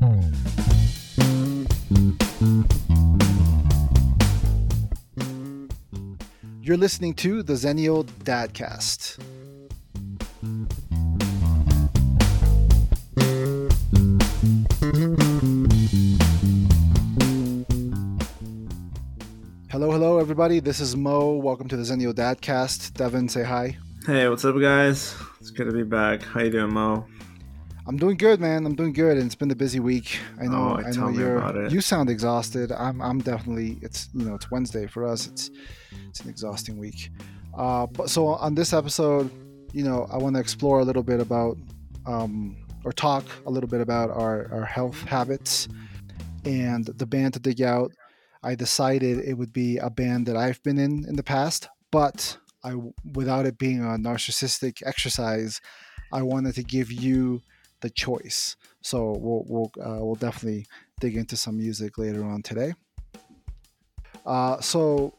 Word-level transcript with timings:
You're 0.00 0.08
listening 6.78 7.12
to 7.16 7.42
the 7.42 7.52
Xennial 7.52 8.06
Dadcast. 8.24 9.18
Hello, 19.68 19.90
hello, 19.90 20.18
everybody. 20.18 20.60
This 20.60 20.80
is 20.80 20.96
Mo. 20.96 21.34
Welcome 21.34 21.68
to 21.68 21.76
the 21.76 21.82
Xennial 21.82 22.14
Dadcast. 22.14 22.94
Devon, 22.94 23.28
say 23.28 23.42
hi. 23.42 23.76
Hey, 24.06 24.30
what's 24.30 24.46
up, 24.46 24.58
guys? 24.58 25.14
It's 25.40 25.50
good 25.50 25.66
to 25.66 25.72
be 25.72 25.82
back. 25.82 26.22
How 26.22 26.40
you 26.40 26.50
doing, 26.50 26.72
Mo? 26.72 27.04
I'm 27.90 27.96
doing 27.96 28.16
good, 28.16 28.38
man. 28.40 28.66
I'm 28.66 28.76
doing 28.76 28.92
good, 28.92 29.16
and 29.16 29.26
it's 29.26 29.34
been 29.34 29.50
a 29.50 29.56
busy 29.56 29.80
week. 29.80 30.20
I 30.40 30.44
know. 30.44 30.78
Oh, 30.78 30.86
I 30.86 30.92
know 30.92 31.08
you're. 31.08 31.66
You 31.66 31.80
sound 31.80 32.08
exhausted. 32.08 32.70
I'm. 32.70 33.02
I'm 33.02 33.18
definitely. 33.18 33.80
It's 33.82 34.08
you 34.14 34.24
know. 34.26 34.36
It's 34.36 34.48
Wednesday 34.48 34.86
for 34.86 35.04
us. 35.04 35.26
It's. 35.26 35.50
It's 36.08 36.20
an 36.20 36.30
exhausting 36.30 36.78
week. 36.78 37.10
Uh, 37.52 37.88
but 37.88 38.08
so 38.08 38.28
on 38.28 38.54
this 38.54 38.72
episode, 38.72 39.28
you 39.72 39.82
know, 39.82 40.06
I 40.08 40.18
want 40.18 40.36
to 40.36 40.40
explore 40.40 40.78
a 40.78 40.84
little 40.84 41.02
bit 41.02 41.20
about, 41.20 41.56
um, 42.06 42.56
or 42.84 42.92
talk 42.92 43.24
a 43.46 43.50
little 43.50 43.68
bit 43.68 43.80
about 43.80 44.10
our 44.10 44.48
our 44.52 44.64
health 44.64 45.02
habits, 45.02 45.66
and 46.44 46.84
the 46.86 47.06
band 47.06 47.34
to 47.34 47.40
dig 47.40 47.60
out. 47.60 47.90
I 48.44 48.54
decided 48.54 49.18
it 49.18 49.34
would 49.34 49.52
be 49.52 49.78
a 49.78 49.90
band 49.90 50.26
that 50.26 50.36
I've 50.36 50.62
been 50.62 50.78
in 50.78 51.06
in 51.08 51.16
the 51.16 51.24
past, 51.24 51.68
but 51.90 52.38
I, 52.62 52.74
without 53.14 53.46
it 53.46 53.58
being 53.58 53.80
a 53.80 53.98
narcissistic 53.98 54.80
exercise, 54.86 55.60
I 56.12 56.22
wanted 56.22 56.54
to 56.54 56.62
give 56.62 56.92
you 56.92 57.42
the 57.80 57.90
choice. 57.90 58.56
So 58.82 59.16
we'll 59.18 59.44
we'll 59.48 59.72
uh, 59.84 60.04
we'll 60.04 60.14
definitely 60.14 60.66
dig 61.00 61.16
into 61.16 61.36
some 61.36 61.56
music 61.56 61.98
later 61.98 62.24
on 62.24 62.42
today. 62.42 62.74
Uh, 64.24 64.60
so 64.60 65.14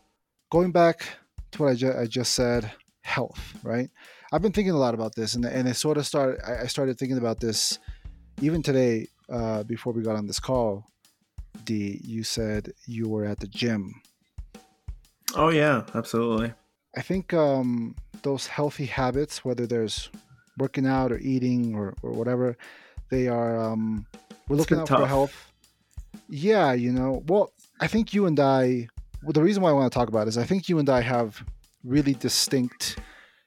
going 0.50 0.72
back 0.72 1.06
to 1.52 1.62
what 1.62 1.72
I, 1.72 1.76
ju- 1.76 1.98
I 1.98 2.06
just 2.06 2.34
said, 2.34 2.72
health, 3.02 3.54
right? 3.64 3.90
I've 4.32 4.42
been 4.42 4.52
thinking 4.52 4.74
a 4.74 4.78
lot 4.78 4.94
about 4.94 5.16
this, 5.16 5.36
and 5.36 5.46
and 5.46 5.68
it 5.68 5.76
sort 5.76 5.98
of 5.98 6.06
started. 6.06 6.40
I 6.46 6.64
I 6.64 6.68
started 6.68 6.98
thinking 6.98 7.18
about 7.18 7.40
this 7.40 7.80
even 8.42 8.62
today 8.62 9.08
uh, 9.30 9.64
before 9.64 9.94
we 9.94 10.04
got 10.04 10.16
on 10.16 10.28
this 10.28 10.40
call. 10.40 10.86
D, 11.66 12.00
you 12.04 12.24
said 12.24 12.72
you 12.86 13.10
were 13.10 13.26
at 13.26 13.40
the 13.40 13.48
gym. 13.48 14.02
Oh 15.36 15.50
yeah, 15.50 15.84
absolutely. 15.94 16.54
I 16.96 17.02
think 17.02 17.34
um, 17.34 17.96
those 18.24 18.48
healthy 18.48 18.86
habits, 18.86 19.46
whether 19.46 19.66
there's 19.66 20.10
working 20.58 20.86
out 20.86 21.12
or 21.12 21.18
eating 21.18 21.76
or, 21.76 21.94
or 22.02 22.12
whatever, 22.12 22.58
they 23.10 23.28
are. 23.28 23.60
Um, 23.60 24.06
we're 24.48 24.58
looking 24.58 24.80
out 24.80 24.88
for 24.88 25.08
health. 25.08 25.52
Yeah, 26.30 26.74
you 26.74 26.92
know. 26.92 27.24
Well, 27.28 27.52
I 27.80 27.88
think 27.88 28.14
you 28.14 28.26
and 28.26 28.40
I. 28.40 28.88
Well, 29.24 29.34
the 29.34 29.44
reason 29.44 29.62
why 29.62 29.70
I 29.70 29.74
want 29.74 29.92
to 29.92 29.98
talk 29.98 30.08
about 30.08 30.28
it 30.28 30.30
is 30.30 30.38
I 30.38 30.44
think 30.46 30.68
you 30.68 30.80
and 30.80 30.90
I 30.90 31.02
have 31.02 31.44
really 31.84 32.14
distinct 32.14 32.98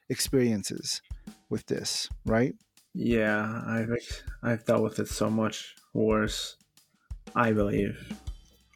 experiences 0.09 1.01
with 1.49 1.65
this, 1.65 2.09
right? 2.25 2.53
Yeah, 2.93 3.61
I've 3.67 3.91
I've 4.41 4.65
dealt 4.65 4.83
with 4.83 4.99
it 4.99 5.07
so 5.09 5.29
much 5.29 5.75
worse. 5.93 6.55
I 7.35 7.51
believe, 7.51 7.97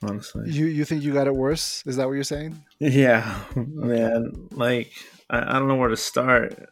honestly. 0.03 0.51
You 0.51 0.65
you 0.65 0.83
think 0.85 1.03
you 1.03 1.13
got 1.13 1.27
it 1.27 1.35
worse? 1.35 1.83
Is 1.85 1.95
that 1.95 2.07
what 2.07 2.13
you're 2.13 2.23
saying? 2.23 2.61
Yeah, 2.79 3.37
man. 3.55 4.47
Like 4.51 4.93
I, 5.29 5.55
I 5.55 5.59
don't 5.59 5.67
know 5.67 5.75
where 5.75 5.89
to 5.89 5.97
start. 5.97 6.69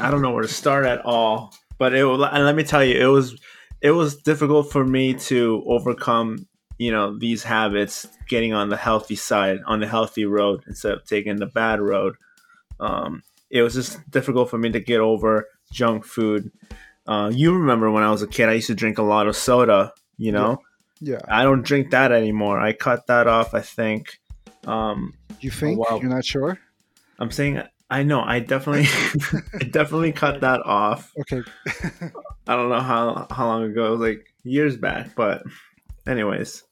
I 0.00 0.10
don't 0.10 0.22
know 0.22 0.32
where 0.32 0.42
to 0.42 0.48
start 0.48 0.84
at 0.86 1.04
all. 1.04 1.54
But 1.78 1.94
it 1.94 2.04
and 2.06 2.44
let 2.44 2.54
me 2.56 2.64
tell 2.64 2.84
you, 2.84 2.94
it 3.00 3.10
was 3.10 3.38
it 3.80 3.90
was 3.90 4.16
difficult 4.16 4.70
for 4.72 4.84
me 4.84 5.14
to 5.14 5.62
overcome. 5.66 6.46
You 6.78 6.92
know 6.92 7.18
these 7.18 7.42
habits, 7.42 8.06
getting 8.28 8.52
on 8.52 8.68
the 8.68 8.76
healthy 8.76 9.16
side, 9.16 9.60
on 9.66 9.80
the 9.80 9.86
healthy 9.86 10.26
road 10.26 10.62
instead 10.66 10.92
of 10.92 11.04
taking 11.06 11.36
the 11.36 11.46
bad 11.46 11.80
road. 11.80 12.16
Um, 12.78 13.22
it 13.50 13.62
was 13.62 13.72
just 13.74 13.98
difficult 14.10 14.50
for 14.50 14.58
me 14.58 14.70
to 14.72 14.80
get 14.80 15.00
over 15.00 15.48
junk 15.72 16.04
food. 16.04 16.50
Uh, 17.06 17.30
you 17.34 17.54
remember 17.54 17.90
when 17.90 18.02
I 18.02 18.10
was 18.10 18.20
a 18.20 18.26
kid, 18.26 18.48
I 18.50 18.54
used 18.54 18.66
to 18.66 18.74
drink 18.74 18.98
a 18.98 19.02
lot 19.02 19.26
of 19.26 19.36
soda. 19.36 19.92
You 20.18 20.32
know, 20.32 20.58
Yeah. 21.00 21.20
I 21.28 21.44
don't 21.44 21.62
drink 21.62 21.90
that 21.92 22.12
anymore. 22.12 22.58
I 22.60 22.72
cut 22.72 23.06
that 23.06 23.26
off. 23.26 23.54
I 23.54 23.60
think. 23.60 24.18
Um, 24.66 25.14
You 25.40 25.50
think 25.50 25.78
you're 25.78 26.02
not 26.10 26.24
sure? 26.24 26.58
I'm 27.18 27.30
saying 27.30 27.62
I 27.88 28.02
know 28.02 28.20
I 28.20 28.40
definitely 28.40 28.88
I 29.60 29.64
definitely 29.64 30.12
cut 30.12 30.40
that 30.40 30.60
off. 30.64 31.12
Okay. 31.20 31.42
I 32.48 32.56
don't 32.56 32.68
know 32.68 32.80
how 32.80 33.26
how 33.30 33.46
long 33.46 33.64
ago, 33.64 33.86
it 33.86 33.90
was 33.90 34.00
like 34.00 34.26
years 34.44 34.76
back, 34.76 35.14
but 35.14 35.42
anyways, 36.06 36.64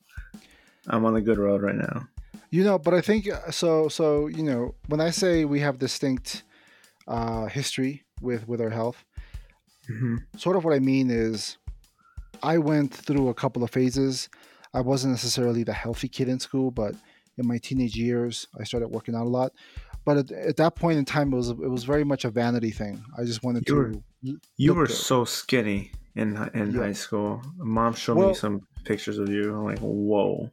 I'm 0.89 1.05
on 1.05 1.15
the 1.15 1.21
good 1.21 1.39
road 1.39 1.63
right 1.63 1.75
now. 1.75 2.09
You 2.51 2.65
know, 2.65 2.79
but 2.79 2.95
I 2.95 3.01
think 3.01 3.29
uh, 3.31 3.51
so. 3.51 3.89
So 3.89 4.27
you 4.27 4.43
know, 4.43 4.75
when 4.89 5.01
I 5.01 5.11
say 5.11 5.45
we 5.45 5.61
have 5.61 5.79
distinct 5.79 6.43
uh, 7.07 7.47
history 7.47 8.05
with 8.21 8.47
with 8.49 8.61
our 8.61 8.71
health, 8.71 9.05
hmm 9.87 10.17
sort 10.37 10.57
of 10.57 10.65
what 10.65 10.75
I 10.75 10.79
mean 10.81 11.11
is, 11.11 11.59
I 12.43 12.59
went 12.59 12.93
through 12.95 13.29
a 13.29 13.35
couple 13.35 13.63
of 13.63 13.71
phases. 13.71 14.29
I 14.73 14.81
wasn't 14.81 15.13
necessarily 15.13 15.63
the 15.63 15.73
healthy 15.73 16.09
kid 16.09 16.29
in 16.29 16.41
school, 16.41 16.71
but 16.73 16.95
in 17.39 17.47
my 17.47 17.59
teenage 17.59 17.97
years, 17.97 18.47
I 18.59 18.65
started 18.65 18.89
working 18.89 19.15
out 19.15 19.27
a 19.27 19.29
lot. 19.29 19.53
But 20.05 20.19
at, 20.19 20.31
at 20.33 20.57
that 20.59 20.77
point 20.77 20.99
in 20.99 21.05
time, 21.05 21.33
it 21.33 21.37
was 21.37 21.51
it 21.51 21.57
was 21.71 21.85
very 21.85 22.05
much 22.05 22.25
a 22.25 22.31
vanity 22.31 22.71
thing. 22.71 23.03
I 23.17 23.25
just 23.25 23.43
wanted 23.43 23.69
You 23.69 23.75
were- 23.77 23.93
to. 23.93 24.41
You 24.57 24.75
were 24.75 24.87
good. 24.87 24.97
so 24.97 25.25
skinny 25.25 25.93
in 26.15 26.37
in 26.55 26.73
Yeah. 26.73 26.81
high 26.83 26.93
school. 26.93 27.43
Mom 27.57 27.95
showed 27.95 28.17
Well- 28.19 28.29
me 28.29 28.35
some 28.35 28.67
pictures 28.85 29.19
of 29.19 29.29
you. 29.31 29.55
I'm 29.55 29.65
like, 29.65 29.79
whoa. 29.81 30.51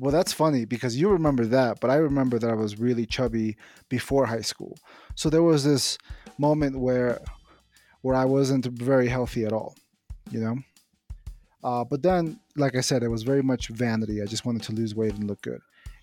Well, 0.00 0.12
that's 0.12 0.32
funny 0.32 0.64
because 0.64 0.96
you 0.96 1.08
remember 1.10 1.44
that, 1.46 1.80
but 1.80 1.90
I 1.90 1.96
remember 1.96 2.38
that 2.38 2.48
I 2.50 2.54
was 2.54 2.78
really 2.78 3.04
chubby 3.04 3.56
before 3.88 4.26
high 4.26 4.42
school. 4.42 4.78
So 5.16 5.28
there 5.28 5.42
was 5.42 5.64
this 5.64 5.98
moment 6.38 6.78
where 6.78 7.20
where 8.02 8.14
I 8.14 8.24
wasn't 8.24 8.64
very 8.66 9.08
healthy 9.08 9.44
at 9.44 9.52
all, 9.52 9.74
you 10.30 10.38
know. 10.40 10.56
Uh, 11.64 11.82
but 11.84 12.00
then, 12.02 12.38
like 12.54 12.76
I 12.76 12.80
said, 12.80 13.02
it 13.02 13.08
was 13.08 13.24
very 13.24 13.42
much 13.42 13.66
vanity. 13.68 14.22
I 14.22 14.26
just 14.26 14.44
wanted 14.46 14.62
to 14.62 14.72
lose 14.72 14.94
weight 14.94 15.14
and 15.14 15.24
look 15.26 15.42
good, 15.42 15.60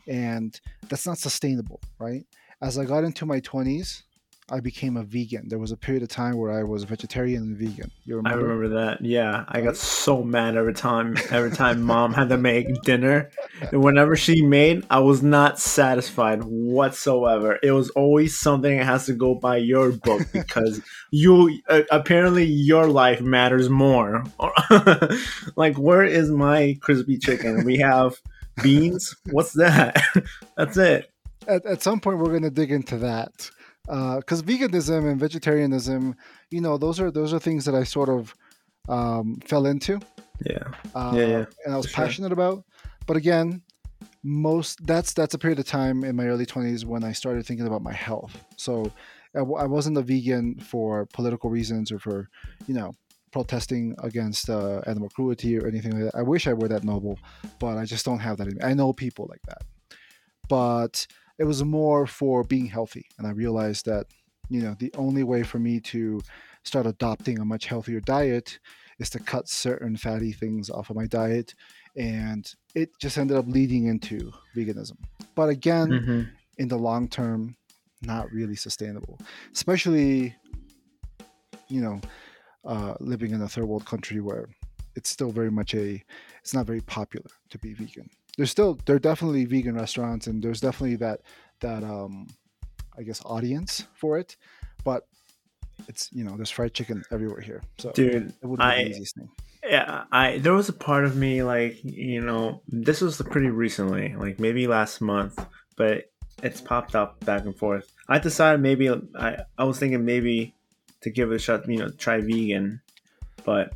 and 0.07 0.59
that's 0.89 1.07
not 1.07 1.17
sustainable, 1.17 1.79
right? 1.97 2.25
As 2.61 2.77
I 2.77 2.85
got 2.85 3.03
into 3.03 3.25
my 3.25 3.39
twenties, 3.39 4.03
I 4.47 4.59
became 4.59 4.95
a 4.95 5.03
vegan. 5.03 5.49
There 5.49 5.57
was 5.57 5.71
a 5.71 5.77
period 5.77 6.03
of 6.03 6.09
time 6.09 6.37
where 6.37 6.51
I 6.51 6.61
was 6.61 6.83
vegetarian 6.83 7.41
and 7.41 7.57
vegan. 7.57 7.91
You 8.03 8.15
I 8.15 8.17
remember? 8.17 8.43
remember 8.43 8.75
that. 8.75 9.03
Yeah, 9.03 9.43
I 9.47 9.61
got 9.61 9.75
so 9.75 10.21
mad 10.23 10.55
every 10.55 10.75
time. 10.75 11.15
Every 11.31 11.49
time 11.49 11.81
mom 11.93 12.13
had 12.13 12.29
to 12.29 12.37
make 12.37 12.67
dinner, 12.83 13.31
and 13.71 13.83
whenever 13.83 14.15
she 14.15 14.43
made, 14.43 14.85
I 14.91 14.99
was 14.99 15.23
not 15.23 15.59
satisfied 15.59 16.43
whatsoever. 16.43 17.57
It 17.63 17.71
was 17.71 17.89
always 17.91 18.37
something 18.39 18.77
that 18.77 18.85
has 18.85 19.07
to 19.07 19.13
go 19.13 19.33
by 19.33 19.57
your 19.57 19.91
book 19.91 20.21
because 20.31 20.79
you 21.09 21.59
uh, 21.67 21.81
apparently 21.89 22.45
your 22.45 22.87
life 22.87 23.21
matters 23.21 23.67
more. 23.67 24.23
like, 25.55 25.75
where 25.79 26.03
is 26.03 26.29
my 26.29 26.77
crispy 26.81 27.17
chicken? 27.17 27.65
We 27.65 27.77
have 27.77 28.21
beans. 28.61 29.15
What's 29.31 29.53
that? 29.53 30.03
That's 30.55 30.77
it. 30.77 31.11
At, 31.47 31.65
at 31.65 31.81
some 31.81 31.99
point 31.99 32.17
we're 32.19 32.25
going 32.25 32.41
to 32.43 32.49
dig 32.49 32.71
into 32.71 32.97
that 32.97 33.49
because 33.87 34.41
veganism 34.41 35.09
and 35.09 35.19
vegetarianism 35.19 36.15
you 36.51 36.61
know 36.61 36.77
those 36.77 36.99
are 36.99 37.11
those 37.11 37.33
are 37.33 37.39
things 37.39 37.65
that 37.65 37.75
i 37.75 37.83
sort 37.83 38.09
of 38.09 38.33
um, 38.89 39.35
fell 39.45 39.65
into 39.65 39.99
Yeah. 40.45 40.63
uh, 40.95 41.11
Yeah, 41.15 41.25
yeah, 41.27 41.45
and 41.65 41.73
i 41.73 41.77
was 41.77 41.85
for 41.87 41.91
sure. 41.91 42.05
passionate 42.05 42.31
about 42.31 42.63
but 43.07 43.17
again 43.17 43.61
most 44.23 44.85
that's 44.87 45.13
that's 45.13 45.33
a 45.35 45.37
period 45.37 45.59
of 45.59 45.65
time 45.65 46.03
in 46.03 46.15
my 46.15 46.25
early 46.25 46.45
20s 46.45 46.83
when 46.85 47.03
i 47.03 47.11
started 47.11 47.45
thinking 47.45 47.67
about 47.67 47.81
my 47.83 47.93
health 47.93 48.35
so 48.57 48.91
I 49.37 49.41
wasn't 49.41 49.97
a 49.97 50.01
vegan 50.01 50.57
for 50.59 51.05
political 51.07 51.49
reasons 51.49 51.91
or 51.91 51.99
for 51.99 52.29
you 52.67 52.73
know 52.73 52.93
protesting 53.33 53.93
against 54.01 54.49
uh, 54.49 54.79
animal 54.87 55.09
cruelty 55.09 55.59
or 55.59 55.67
anything 55.67 55.91
like 55.91 56.05
that 56.09 56.17
i 56.17 56.21
wish 56.21 56.47
i 56.47 56.53
were 56.53 56.69
that 56.69 56.85
noble 56.85 57.19
but 57.59 57.77
i 57.77 57.83
just 57.83 58.05
don't 58.05 58.19
have 58.19 58.37
that 58.37 58.47
in 58.47 58.55
me. 58.55 58.61
i 58.63 58.73
know 58.73 58.93
people 58.93 59.27
like 59.29 59.41
that 59.49 59.61
but 60.47 61.05
it 61.37 61.43
was 61.43 61.63
more 61.63 62.07
for 62.07 62.43
being 62.43 62.65
healthy 62.65 63.05
and 63.17 63.27
i 63.27 63.31
realized 63.31 63.85
that 63.85 64.07
you 64.49 64.61
know 64.61 64.75
the 64.79 64.93
only 64.97 65.23
way 65.23 65.43
for 65.43 65.59
me 65.59 65.79
to 65.79 66.21
start 66.63 66.85
adopting 66.85 67.39
a 67.39 67.45
much 67.45 67.65
healthier 67.65 67.99
diet 67.99 68.59
is 68.99 69.09
to 69.09 69.19
cut 69.19 69.47
certain 69.49 69.95
fatty 69.97 70.31
things 70.31 70.69
off 70.69 70.89
of 70.89 70.95
my 70.95 71.05
diet 71.05 71.53
and 71.97 72.53
it 72.75 72.89
just 72.99 73.17
ended 73.17 73.37
up 73.37 73.45
leading 73.47 73.85
into 73.85 74.31
veganism. 74.55 74.97
But 75.35 75.49
again 75.49 76.05
hmm 76.05 76.23
in 76.57 76.69
the 76.69 76.77
long 76.77 77.09
term 77.09 77.57
not 78.01 78.31
really 78.31 78.55
sustainable 78.55 79.19
especially 79.51 80.33
you 81.67 81.81
know 81.81 81.99
uh, 82.63 82.93
living 83.01 83.31
in 83.31 83.41
a 83.41 83.47
third 83.47 83.65
world 83.65 83.85
country 83.85 84.21
where 84.21 84.47
it's 84.95 85.09
still 85.09 85.31
very 85.31 85.51
much 85.51 85.73
a 85.73 86.01
it's 86.39 86.53
not 86.53 86.65
very 86.65 86.81
popular 86.81 87.29
to 87.49 87.57
be 87.59 87.73
vegan 87.73 88.09
there's 88.37 88.51
still 88.51 88.79
there 88.85 88.95
are 88.95 88.99
definitely 88.99 89.45
vegan 89.45 89.75
restaurants 89.75 90.27
and 90.27 90.43
there's 90.43 90.61
definitely 90.61 90.95
that 90.95 91.21
that 91.61 91.83
um 91.83 92.27
i 92.97 93.03
guess 93.03 93.21
audience 93.25 93.87
for 93.93 94.17
it 94.17 94.35
but 94.83 95.07
it's 95.87 96.09
you 96.13 96.23
know 96.23 96.35
there's 96.35 96.49
fried 96.49 96.73
chicken 96.73 97.03
everywhere 97.11 97.41
here 97.41 97.61
so 97.77 97.91
Dude, 97.91 98.29
it 98.29 98.45
wouldn't 98.45 98.59
be 98.59 98.63
I 98.63 98.83
the 98.83 98.89
easiest 98.89 99.15
thing 99.15 99.29
yeah, 99.67 100.03
I 100.11 100.37
there 100.37 100.53
was 100.53 100.69
a 100.69 100.73
part 100.73 101.05
of 101.05 101.15
me 101.15 101.43
like 101.43 101.83
you 101.83 102.21
know 102.21 102.61
this 102.67 103.01
was 103.01 103.21
pretty 103.21 103.49
recently, 103.49 104.15
like 104.15 104.39
maybe 104.39 104.67
last 104.67 105.01
month, 105.01 105.43
but 105.75 106.05
it's 106.43 106.61
popped 106.61 106.95
up 106.95 107.23
back 107.25 107.45
and 107.45 107.55
forth. 107.55 107.91
I 108.07 108.19
decided 108.19 108.61
maybe 108.61 108.89
I 109.17 109.37
I 109.57 109.63
was 109.63 109.79
thinking 109.79 110.05
maybe 110.05 110.53
to 111.01 111.09
give 111.09 111.31
it 111.31 111.35
a 111.35 111.39
shot, 111.39 111.67
you 111.67 111.77
know, 111.77 111.89
try 111.89 112.21
vegan, 112.21 112.81
but 113.43 113.73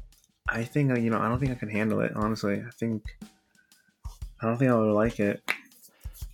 I 0.48 0.64
think 0.64 0.96
you 0.98 1.10
know 1.10 1.20
I 1.20 1.28
don't 1.28 1.40
think 1.40 1.52
I 1.52 1.56
can 1.56 1.70
handle 1.70 2.02
it. 2.02 2.12
Honestly, 2.16 2.62
I 2.66 2.72
think 2.72 3.04
I 4.42 4.46
don't 4.48 4.58
think 4.58 4.72
I 4.72 4.76
would 4.76 4.94
like 4.94 5.20
it. 5.20 5.42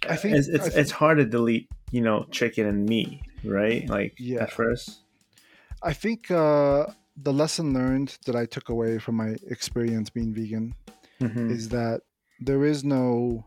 I 0.08 0.16
think 0.16 0.36
It's 0.36 0.48
it's, 0.48 0.66
I 0.68 0.70
thi- 0.70 0.80
it's 0.82 0.92
hard 0.92 1.18
to 1.18 1.26
delete 1.26 1.70
you 1.92 2.02
know 2.02 2.26
chicken 2.32 2.66
and 2.68 2.86
meat, 2.88 3.22
right? 3.44 3.88
Like 3.90 4.14
Yeah. 4.20 4.44
at 4.44 4.52
first. 4.52 5.00
I 5.84 5.94
think 5.94 6.30
uh, 6.32 6.88
the 7.18 7.34
lesson 7.34 7.74
learned 7.74 8.18
that 8.26 8.36
I 8.36 8.46
took 8.46 8.70
away 8.70 8.98
from 9.00 9.16
my 9.16 9.36
experience 9.48 10.10
being 10.10 10.34
vegan 10.34 10.74
Mhm. 11.22 11.50
is 11.52 11.70
that 11.70 12.02
there 12.40 12.66
is 12.66 12.84
no 12.84 13.44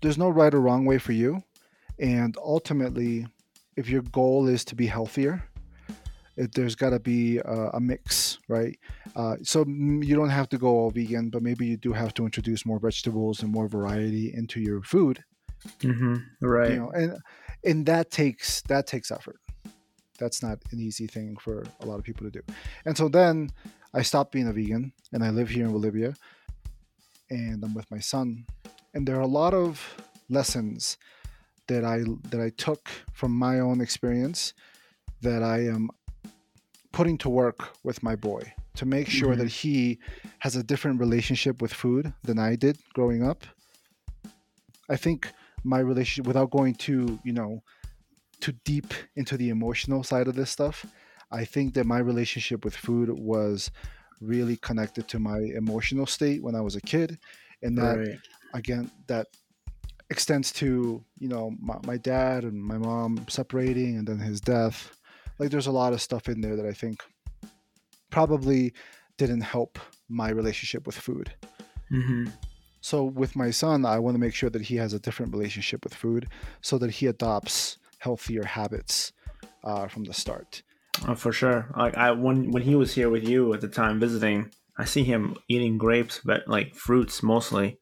there's 0.00 0.18
no 0.18 0.28
right 0.28 0.52
or 0.52 0.60
wrong 0.60 0.84
way 0.84 0.98
for 0.98 1.12
you 1.12 1.42
and 1.98 2.36
ultimately 2.38 3.26
if 3.76 3.88
your 3.88 4.02
goal 4.02 4.48
is 4.48 4.64
to 4.66 4.74
be 4.74 4.86
healthier 4.86 5.44
it, 6.36 6.52
there's 6.54 6.74
got 6.74 6.90
to 6.90 6.98
be 6.98 7.38
a, 7.38 7.70
a 7.74 7.80
mix 7.80 8.38
right 8.48 8.78
uh, 9.16 9.36
so 9.42 9.64
you 9.66 10.16
don't 10.16 10.30
have 10.30 10.48
to 10.48 10.58
go 10.58 10.68
all 10.68 10.90
vegan 10.90 11.30
but 11.30 11.42
maybe 11.42 11.66
you 11.66 11.76
do 11.76 11.92
have 11.92 12.12
to 12.14 12.24
introduce 12.24 12.66
more 12.66 12.78
vegetables 12.78 13.42
and 13.42 13.52
more 13.52 13.68
variety 13.68 14.32
into 14.34 14.60
your 14.60 14.82
food 14.82 15.22
Mm-hmm. 15.80 16.16
Right. 16.46 16.70
you 16.72 16.76
know 16.76 16.90
and 16.90 17.18
and 17.64 17.86
that 17.86 18.10
takes 18.10 18.60
that 18.62 18.86
takes 18.86 19.10
effort 19.10 19.40
that's 20.18 20.42
not 20.42 20.58
an 20.72 20.78
easy 20.80 21.06
thing 21.06 21.38
for 21.38 21.64
a 21.80 21.86
lot 21.86 21.98
of 21.98 22.04
people 22.04 22.24
to 22.26 22.30
do 22.30 22.42
and 22.84 22.94
so 22.96 23.08
then 23.08 23.48
i 23.94 24.02
stopped 24.02 24.30
being 24.30 24.46
a 24.46 24.52
vegan 24.52 24.92
and 25.12 25.24
i 25.24 25.30
live 25.30 25.48
here 25.48 25.64
in 25.64 25.72
bolivia 25.72 26.14
and 27.30 27.64
i'm 27.64 27.72
with 27.72 27.90
my 27.90 27.98
son 27.98 28.44
and 28.92 29.08
there 29.08 29.16
are 29.16 29.22
a 29.22 29.26
lot 29.26 29.54
of 29.54 29.96
lessons 30.28 30.98
that 31.66 31.82
i 31.82 32.00
that 32.30 32.40
i 32.42 32.50
took 32.50 32.90
from 33.14 33.32
my 33.32 33.58
own 33.60 33.80
experience 33.80 34.52
that 35.22 35.42
i 35.42 35.60
am 35.60 35.88
putting 36.94 37.18
to 37.18 37.28
work 37.28 37.58
with 37.82 38.02
my 38.02 38.14
boy 38.14 38.42
to 38.76 38.86
make 38.86 39.08
sure 39.08 39.34
Mhm. 39.34 39.38
that 39.38 39.48
he 39.48 39.98
has 40.38 40.54
a 40.56 40.62
different 40.62 41.00
relationship 41.00 41.60
with 41.60 41.72
food 41.82 42.12
than 42.22 42.38
i 42.38 42.54
did 42.54 42.76
growing 42.96 43.22
up 43.30 43.40
i 44.88 44.96
think 44.96 45.32
my 45.64 45.80
relationship 45.80 46.26
without 46.26 46.50
going 46.50 46.74
too 46.86 47.18
you 47.24 47.32
know 47.32 47.62
too 48.40 48.52
deep 48.64 48.94
into 49.16 49.36
the 49.36 49.48
emotional 49.48 50.02
side 50.04 50.28
of 50.28 50.34
this 50.36 50.50
stuff 50.50 50.86
i 51.40 51.44
think 51.44 51.74
that 51.74 51.84
my 51.94 51.98
relationship 51.98 52.64
with 52.64 52.76
food 52.76 53.08
was 53.10 53.70
really 54.20 54.56
connected 54.68 55.08
to 55.08 55.18
my 55.18 55.38
emotional 55.62 56.06
state 56.06 56.40
when 56.44 56.54
i 56.54 56.60
was 56.60 56.76
a 56.76 56.80
kid 56.80 57.18
and 57.62 57.76
that 57.76 57.96
right. 57.96 58.18
again 58.60 58.90
that 59.08 59.26
extends 60.10 60.52
to 60.52 61.02
you 61.18 61.28
know 61.28 61.44
my, 61.60 61.76
my 61.90 61.96
dad 61.96 62.44
and 62.44 62.56
my 62.72 62.78
mom 62.78 63.10
separating 63.28 63.96
and 63.98 64.06
then 64.06 64.18
his 64.18 64.40
death 64.40 64.78
like 65.38 65.50
there's 65.50 65.66
a 65.66 65.72
lot 65.72 65.92
of 65.92 66.00
stuff 66.02 66.28
in 66.28 66.40
there 66.40 66.56
that 66.56 66.66
i 66.66 66.72
think 66.72 67.02
probably 68.10 68.72
didn't 69.18 69.40
help 69.42 69.78
my 70.08 70.30
relationship 70.30 70.86
with 70.86 70.96
food 70.96 71.32
Mm-hmm. 71.92 72.28
so 72.80 73.04
with 73.04 73.36
my 73.36 73.50
son, 73.50 73.84
I 73.84 73.98
want 73.98 74.14
to 74.14 74.18
make 74.18 74.34
sure 74.34 74.50
that 74.50 74.62
he 74.62 74.76
has 74.76 74.94
a 74.94 74.98
different 74.98 75.32
relationship 75.32 75.84
with 75.84 75.94
food, 75.94 76.26
so 76.62 76.78
that 76.78 76.90
he 76.90 77.06
adopts 77.06 77.78
healthier 77.98 78.42
habits 78.44 79.12
uh, 79.62 79.86
from 79.86 80.04
the 80.04 80.14
start. 80.14 80.62
Oh, 81.06 81.14
for 81.14 81.30
sure. 81.30 81.68
Like 81.76 81.96
I 81.96 82.10
when 82.12 82.50
when 82.50 82.62
he 82.62 82.74
was 82.74 82.94
here 82.94 83.10
with 83.10 83.28
you 83.28 83.52
at 83.52 83.60
the 83.60 83.68
time 83.68 84.00
visiting, 84.00 84.50
I 84.78 84.86
see 84.86 85.04
him 85.04 85.36
eating 85.46 85.76
grapes, 85.78 86.20
but 86.24 86.48
like 86.48 86.74
fruits 86.74 87.22
mostly. 87.22 87.78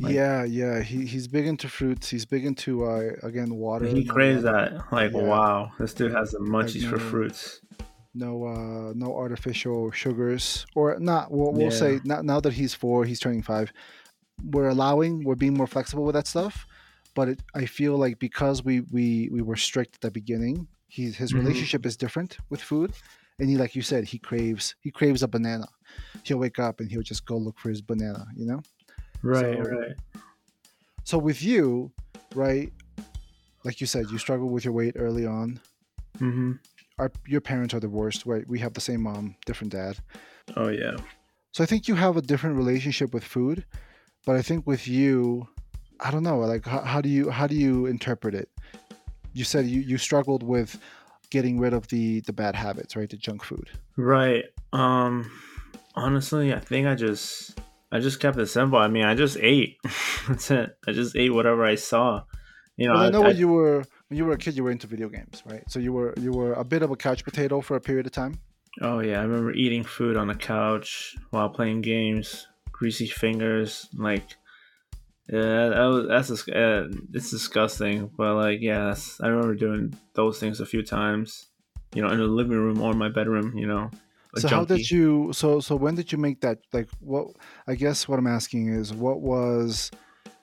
Like- 0.00 0.14
yeah, 0.14 0.44
yeah, 0.44 0.80
he, 0.82 1.06
he's 1.06 1.26
big 1.28 1.46
into 1.46 1.68
fruits. 1.68 2.08
He's 2.08 2.24
big 2.24 2.44
into 2.44 2.84
uh, 2.84 3.10
again 3.22 3.54
water. 3.54 3.86
he 3.86 4.04
craves 4.04 4.42
that. 4.44 4.92
Like 4.92 5.12
Yeah. 5.12 5.22
wow, 5.22 5.72
this 5.78 5.92
dude 5.94 6.12
has 6.12 6.30
the 6.32 6.38
munchies 6.38 6.88
for 6.88 6.96
know. 6.98 7.10
fruits. 7.10 7.60
No, 8.14 8.44
uh, 8.46 8.92
no 8.94 9.14
artificial 9.14 9.90
sugars, 9.92 10.66
or 10.74 10.98
not. 10.98 11.30
We'll, 11.30 11.52
we'll 11.52 11.62
Yeah. 11.72 11.82
say 11.84 12.00
not, 12.04 12.24
now 12.24 12.40
that 12.40 12.52
he's 12.52 12.74
four, 12.74 13.04
he's 13.04 13.20
turning 13.20 13.42
five. 13.42 13.72
We're 14.44 14.68
allowing, 14.68 15.24
we're 15.24 15.34
being 15.34 15.54
more 15.54 15.66
flexible 15.66 16.04
with 16.04 16.14
that 16.14 16.26
stuff. 16.26 16.66
But 17.14 17.28
it, 17.30 17.42
I 17.54 17.66
feel 17.66 17.96
like 17.96 18.18
because 18.20 18.64
we 18.64 18.80
we 18.92 19.28
we 19.32 19.42
were 19.42 19.56
strict 19.56 19.96
at 19.96 20.00
the 20.02 20.10
beginning, 20.12 20.68
he's 20.86 21.16
his 21.16 21.32
Mhm. 21.32 21.38
relationship 21.40 21.84
is 21.86 21.96
different 21.96 22.38
with 22.50 22.60
food, 22.62 22.92
and 23.40 23.48
he 23.50 23.56
like 23.56 23.74
you 23.74 23.82
said, 23.82 24.04
he 24.04 24.18
craves 24.18 24.76
he 24.80 24.90
craves 24.92 25.22
a 25.24 25.28
banana. 25.28 25.66
He'll 26.22 26.38
wake 26.38 26.58
up 26.60 26.78
and 26.80 26.88
he'll 26.90 27.02
just 27.02 27.26
go 27.26 27.36
look 27.36 27.58
for 27.58 27.68
his 27.70 27.82
banana. 27.82 28.26
You 28.36 28.46
know. 28.46 28.60
Right, 29.22 29.56
So- 29.64 29.70
right. 29.70 29.96
So 31.04 31.18
with 31.18 31.42
you, 31.42 31.90
right? 32.34 32.70
Like 33.64 33.80
you 33.80 33.86
said, 33.86 34.10
you 34.10 34.18
struggled 34.18 34.52
with 34.52 34.64
your 34.64 34.74
weight 34.74 34.94
early 34.96 35.26
on. 35.26 35.58
Mm-hmm. 36.18 36.52
Our 36.98 37.10
your 37.26 37.40
parents 37.40 37.72
are 37.74 37.80
divorced, 37.80 38.26
right? 38.26 38.46
We 38.46 38.58
have 38.58 38.74
the 38.74 38.80
same 38.80 39.02
mom, 39.02 39.36
different 39.46 39.72
dad. 39.72 39.98
Oh 40.56 40.68
yeah. 40.68 40.96
So 41.52 41.62
I 41.64 41.66
think 41.66 41.88
you 41.88 41.94
have 41.94 42.16
a 42.16 42.22
different 42.22 42.56
relationship 42.56 43.14
with 43.14 43.24
food, 43.24 43.64
but 44.26 44.36
I 44.36 44.42
think 44.42 44.66
with 44.66 44.86
you, 44.86 45.48
I 46.00 46.10
don't 46.10 46.22
know. 46.22 46.38
Like, 46.40 46.66
how, 46.66 46.82
how 46.82 47.00
do 47.00 47.08
you 47.08 47.30
how 47.30 47.46
do 47.46 47.54
you 47.56 47.86
interpret 47.86 48.34
it? 48.34 48.50
You 49.32 49.44
said 49.44 49.66
you, 49.66 49.80
you 49.80 49.96
struggled 49.98 50.42
with 50.42 50.78
getting 51.30 51.58
rid 51.58 51.72
of 51.72 51.88
the 51.88 52.20
the 52.20 52.32
bad 52.32 52.54
habits, 52.54 52.96
right? 52.96 53.08
The 53.08 53.16
junk 53.16 53.44
food. 53.44 53.70
Right. 53.96 54.44
Um. 54.72 55.30
Honestly, 55.94 56.52
I 56.52 56.58
think 56.60 56.86
I 56.86 56.94
just 56.94 57.58
I 57.90 58.00
just 58.00 58.20
kept 58.20 58.38
it 58.38 58.46
simple. 58.46 58.78
I 58.78 58.88
mean, 58.88 59.04
I 59.04 59.14
just 59.14 59.36
ate. 59.40 59.78
That's 60.28 60.50
it. 60.50 60.76
I 60.86 60.92
just 60.92 61.16
ate 61.16 61.30
whatever 61.32 61.64
I 61.64 61.74
saw. 61.76 62.24
You 62.76 62.88
know, 62.88 62.94
Well, 62.94 63.02
I 63.02 63.06
I, 63.06 63.10
know 63.10 63.20
I- 63.22 63.26
when 63.28 63.36
you 63.36 63.48
were 63.48 63.84
when 64.08 64.16
you 64.18 64.24
were 64.24 64.32
a 64.32 64.38
kid, 64.38 64.56
you 64.56 64.64
were 64.64 64.70
into 64.70 64.86
video 64.86 65.08
games, 65.08 65.42
right? 65.46 65.64
So 65.70 65.78
you 65.78 65.92
were 65.92 66.14
you 66.18 66.32
were 66.32 66.52
a 66.54 66.64
bit 66.64 66.82
of 66.82 66.90
a 66.90 66.96
couch 66.96 67.24
potato 67.24 67.60
for 67.60 67.76
a 67.76 67.80
period 67.80 68.06
of 68.06 68.12
time. 68.12 68.40
Oh 68.80 69.00
yeah, 69.00 69.20
I 69.20 69.22
remember 69.24 69.52
eating 69.52 69.82
food 69.84 70.16
on 70.16 70.28
the 70.28 70.34
couch 70.34 71.16
while 71.30 71.48
playing 71.48 71.80
games, 71.80 72.46
greasy 72.70 73.06
fingers, 73.08 73.88
like 73.94 74.36
yeah, 75.30 75.68
that 75.68 75.86
was 75.86 76.06
that's 76.08 76.48
uh, 76.48 76.88
it's 77.12 77.30
disgusting. 77.30 78.10
But 78.16 78.34
like 78.36 78.60
yeah, 78.60 78.94
I 79.20 79.26
remember 79.28 79.54
doing 79.54 79.94
those 80.14 80.38
things 80.38 80.60
a 80.60 80.66
few 80.66 80.82
times, 80.82 81.48
you 81.94 82.02
know, 82.02 82.08
in 82.10 82.18
the 82.18 82.24
living 82.24 82.56
room 82.56 82.80
or 82.80 82.94
my 82.94 83.08
bedroom, 83.08 83.56
you 83.56 83.66
know. 83.66 83.90
So 84.36 84.48
how 84.48 84.64
did 84.64 84.90
you? 84.90 85.32
So 85.32 85.60
so 85.60 85.76
when 85.76 85.94
did 85.94 86.12
you 86.12 86.18
make 86.18 86.40
that? 86.42 86.58
Like 86.72 86.88
what? 87.00 87.28
I 87.66 87.74
guess 87.74 88.08
what 88.08 88.18
I'm 88.18 88.26
asking 88.26 88.68
is 88.68 88.92
what 88.92 89.20
was 89.20 89.90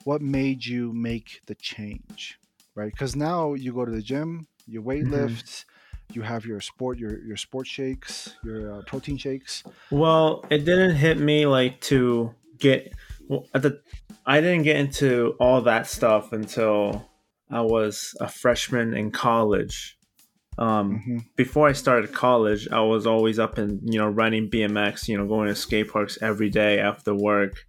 what 0.04 0.22
made 0.22 0.64
you 0.64 0.92
make 0.92 1.40
the 1.46 1.54
change, 1.54 2.38
right? 2.74 2.90
Because 2.90 3.16
now 3.16 3.54
you 3.54 3.72
go 3.72 3.84
to 3.84 3.92
the 3.92 4.02
gym, 4.02 4.46
you 4.66 4.82
weight 4.82 5.06
lift, 5.06 5.64
you 6.12 6.22
have 6.22 6.44
your 6.44 6.60
sport 6.60 6.98
your 6.98 7.22
your 7.24 7.36
sport 7.36 7.66
shakes, 7.66 8.34
your 8.44 8.72
uh, 8.72 8.82
protein 8.86 9.16
shakes. 9.16 9.62
Well, 9.90 10.44
it 10.50 10.64
didn't 10.64 10.96
hit 10.96 11.18
me 11.18 11.46
like 11.46 11.80
to 11.82 12.34
get 12.58 12.92
well, 13.28 13.46
at 13.54 13.62
the. 13.62 13.80
I 14.24 14.40
didn't 14.40 14.62
get 14.62 14.76
into 14.76 15.36
all 15.38 15.60
that 15.62 15.86
stuff 15.86 16.32
until 16.32 17.08
I 17.50 17.60
was 17.60 18.16
a 18.20 18.28
freshman 18.28 18.94
in 18.94 19.10
college. 19.10 19.98
Um, 20.58 21.00
hmm 21.00 21.18
before 21.36 21.68
I 21.68 21.72
started 21.72 22.12
college, 22.14 22.66
I 22.72 22.80
was 22.80 23.06
always 23.06 23.38
up 23.38 23.58
and 23.58 23.80
you 23.92 23.98
know 23.98 24.08
riding 24.08 24.48
BMX, 24.50 25.08
you 25.08 25.16
know, 25.18 25.26
going 25.26 25.48
to 25.48 25.54
skate 25.54 25.90
parks 25.90 26.18
every 26.22 26.50
day 26.50 26.78
after 26.78 27.14
work. 27.14 27.64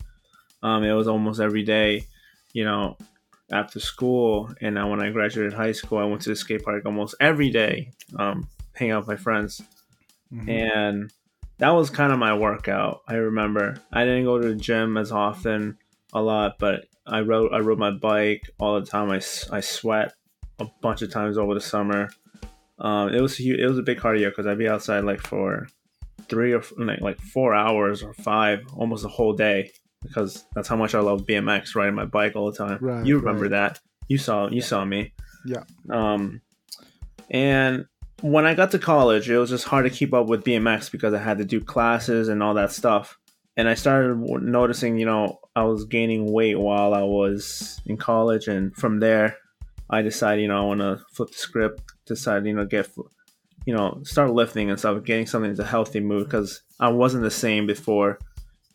Um, 0.64 0.84
it 0.84 0.94
was 0.94 1.08
almost 1.08 1.40
every 1.40 1.64
day, 1.64 2.08
you 2.54 2.64
know, 2.64 2.98
after 3.52 3.80
school. 3.80 4.52
And 4.62 4.76
now 4.76 4.90
when 4.90 5.02
I 5.02 5.12
graduated 5.12 5.54
high 5.54 5.74
school, 5.74 5.98
I 6.00 6.06
went 6.06 6.22
to 6.24 6.30
the 6.30 6.36
skate 6.36 6.64
park 6.64 6.86
almost 6.86 7.16
every 7.20 7.50
day, 7.50 7.92
um, 8.18 8.48
hang 8.74 8.92
out 8.92 9.02
with 9.02 9.08
my 9.10 9.16
friends, 9.18 9.62
hmm 10.30 10.50
and 10.50 11.12
that 11.60 11.70
was 11.72 11.90
kind 11.90 12.14
of 12.14 12.20
my 12.20 12.34
workout. 12.38 13.02
I 13.08 13.16
remember 13.16 13.82
I 13.92 14.06
didn't 14.06 14.26
go 14.26 14.40
to 14.40 14.50
the 14.50 14.56
gym 14.56 14.98
as 14.98 15.12
often, 15.12 15.78
a 16.14 16.22
lot, 16.22 16.58
but 16.60 16.86
I 17.06 17.22
rode 17.22 17.54
I 17.54 17.60
rode 17.60 17.80
my 17.80 17.92
bike 17.92 18.50
all 18.60 18.80
the 18.80 18.86
time. 18.86 19.10
I 19.12 19.22
I 19.52 19.60
sweat 19.62 20.14
a 20.60 20.66
bunch 20.82 21.02
of 21.02 21.12
times 21.12 21.38
over 21.38 21.54
the 21.54 21.62
summer. 21.62 22.10
Um, 22.80 23.14
it 23.14 23.22
was 23.22 23.38
hu- 23.38 23.56
it 23.58 23.68
was 23.68 23.78
a 23.78 23.84
big 23.84 24.00
cardio 24.00 24.30
because 24.30 24.46
I'd 24.46 24.58
be 24.58 24.70
outside 24.70 25.04
like 25.04 25.22
for 25.22 25.68
three 26.30 26.54
or 26.54 26.64
like 26.78 27.02
like 27.02 27.20
four 27.20 27.54
hours 27.54 28.04
or 28.04 28.14
five, 28.14 28.66
almost 28.76 29.06
a 29.06 29.10
whole 29.10 29.34
day 29.34 29.72
because 30.04 30.46
that's 30.54 30.68
how 30.68 30.76
much 30.76 30.96
I 30.96 31.00
love 31.00 31.26
BMX, 31.26 31.76
riding 31.76 31.96
my 31.96 32.06
bike 32.06 32.36
all 32.36 32.52
the 32.52 32.58
time. 32.58 32.78
Right, 32.82 33.06
you 33.06 33.18
remember 33.18 33.44
right. 33.44 33.52
that? 33.52 33.80
You 34.08 34.18
saw 34.18 34.48
you 34.50 34.62
saw 34.62 34.86
me. 34.86 35.14
Yeah. 35.46 35.64
Um, 35.90 36.42
and 37.30 37.86
when 38.22 38.46
I 38.46 38.54
got 38.54 38.72
to 38.72 38.80
college, 38.80 39.30
it 39.30 39.38
was 39.38 39.50
just 39.50 39.66
hard 39.66 39.86
to 39.86 39.92
keep 39.92 40.14
up 40.14 40.28
with 40.28 40.44
BMX 40.44 40.92
because 40.92 41.14
I 41.14 41.20
had 41.20 41.38
to 41.38 41.46
do 41.46 41.62
classes 41.62 42.30
and 42.30 42.42
all 42.42 42.56
that 42.56 42.72
stuff. 42.72 43.18
And 43.56 43.68
I 43.68 43.74
started 43.74 44.18
noticing, 44.18 44.98
you 44.98 45.06
know, 45.06 45.40
I 45.56 45.64
was 45.64 45.86
gaining 45.86 46.32
weight 46.32 46.60
while 46.60 46.94
I 46.94 47.02
was 47.02 47.82
in 47.88 47.98
college, 47.98 48.48
and 48.48 48.76
from 48.76 49.00
there, 49.00 49.38
I 49.90 50.04
decided, 50.04 50.44
you 50.44 50.48
know, 50.48 50.62
I 50.62 50.66
want 50.66 50.82
to 50.82 51.00
flip 51.12 51.30
the 51.32 51.38
script. 51.38 51.82
Decide, 52.08 52.46
you 52.46 52.54
know, 52.54 52.66
get 52.66 52.90
you 53.66 53.74
know 53.76 54.00
start 54.04 54.32
lifting 54.34 54.70
and 54.70 54.80
stuff, 54.80 55.04
getting 55.04 55.28
something 55.28 55.52
into 55.52 55.64
a 55.64 55.66
healthy 55.66 56.00
mood 56.00 56.26
because 56.26 56.62
I 56.80 56.90
wasn't 56.90 57.24
the 57.24 57.32
same 57.32 57.68
before 57.68 58.20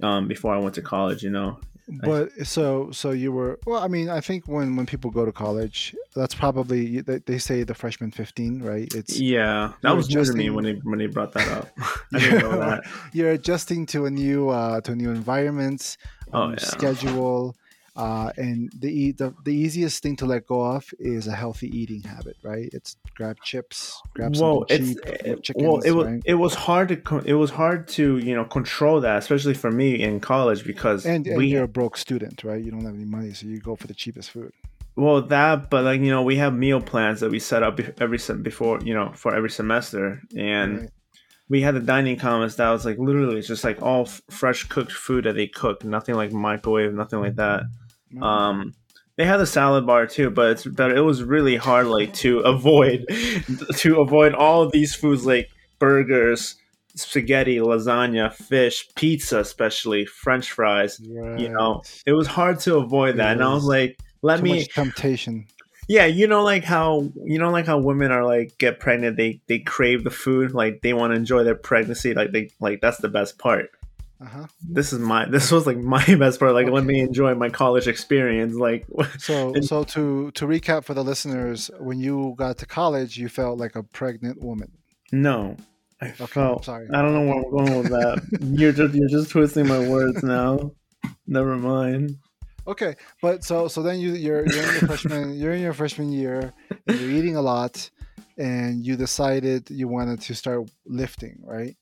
um, 0.02 0.28
before 0.28 0.54
I 0.54 0.58
went 0.58 0.74
to 0.76 0.82
college. 0.82 1.22
You 1.22 1.30
know, 1.30 1.58
but 2.04 2.30
so 2.46 2.90
so 2.92 3.10
you 3.10 3.32
were 3.32 3.58
well 3.66 3.82
i 3.82 3.88
mean 3.88 4.08
i 4.08 4.20
think 4.20 4.46
when 4.46 4.76
when 4.76 4.86
people 4.86 5.10
go 5.10 5.24
to 5.26 5.32
college 5.32 5.94
that's 6.14 6.34
probably 6.34 7.00
they, 7.00 7.18
they 7.26 7.38
say 7.38 7.64
the 7.64 7.74
freshman 7.74 8.10
15 8.12 8.62
right 8.62 8.88
it's 8.94 9.18
yeah 9.18 9.72
that 9.82 9.94
was 9.94 10.06
just 10.06 10.32
me 10.34 10.48
when 10.48 10.64
they 10.64 10.74
when 10.84 10.98
they 11.00 11.06
brought 11.06 11.32
that 11.32 11.48
up 11.48 11.68
I 12.14 12.18
didn't 12.20 12.38
know 12.42 12.58
that. 12.60 12.84
you're 13.12 13.32
adjusting 13.32 13.84
to 13.86 14.06
a 14.06 14.10
new 14.10 14.48
uh 14.48 14.80
to 14.82 14.92
a 14.92 14.94
new 14.96 15.10
environment 15.10 15.96
Oh, 16.32 16.42
um, 16.44 16.50
yeah. 16.52 16.58
schedule 16.60 17.56
uh 17.96 18.30
and 18.38 18.72
the, 18.78 19.12
the 19.12 19.34
the 19.44 19.54
easiest 19.54 20.02
thing 20.02 20.16
to 20.16 20.24
let 20.24 20.46
go 20.46 20.62
of 20.64 20.84
is 20.98 21.26
a 21.26 21.32
healthy 21.32 21.68
eating 21.76 22.02
habit 22.02 22.36
right 22.42 22.70
it's 22.72 22.96
grab 23.14 23.36
chips 23.42 24.00
grab 24.14 24.34
Well, 24.34 24.64
something 24.68 24.94
cheap 24.94 24.98
it- 25.06 25.26
with 25.30 25.42
chickens, 25.42 25.66
well, 25.66 25.80
it 25.80 25.90
was 25.90 26.06
right? 26.06 26.22
it 26.24 26.34
was 26.34 26.54
hard 26.54 26.88
to 26.88 27.18
it 27.26 27.34
was 27.34 27.50
hard 27.50 27.88
to 27.88 28.16
you 28.18 28.34
know 28.34 28.44
control 28.46 29.00
that, 29.02 29.18
especially 29.18 29.54
for 29.54 29.70
me 29.70 30.02
in 30.02 30.20
college 30.20 30.64
because 30.64 31.04
and, 31.04 31.26
and 31.26 31.36
we 31.36 31.46
you're 31.48 31.64
a 31.64 31.68
broke 31.68 31.96
student 31.98 32.42
right 32.44 32.64
you 32.64 32.70
don't 32.70 32.84
have 32.84 32.94
any 32.94 33.04
money 33.04 33.32
so 33.34 33.46
you 33.46 33.60
go 33.60 33.76
for 33.76 33.86
the 33.86 33.94
cheapest 33.94 34.30
food 34.30 34.52
well 34.96 35.20
that, 35.20 35.68
but 35.68 35.84
like 35.84 36.00
you 36.00 36.10
know 36.10 36.22
we 36.22 36.36
have 36.36 36.54
meal 36.54 36.80
plans 36.80 37.20
that 37.20 37.30
we 37.30 37.38
set 37.38 37.62
up 37.62 37.78
every 38.00 38.18
sem- 38.18 38.42
before 38.42 38.80
you 38.82 38.94
know 38.94 39.12
for 39.14 39.34
every 39.34 39.50
semester, 39.50 40.20
and 40.36 40.80
right? 40.80 40.90
we 41.48 41.60
had 41.60 41.74
the 41.74 41.80
dining 41.80 42.16
commons 42.18 42.56
that 42.56 42.70
was 42.70 42.84
like 42.86 42.98
literally 42.98 43.42
just 43.42 43.64
like 43.64 43.82
all 43.82 44.02
f- 44.02 44.22
fresh 44.30 44.64
cooked 44.64 44.92
food 44.92 45.24
that 45.24 45.34
they 45.34 45.46
cook, 45.46 45.84
nothing 45.84 46.14
like 46.14 46.32
microwave, 46.32 46.94
nothing 46.94 47.20
like 47.20 47.36
that. 47.36 47.64
Um, 48.20 48.74
they 49.16 49.24
had 49.24 49.38
the 49.38 49.46
salad 49.46 49.86
bar 49.86 50.06
too, 50.06 50.30
but 50.30 50.52
it's 50.52 50.64
but 50.64 50.92
it 50.92 51.00
was 51.00 51.22
really 51.22 51.56
hard 51.56 51.86
like 51.86 52.14
to 52.14 52.38
avoid 52.44 53.06
to 53.76 54.00
avoid 54.00 54.34
all 54.34 54.62
of 54.62 54.72
these 54.72 54.94
foods 54.94 55.26
like 55.26 55.48
burgers, 55.78 56.56
spaghetti, 56.94 57.58
lasagna, 57.58 58.32
fish, 58.32 58.88
pizza, 58.94 59.38
especially 59.40 60.06
French 60.06 60.50
fries. 60.50 60.98
You 61.00 61.48
know, 61.48 61.82
it 62.06 62.12
was 62.12 62.26
hard 62.26 62.60
to 62.60 62.76
avoid 62.76 63.16
that, 63.16 63.32
and 63.32 63.44
I 63.44 63.52
was 63.52 63.64
like, 63.64 63.98
let 64.22 64.38
Too 64.38 64.44
me, 64.44 64.64
temptation 64.66 65.46
yeah, 65.88 66.06
you 66.06 66.26
know, 66.26 66.42
like 66.42 66.64
how 66.64 67.10
you 67.24 67.38
know, 67.38 67.50
like 67.50 67.66
how 67.66 67.78
women 67.78 68.12
are 68.12 68.24
like 68.24 68.56
get 68.58 68.80
pregnant, 68.80 69.16
they 69.16 69.40
they 69.46 69.58
crave 69.58 70.04
the 70.04 70.10
food, 70.10 70.52
like 70.52 70.80
they 70.82 70.92
want 70.92 71.12
to 71.12 71.16
enjoy 71.16 71.44
their 71.44 71.54
pregnancy, 71.54 72.14
like 72.14 72.32
they 72.32 72.50
like 72.60 72.80
that's 72.80 72.98
the 72.98 73.08
best 73.08 73.38
part. 73.38 73.70
Uh-huh 74.22 74.46
This 74.78 74.92
is 74.92 74.98
my 75.00 75.26
this 75.26 75.50
was 75.50 75.66
like 75.66 75.78
my 75.96 76.04
best 76.16 76.38
part. 76.40 76.52
Like 76.54 76.68
let 76.68 76.84
me 76.84 77.00
enjoy 77.00 77.34
my 77.34 77.48
college 77.50 77.86
experience. 77.88 78.54
Like 78.54 78.86
So, 79.18 79.52
And- 79.54 79.64
so 79.64 79.84
to 79.94 80.30
to 80.32 80.46
recap 80.46 80.84
for 80.84 80.94
the 80.94 81.04
listeners, 81.04 81.70
when 81.80 81.98
you 82.00 82.34
got 82.38 82.58
to 82.58 82.66
college, 82.66 83.18
you 83.18 83.28
felt 83.28 83.58
like 83.58 83.74
a 83.76 83.82
pregnant 83.82 84.38
woman. 84.42 84.70
No, 85.12 85.56
I 86.00 86.06
Okay, 86.06 86.24
felt. 86.26 86.64
sorry. 86.64 86.86
I 86.92 87.02
don't 87.02 87.14
know 87.14 87.26
where 87.28 87.38
I'm 87.42 87.50
going 87.56 87.74
with 87.82 87.90
that. 87.98 88.16
you're 88.60 88.72
just 88.80 88.94
you're 88.94 89.08
just 89.18 89.30
twisting 89.30 89.66
my 89.68 89.80
words 89.94 90.22
now. 90.22 90.72
Never 91.26 91.56
mind. 91.56 92.16
Okay, 92.66 92.94
but 93.20 93.42
so 93.44 93.66
so 93.68 93.82
then 93.82 93.98
you 93.98 94.12
you're, 94.14 94.46
you're 94.46 94.62
in 94.68 94.72
your 94.78 94.86
freshman 94.90 95.34
you're 95.40 95.52
in 95.52 95.62
your 95.62 95.72
freshman 95.74 96.12
year, 96.12 96.52
and 96.86 96.94
you're 97.00 97.10
eating 97.10 97.34
a 97.36 97.42
lot, 97.42 97.90
and 98.38 98.86
you 98.86 98.94
decided 98.96 99.68
you 99.70 99.88
wanted 99.88 100.20
to 100.22 100.32
start 100.34 100.70
lifting, 100.86 101.42
right? 101.42 101.74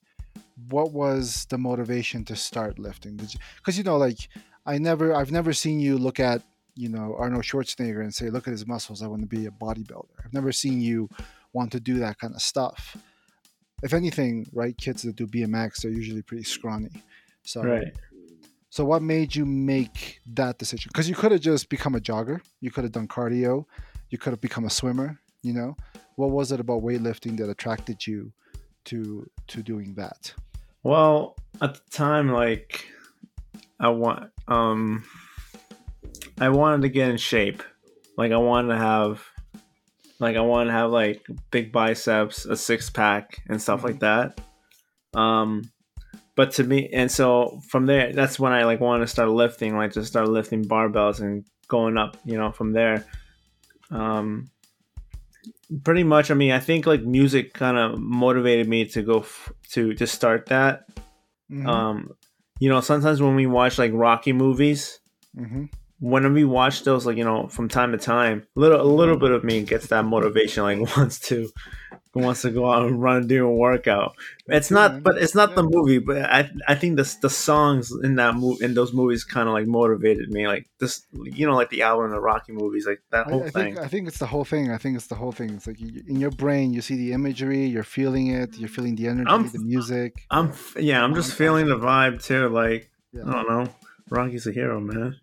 What 0.69 0.93
was 0.93 1.47
the 1.47 1.59
motivation 1.59 2.25
to 2.27 2.37
start 2.37 2.79
lifting? 2.79 3.17
Did 3.17 3.33
you? 3.35 3.41
Because 3.57 3.79
you 3.79 3.85
know, 3.85 3.97
like 3.97 4.29
I 4.67 4.79
never 4.79 5.15
I've 5.15 5.33
never 5.33 5.53
seen 5.53 5.81
you 5.81 5.97
look 5.99 6.21
at 6.21 6.43
you 6.75 6.89
know 6.89 7.17
Arnold 7.19 7.45
Schwarzenegger 7.45 8.01
and 8.03 8.15
say, 8.15 8.31
look 8.31 8.47
at 8.47 8.53
his 8.53 8.67
muscles, 8.67 9.03
I 9.03 9.07
want 9.07 9.23
to 9.23 9.27
be 9.29 9.47
a 9.47 9.51
bodybuilder. 9.51 10.25
I've 10.25 10.33
never 10.35 10.53
seen 10.53 10.81
you 10.81 11.09
want 11.53 11.73
to 11.73 11.81
do 11.81 11.99
that 11.99 12.19
kind 12.19 12.35
of 12.35 12.43
stuff. 12.43 12.97
If 13.83 13.95
anything, 13.95 14.47
right, 14.53 14.77
kids 14.77 15.03
that 15.03 15.17
do 15.17 15.27
BMX, 15.27 15.83
they're 15.83 15.91
usually 15.91 16.23
pretty 16.23 16.45
scrawny. 16.45 16.91
So 17.43 17.63
Right. 17.63 17.93
so 18.69 18.85
what 18.85 19.03
made 19.03 19.35
you 19.35 19.47
make 19.47 20.21
that 20.35 20.59
decision? 20.59 20.91
Because 20.93 21.09
you 21.09 21.15
could 21.15 21.33
have 21.33 21.41
just 21.41 21.69
become 21.69 21.95
a 21.95 22.01
jogger, 22.01 22.41
you 22.61 22.71
could 22.71 22.85
have 22.85 22.93
done 22.93 23.09
cardio, 23.09 23.65
you 24.11 24.19
could 24.19 24.31
have 24.33 24.41
become 24.41 24.65
a 24.65 24.71
swimmer. 24.71 25.19
You 25.43 25.55
know, 25.55 25.77
what 26.17 26.31
was 26.31 26.53
it 26.53 26.61
about 26.61 26.83
weightlifting 26.83 27.39
that 27.39 27.49
attracted 27.49 28.07
you 28.07 28.33
to 28.85 29.29
to 29.49 29.63
doing 29.63 29.95
that? 29.95 30.35
Well, 30.83 31.37
at 31.61 31.75
the 31.75 31.81
time, 31.91 32.33
like 32.33 32.87
I 33.79 33.89
want, 33.89 34.31
um, 34.49 35.05
I 36.41 36.49
wanted 36.49 36.83
to 36.83 36.89
get 36.89 37.11
in 37.11 37.17
shape. 37.17 37.63
Like 38.17 38.33
I 38.33 38.39
wanted 38.39 38.69
to 38.69 38.79
have, 38.79 39.23
like 40.19 40.37
I 40.37 40.41
wanted 40.41 40.67
to 40.67 40.73
have 40.73 40.91
like 40.91 41.27
big 41.51 41.73
biceps, 41.73 42.47
a 42.47 42.57
six 42.57 42.91
pack, 42.91 43.43
and 43.49 43.61
stuff 43.61 43.85
like 43.85 44.01
that. 44.01 44.41
Um, 45.15 45.71
but 46.37 46.53
to 46.53 46.65
me, 46.65 46.89
and 46.93 47.11
so 47.11 47.61
from 47.69 47.87
there, 47.87 48.13
that's 48.13 48.39
when 48.39 48.53
I 48.53 48.65
like 48.65 48.81
wanted 48.81 49.05
to 49.05 49.07
start 49.11 49.29
lifting, 49.29 49.77
like 49.77 49.93
just 49.93 50.09
start 50.09 50.29
lifting 50.29 50.65
barbells 50.65 51.21
and 51.21 51.45
going 51.69 51.99
up, 51.99 52.17
you 52.25 52.39
know, 52.39 52.53
from 52.53 52.73
there. 52.73 53.05
Um, 53.91 54.51
pretty 55.85 56.03
much. 56.05 56.31
I 56.31 56.35
mean, 56.35 56.53
I 56.53 56.59
think 56.61 56.87
like 56.87 57.03
music 57.03 57.53
kind 57.55 57.77
of 57.77 57.99
motivated 57.99 58.69
me 58.69 58.85
to 58.87 59.03
go 59.03 59.21
f- 59.21 59.53
to 59.73 59.95
to 59.95 60.07
start 60.07 60.47
that. 60.47 60.87
Mhm, 61.51 61.67
Um, 61.67 62.11
you 62.61 62.69
know, 62.69 62.81
sometimes 62.81 63.21
when 63.23 63.35
we 63.37 63.47
watch 63.47 63.79
like 63.79 63.93
Rocky 63.95 64.33
movies, 64.33 65.01
mhm. 65.37 65.69
When 66.01 66.33
we 66.33 66.45
watch 66.45 66.83
those, 66.83 67.05
like 67.07 67.19
you 67.19 67.25
know, 67.25 67.47
from 67.49 67.69
time 67.69 67.93
to 67.93 67.99
time, 67.99 68.47
little 68.57 68.81
a 68.81 68.83
little 68.83 69.19
bit 69.19 69.31
of 69.31 69.45
me 69.45 69.63
gets 69.63 69.89
that 69.89 70.05
motivation, 70.05 70.63
like 70.65 70.79
wants 70.97 71.21
to 71.29 71.49
wants 72.15 72.43
to 72.43 72.51
go 72.51 72.69
out 72.71 72.87
and 72.87 73.01
run 73.01 73.19
and 73.19 73.29
do 73.29 73.47
a 73.47 73.55
workout. 73.55 74.17
It's 74.49 74.71
not, 74.71 74.91
mm-hmm. 74.91 75.01
but 75.03 75.19
it's 75.19 75.35
not 75.35 75.55
the 75.55 75.63
movie. 75.63 75.99
But 75.99 76.23
I 76.23 76.51
I 76.67 76.75
think 76.75 76.97
the 76.97 77.17
the 77.21 77.29
songs 77.31 77.93
in 78.03 78.17
that 78.17 78.35
movie 78.35 78.65
in 78.65 78.73
those 78.75 78.95
movies 78.95 79.25
kind 79.25 79.47
of 79.47 79.53
like 79.53 79.67
motivated 79.67 80.31
me, 80.31 80.49
like 80.49 80.67
this, 80.79 81.07
you 81.13 81.47
know, 81.47 81.55
like 81.55 81.69
the 81.69 81.83
album 81.83 82.07
in 82.07 82.13
the 82.13 82.21
Rocky 82.21 82.53
movies, 82.53 82.87
like 82.87 83.03
that 83.11 83.27
I, 83.27 83.31
whole 83.31 83.45
I 83.45 83.51
thing. 83.51 83.75
think 83.75 83.79
I 83.79 83.89
think 83.89 84.09
it's 84.09 84.19
the 84.19 84.27
whole 84.27 84.47
thing. 84.47 84.71
I 84.71 84.79
think 84.79 84.97
it's 84.97 85.07
the 85.09 85.17
whole 85.17 85.33
thing. 85.33 85.51
It's 85.51 85.67
like 85.67 85.79
you, 85.79 86.03
in 86.09 86.17
your 86.17 86.31
brain, 86.31 86.73
you 86.73 86.81
see 86.81 86.97
the 86.97 87.13
imagery, 87.13 87.67
you're 87.67 87.85
feeling 87.85 88.29
it, 88.29 88.57
you're 88.57 88.69
feeling 88.71 88.97
the 88.97 89.09
energy, 89.09 89.31
I'm- 89.31 89.51
the 89.51 89.59
music. 89.59 90.25
I'm 90.31 90.53
yeah, 90.79 91.05
I'm 91.05 91.15
just 91.15 91.35
feeling 91.35 91.67
the 91.67 91.77
vibe 91.77 92.23
too. 92.23 92.49
Like 92.49 92.91
Yeah. 93.13 93.25
I 93.27 93.33
don't 93.33 93.49
know, 93.49 93.75
Rocky's 94.09 94.47
a 94.47 94.53
hero, 94.53 94.81
man. 94.81 95.17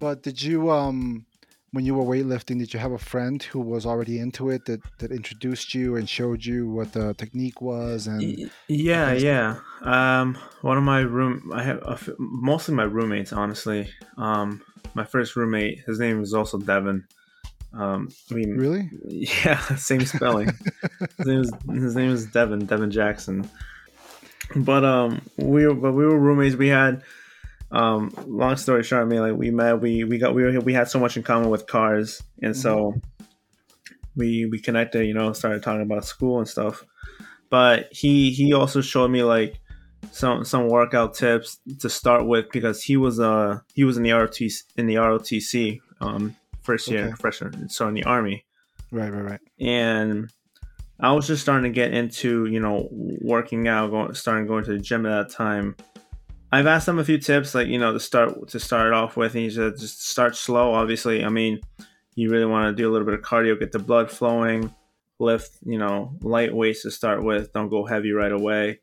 But 0.00 0.22
did 0.22 0.42
you 0.42 0.70
um 0.70 1.26
when 1.72 1.84
you 1.84 1.94
were 1.94 2.04
weightlifting, 2.04 2.58
did 2.58 2.74
you 2.74 2.80
have 2.80 2.90
a 2.90 2.98
friend 2.98 3.40
who 3.40 3.60
was 3.60 3.86
already 3.86 4.18
into 4.18 4.50
it 4.50 4.64
that 4.64 4.80
that 4.98 5.12
introduced 5.12 5.74
you 5.74 5.96
and 5.96 6.08
showed 6.08 6.44
you 6.44 6.68
what 6.68 6.92
the 6.92 7.14
technique 7.14 7.60
was 7.60 8.06
and 8.06 8.50
Yeah, 8.66 9.12
yeah. 9.12 9.60
Um, 9.82 10.36
one 10.62 10.76
of 10.76 10.82
my 10.82 11.00
room, 11.00 11.52
I 11.54 11.62
have 11.62 11.78
a 11.84 11.92
f- 11.92 12.08
mostly 12.18 12.74
my 12.74 12.82
roommates, 12.82 13.32
honestly. 13.32 13.88
Um, 14.16 14.62
my 14.94 15.04
first 15.04 15.36
roommate, 15.36 15.80
his 15.86 16.00
name 16.00 16.20
is 16.22 16.34
also 16.34 16.58
Devon. 16.58 17.06
Um, 17.72 18.08
I 18.30 18.34
mean, 18.34 18.56
really? 18.56 18.90
yeah, 19.06 19.60
same 19.76 20.04
spelling. 20.04 20.50
his 21.18 21.26
name 21.26 21.40
is 21.40 21.52
his 21.82 21.96
name 21.96 22.10
is 22.10 22.26
Devon, 22.26 22.66
Devon 22.66 22.90
Jackson. 22.90 23.48
But 24.56 24.84
um, 24.84 25.22
we 25.36 25.66
but 25.72 25.92
we 25.92 26.04
were 26.04 26.18
roommates. 26.18 26.56
We 26.56 26.68
had 26.68 27.04
um, 27.72 28.12
long 28.26 28.56
story 28.56 28.82
short, 28.82 29.02
I 29.02 29.04
mean, 29.04 29.20
like 29.20 29.36
we 29.36 29.50
met, 29.50 29.80
we 29.80 30.04
we 30.04 30.18
got 30.18 30.34
we 30.34 30.42
were, 30.42 30.60
we 30.60 30.72
had 30.74 30.88
so 30.88 30.98
much 30.98 31.16
in 31.16 31.22
common 31.22 31.50
with 31.50 31.66
cars, 31.66 32.22
and 32.42 32.56
so 32.56 32.94
we 34.16 34.46
we 34.46 34.58
connected. 34.60 35.06
You 35.06 35.14
know, 35.14 35.32
started 35.32 35.62
talking 35.62 35.82
about 35.82 36.04
school 36.04 36.38
and 36.38 36.48
stuff. 36.48 36.84
But 37.48 37.88
he 37.92 38.30
he 38.32 38.52
also 38.54 38.80
showed 38.80 39.10
me 39.10 39.22
like 39.22 39.58
some 40.12 40.44
some 40.44 40.68
workout 40.68 41.14
tips 41.14 41.58
to 41.80 41.88
start 41.90 42.26
with 42.26 42.50
because 42.52 42.82
he 42.82 42.96
was 42.96 43.20
uh 43.20 43.60
he 43.74 43.84
was 43.84 43.96
in 43.96 44.02
the 44.02 44.10
ROTC 44.10 44.62
in 44.76 44.86
the 44.86 44.94
ROTC 44.94 45.80
um 46.00 46.36
first 46.62 46.90
year 46.90 47.06
Okay. 47.06 47.14
freshman 47.20 47.68
so 47.68 47.86
in 47.88 47.94
the 47.94 48.04
army 48.04 48.44
Right, 48.92 49.12
right, 49.12 49.30
right. 49.32 49.40
and 49.60 50.30
I 50.98 51.12
was 51.12 51.26
just 51.26 51.42
starting 51.42 51.70
to 51.70 51.74
get 51.74 51.92
into 51.94 52.46
you 52.46 52.60
know 52.60 52.88
working 52.90 53.68
out, 53.68 53.90
going 53.90 54.14
starting 54.14 54.46
going 54.46 54.64
to 54.64 54.72
the 54.72 54.78
gym 54.78 55.06
at 55.06 55.28
that 55.28 55.34
time. 55.34 55.76
I've 56.52 56.66
asked 56.66 56.88
him 56.88 56.98
a 56.98 57.04
few 57.04 57.18
tips, 57.18 57.54
like 57.54 57.68
you 57.68 57.78
know 57.78 57.92
to 57.92 58.00
start 58.00 58.48
to 58.48 58.60
start 58.60 58.92
off 58.92 59.16
with. 59.16 59.34
And 59.34 59.44
he 59.44 59.50
said 59.50 59.78
just 59.78 60.06
start 60.08 60.36
slow. 60.36 60.74
Obviously, 60.74 61.24
I 61.24 61.28
mean, 61.28 61.60
you 62.14 62.30
really 62.30 62.46
want 62.46 62.74
to 62.74 62.82
do 62.82 62.88
a 62.88 62.92
little 62.92 63.06
bit 63.06 63.14
of 63.14 63.22
cardio, 63.22 63.58
get 63.58 63.72
the 63.72 63.78
blood 63.78 64.10
flowing, 64.10 64.74
lift 65.18 65.52
you 65.64 65.78
know 65.78 66.16
light 66.22 66.54
weights 66.54 66.82
to 66.82 66.90
start 66.90 67.22
with. 67.22 67.52
Don't 67.52 67.68
go 67.68 67.84
heavy 67.84 68.12
right 68.12 68.32
away. 68.32 68.80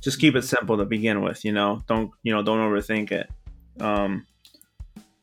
Just 0.00 0.20
keep 0.20 0.36
it 0.36 0.42
simple 0.42 0.76
to 0.76 0.84
begin 0.84 1.22
with. 1.22 1.44
You 1.44 1.52
know, 1.52 1.82
don't 1.88 2.10
you 2.22 2.32
know 2.32 2.42
don't 2.42 2.60
overthink 2.60 3.10
it. 3.10 3.30
Um, 3.80 4.26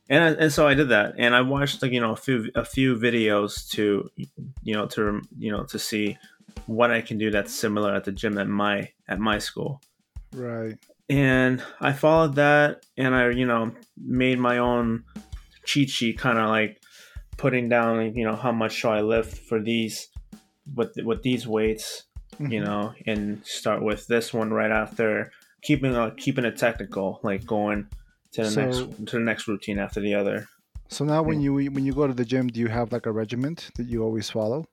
and 0.10 0.24
I, 0.24 0.27
and 0.44 0.54
so 0.54 0.68
I 0.68 0.74
did 0.74 0.89
that, 0.89 1.15
and 1.18 1.36
I 1.36 1.42
watched 1.42 1.82
like 1.82 1.92
you 1.92 2.01
know 2.01 2.13
a 2.13 2.18
few 2.18 2.50
a 2.56 2.65
few 2.65 2.96
videos 2.96 3.70
to 3.72 4.10
you 4.63 4.74
know 4.74 4.88
to 4.88 5.22
you 5.38 5.51
know 5.51 5.65
to 5.65 5.77
see 5.77 6.18
what 6.65 6.92
I 6.92 7.01
can 7.01 7.18
do 7.18 7.30
that's 7.30 7.54
similar 7.54 7.94
at 7.94 8.06
the 8.06 8.12
gym 8.12 8.38
at 8.38 8.48
my 8.48 8.89
at 9.08 9.20
my 9.20 9.38
school. 9.38 9.82
Right. 10.34 10.77
And 11.09 11.62
I 11.79 11.93
followed 11.93 12.35
that, 12.35 12.85
and 12.97 13.13
I 13.13 13.29
you 13.29 13.45
know 13.45 13.71
made 13.97 14.39
my 14.39 14.57
own 14.57 15.03
cheat 15.65 15.89
sheet, 15.89 16.17
kind 16.17 16.39
of 16.39 16.50
like 16.50 16.81
putting 17.38 17.69
down 17.69 18.15
you 18.15 18.25
know 18.25 18.35
how 18.35 18.51
much 18.51 18.74
should 18.74 18.91
I 18.91 19.01
lift 19.01 19.38
for 19.47 19.62
these 19.62 20.09
with 20.74 20.93
with 21.03 21.21
these 21.24 21.47
weights. 21.47 22.03
you 22.38 22.59
Mhm. 22.59 22.65
know, 22.65 22.93
and 23.07 23.45
start 23.45 23.81
with 23.81 24.07
this 24.07 24.33
one 24.33 24.51
right 24.51 24.71
after 24.71 25.31
keeping 25.62 25.95
uh, 25.95 26.09
keeping 26.17 26.43
it 26.43 26.57
technical, 26.57 27.21
like 27.24 27.45
going 27.45 27.88
to 28.33 28.43
the 28.43 28.50
So- 28.51 28.62
next 28.65 29.05
to 29.07 29.17
the 29.19 29.24
next 29.24 29.47
routine 29.47 29.79
after 29.79 30.01
the 30.01 30.15
other. 30.15 30.47
So 30.89 31.05
now, 31.05 31.24
when 31.24 31.39
you 31.39 31.53
when 31.55 31.85
you 31.85 31.93
go 31.93 32.07
to 32.07 32.13
the 32.13 32.25
gym, 32.25 32.47
do 32.47 32.59
you 32.59 32.67
have 32.67 32.91
like 32.91 33.05
a 33.05 33.12
regiment 33.12 33.69
that 33.77 33.88
you 33.88 34.03
always 34.03 34.29
follow? 34.29 34.65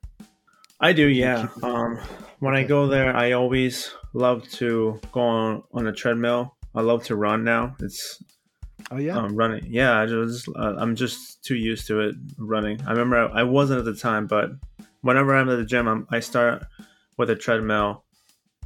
I 0.83 0.91
do, 0.93 1.07
yeah. 1.07 1.47
Um, 1.63 1.97
when 2.39 2.55
I 2.55 2.63
go 2.63 2.87
there, 2.87 3.15
I 3.15 3.31
always 3.31 3.93
love 4.13 4.47
to 4.59 4.99
go 5.13 5.21
on, 5.21 5.63
on 5.71 5.87
a 5.87 5.93
treadmill. 5.93 6.55
I 6.75 6.81
love 6.81 7.03
to 7.05 7.15
run 7.15 7.43
now. 7.43 7.75
It's 7.79 8.21
Oh 8.91 8.97
yeah. 8.97 9.15
um, 9.17 9.35
running. 9.35 9.65
Yeah, 9.69 9.97
I 9.97 10.05
just 10.05 10.49
uh, 10.49 10.75
I'm 10.77 10.95
just 10.95 11.41
too 11.43 11.55
used 11.55 11.87
to 11.87 12.01
it 12.01 12.15
running. 12.37 12.81
I 12.85 12.91
remember 12.91 13.15
I, 13.17 13.39
I 13.39 13.43
wasn't 13.43 13.79
at 13.79 13.85
the 13.85 13.95
time, 13.95 14.27
but 14.27 14.51
whenever 15.01 15.33
I'm 15.33 15.49
at 15.49 15.55
the 15.55 15.63
gym, 15.65 15.87
I'm, 15.87 16.05
I 16.11 16.19
start 16.19 16.63
with 17.17 17.29
a 17.29 17.35
treadmill. 17.35 18.03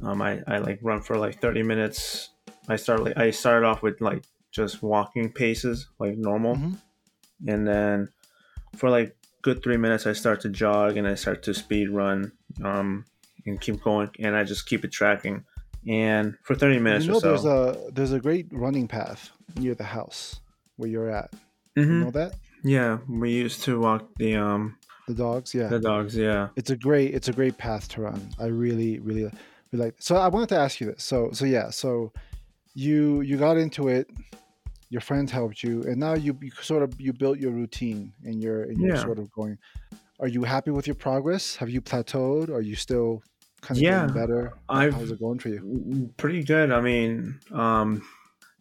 Um, 0.02 0.20
I, 0.20 0.42
I 0.48 0.58
like 0.58 0.80
run 0.82 1.00
for 1.02 1.16
like 1.18 1.40
30 1.40 1.62
minutes. 1.62 2.30
I 2.68 2.76
start 2.76 3.04
like 3.04 3.16
I 3.16 3.30
started 3.30 3.64
off 3.66 3.82
with 3.82 4.00
like 4.00 4.24
just 4.50 4.82
walking 4.82 5.30
paces, 5.32 5.86
like 6.00 6.16
normal, 6.16 6.56
Mhm. 6.56 6.78
and 7.46 7.66
then 7.68 8.08
for 8.76 8.90
like 8.90 9.16
good 9.48 9.62
three 9.62 9.78
minutes, 9.78 10.06
I 10.06 10.12
start 10.12 10.40
to 10.42 10.50
jog 10.50 10.96
and 10.98 11.06
I 11.08 11.14
start 11.14 11.42
to 11.44 11.54
speed 11.54 11.88
run, 11.88 12.32
um, 12.62 13.04
and 13.46 13.58
keep 13.60 13.80
going, 13.82 14.10
and 14.18 14.36
I 14.36 14.44
just 14.44 14.66
keep 14.66 14.84
it 14.84 14.92
tracking. 14.92 15.44
And 15.88 16.34
for 16.42 16.54
30 16.54 16.80
minutes 16.80 17.06
you 17.06 17.12
know, 17.12 17.18
or 17.18 17.20
so, 17.20 17.28
there's 17.28 17.44
a 17.46 17.90
there's 17.92 18.12
a 18.12 18.20
great 18.20 18.46
running 18.52 18.86
path 18.88 19.30
near 19.56 19.74
the 19.74 19.84
house 19.98 20.40
where 20.76 20.90
you're 20.90 21.10
at. 21.10 21.32
You 21.76 21.84
Mhm. 21.84 22.04
know 22.04 22.10
that 22.10 22.32
yeah, 22.64 22.98
we 23.08 23.30
used 23.30 23.62
to 23.62 23.80
walk 23.80 24.02
the 24.16 24.36
um 24.36 24.76
the 25.06 25.14
dogs, 25.14 25.54
yeah. 25.54 25.68
the 25.68 25.80
dogs. 25.80 26.14
Yeah. 26.14 26.48
it's 26.56 26.70
a 26.70 26.76
great 26.76 27.14
it's 27.14 27.28
a 27.28 27.32
great 27.32 27.56
path 27.56 27.88
to 27.92 28.02
run. 28.02 28.20
I 28.38 28.46
really 28.46 28.98
really 28.98 29.22
really 29.70 29.84
like. 29.84 29.94
So 29.98 30.16
I 30.16 30.28
wanted 30.28 30.50
to 30.50 30.58
ask 30.58 30.80
you 30.80 30.86
this. 30.92 31.02
So 31.02 31.30
so 31.32 31.44
yeah. 31.46 31.70
So 31.70 32.12
you 32.74 33.22
you 33.28 33.36
got 33.38 33.56
into 33.56 33.88
it. 33.88 34.06
Your 34.90 35.00
friends 35.02 35.30
helped 35.30 35.62
you, 35.62 35.82
and 35.82 35.98
now 35.98 36.14
you, 36.14 36.36
you 36.40 36.50
sort 36.62 36.82
of 36.82 36.98
you 37.00 37.12
built 37.12 37.38
your 37.38 37.50
routine, 37.52 38.12
and 38.24 38.40
you're 38.42 38.62
and 38.62 38.78
you're 38.78 38.94
Yeah. 38.96 39.02
sort 39.04 39.18
of 39.18 39.30
going. 39.32 39.58
Are 40.20 40.28
you 40.28 40.42
happy 40.44 40.70
with 40.70 40.86
your 40.86 40.94
progress? 40.96 41.56
Have 41.56 41.68
you 41.70 41.80
plateaued? 41.80 42.48
Are 42.48 42.60
you 42.62 42.74
still 42.74 43.22
kind 43.60 43.76
of 43.78 43.82
Yeah, 43.82 44.00
getting 44.06 44.14
better? 44.14 44.52
I've- 44.68 44.94
How's 44.94 45.10
it 45.10 45.20
going 45.20 45.38
for 45.38 45.48
you? 45.50 46.10
pretty 46.16 46.42
good. 46.42 46.72
I 46.72 46.80
mean, 46.80 47.38
um, 47.52 48.02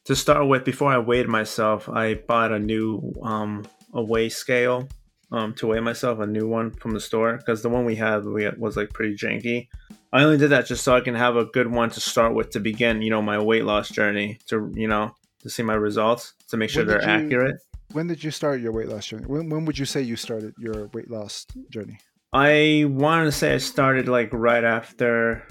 to 0.06 0.16
start 0.16 0.48
with, 0.48 0.64
before 0.66 0.92
I 0.92 0.98
weighed 1.00 1.28
myself, 1.28 1.88
I 1.90 2.16
bought 2.16 2.52
a 2.52 2.60
new 2.60 3.14
um, 3.24 3.66
a 3.94 4.04
weigh 4.04 4.30
scale 4.30 4.88
um, 5.32 5.54
to 5.56 5.68
weigh 5.68 5.80
myself, 5.80 6.20
a 6.20 6.28
new 6.28 6.48
one 6.48 6.72
from 6.72 6.92
the 6.92 7.00
store 7.00 7.38
because 7.38 7.62
the 7.64 7.70
one 7.70 7.86
we 7.86 7.96
had 7.96 8.26
we 8.26 8.44
had, 8.44 8.60
was 8.60 8.76
like 8.78 8.90
pretty 8.92 9.16
janky. 9.16 9.68
I 10.14 10.24
only 10.24 10.38
did 10.38 10.50
that 10.52 10.66
just 10.68 10.84
so 10.84 10.96
I 10.96 11.02
can 11.02 11.16
have 11.16 11.36
a 11.38 11.46
good 11.46 11.72
one 11.72 11.90
to 11.92 12.00
start 12.02 12.34
with 12.36 12.50
to 12.52 12.60
begin, 12.60 13.02
you 13.02 13.10
know, 13.10 13.22
my 13.22 13.40
weight 13.40 13.64
loss 13.66 13.90
journey 13.90 14.40
to 14.48 14.72
you 14.76 14.88
know 14.88 15.16
to 15.42 15.50
see 15.50 15.64
my 15.64 15.76
results 15.76 16.34
to 16.50 16.58
make 16.58 16.70
sure 16.70 16.84
they're 16.84 17.02
you- 17.02 17.08
accurate. 17.26 17.56
When 17.94 18.08
did 18.08 18.22
you 18.24 18.32
start 18.32 18.60
your 18.60 18.74
weight 18.74 18.90
loss 18.90 19.08
journey? 19.08 19.26
When, 19.28 19.50
when 19.50 19.64
would 19.66 19.80
you 19.80 19.86
say 19.86 20.02
you 20.02 20.18
started 20.18 20.54
your 20.58 20.88
weight 20.88 21.10
loss 21.10 21.46
journey? 21.70 22.00
I 22.34 22.84
want 22.90 23.26
to 23.28 23.32
say 23.32 23.54
I 23.54 23.60
started 23.60 24.10
like 24.10 24.30
right 24.34 24.64
after 24.66 25.44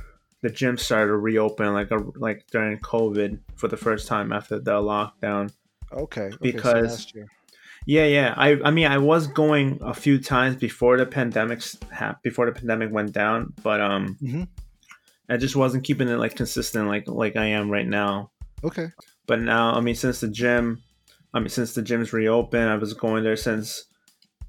the 0.42 0.50
gym 0.50 0.76
started 0.76 1.06
to 1.08 1.16
reopen, 1.16 1.72
like 1.72 1.90
a, 1.90 1.96
like 2.16 2.44
during 2.52 2.78
COVID 2.80 3.38
for 3.56 3.68
the 3.68 3.76
first 3.78 4.06
time 4.06 4.32
after 4.32 4.58
the 4.60 4.72
lockdown. 4.72 5.50
Okay, 5.92 6.22
okay 6.24 6.30
so 6.32 6.38
Because- 6.42 6.90
last 6.90 7.14
year. 7.14 7.26
Yeah, 7.88 8.04
yeah. 8.04 8.34
I 8.36 8.58
I 8.64 8.70
mean 8.72 8.86
I 8.88 8.98
was 8.98 9.28
going 9.28 9.78
a 9.80 9.94
few 9.94 10.18
times 10.20 10.56
before 10.56 10.98
the 10.98 11.06
pandemic 11.06 11.62
ha- 11.92 12.16
before 12.22 12.46
the 12.46 12.52
pandemic 12.52 12.90
went 12.92 13.12
down, 13.12 13.54
but 13.62 13.80
um 13.80 14.16
Mhm. 14.20 14.48
I 15.30 15.36
just 15.36 15.54
wasn't 15.54 15.84
keeping 15.84 16.08
it 16.08 16.16
like 16.18 16.34
consistent 16.34 16.88
like 16.88 17.06
like 17.06 17.36
I 17.36 17.46
am 17.46 17.70
right 17.70 17.86
now. 17.86 18.30
Okay, 18.64 18.88
But 19.26 19.40
now, 19.40 19.74
I 19.74 19.80
mean 19.80 19.94
since 19.94 20.20
the 20.20 20.28
gym 20.28 20.82
I 21.34 21.38
mean 21.38 21.48
since 21.48 21.74
the 21.74 21.82
gym's 21.82 22.12
reopened, 22.12 22.68
I 22.68 22.76
was 22.76 22.94
going 22.94 23.24
there 23.24 23.36
since 23.36 23.84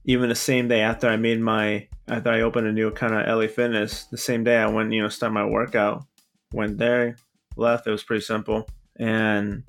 even 0.05 0.29
the 0.29 0.35
same 0.35 0.67
day 0.67 0.81
after 0.81 1.07
I 1.07 1.17
made 1.17 1.41
my 1.41 1.87
after 2.07 2.29
I 2.29 2.41
opened 2.41 2.67
a 2.67 2.71
new 2.71 2.87
account 2.87 3.13
at 3.13 3.27
LA 3.27 3.47
Fitness, 3.47 4.05
the 4.05 4.17
same 4.17 4.43
day 4.43 4.57
I 4.57 4.67
went, 4.67 4.93
you 4.93 5.01
know, 5.01 5.09
start 5.09 5.33
my 5.33 5.45
workout, 5.45 6.05
went 6.53 6.77
there, 6.77 7.17
left. 7.57 7.87
It 7.87 7.91
was 7.91 8.03
pretty 8.03 8.23
simple. 8.23 8.67
And 8.97 9.63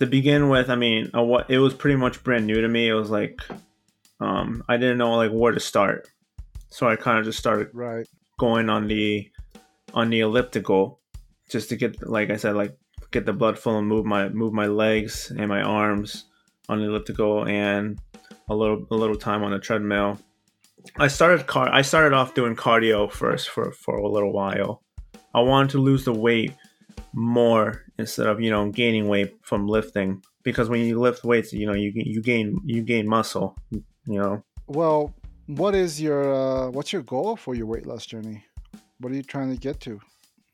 to 0.00 0.06
begin 0.06 0.48
with, 0.48 0.68
I 0.68 0.74
mean, 0.74 1.10
it 1.48 1.58
was 1.58 1.74
pretty 1.74 1.96
much 1.96 2.24
brand 2.24 2.46
new 2.46 2.60
to 2.60 2.68
me. 2.68 2.88
It 2.88 2.94
was 2.94 3.10
like 3.10 3.40
um, 4.20 4.64
I 4.68 4.76
didn't 4.76 4.98
know 4.98 5.14
like 5.16 5.30
where 5.30 5.52
to 5.52 5.60
start, 5.60 6.08
so 6.70 6.88
I 6.88 6.96
kind 6.96 7.18
of 7.18 7.24
just 7.24 7.38
started 7.38 7.68
right. 7.72 8.06
going 8.38 8.68
on 8.70 8.88
the 8.88 9.30
on 9.92 10.10
the 10.10 10.20
elliptical 10.20 11.00
just 11.48 11.68
to 11.68 11.76
get 11.76 12.08
like 12.08 12.30
I 12.30 12.36
said 12.36 12.56
like 12.56 12.76
get 13.14 13.24
the 13.24 13.32
blood 13.32 13.58
flow 13.58 13.78
and 13.78 13.86
move 13.86 14.04
my 14.04 14.28
move 14.28 14.52
my 14.52 14.66
legs 14.66 15.32
and 15.38 15.48
my 15.48 15.62
arms 15.62 16.26
on 16.68 16.80
the 16.80 16.86
elliptical 16.86 17.46
and 17.46 17.98
a 18.48 18.54
little 18.54 18.84
a 18.90 18.94
little 18.94 19.16
time 19.16 19.42
on 19.44 19.52
the 19.52 19.58
treadmill. 19.58 20.18
I 20.96 21.08
started 21.08 21.46
car 21.46 21.72
I 21.72 21.82
started 21.82 22.12
off 22.12 22.34
doing 22.34 22.56
cardio 22.56 23.10
first 23.10 23.48
for 23.48 23.70
for 23.72 23.96
a 23.96 24.08
little 24.08 24.32
while. 24.32 24.82
I 25.32 25.40
wanted 25.40 25.70
to 25.70 25.78
lose 25.78 26.04
the 26.04 26.12
weight 26.12 26.52
more 27.12 27.82
instead 27.98 28.26
of 28.26 28.40
you 28.40 28.50
know 28.50 28.70
gaining 28.70 29.08
weight 29.08 29.36
from 29.42 29.68
lifting 29.68 30.20
because 30.42 30.68
when 30.68 30.80
you 30.80 30.98
lift 30.98 31.24
weights 31.24 31.52
you 31.52 31.66
know 31.66 31.72
you 31.72 31.92
you 31.94 32.20
gain 32.20 32.60
you 32.64 32.82
gain 32.82 33.06
muscle 33.08 33.56
you 33.70 34.18
know 34.20 34.42
Well, 34.66 35.14
what 35.46 35.74
is 35.74 36.00
your 36.00 36.22
uh, 36.34 36.70
what's 36.70 36.92
your 36.92 37.02
goal 37.02 37.36
for 37.36 37.54
your 37.54 37.66
weight 37.66 37.86
loss 37.86 38.04
journey? 38.06 38.44
What 38.98 39.12
are 39.12 39.16
you 39.16 39.22
trying 39.22 39.50
to 39.54 39.60
get 39.60 39.80
to? 39.80 40.00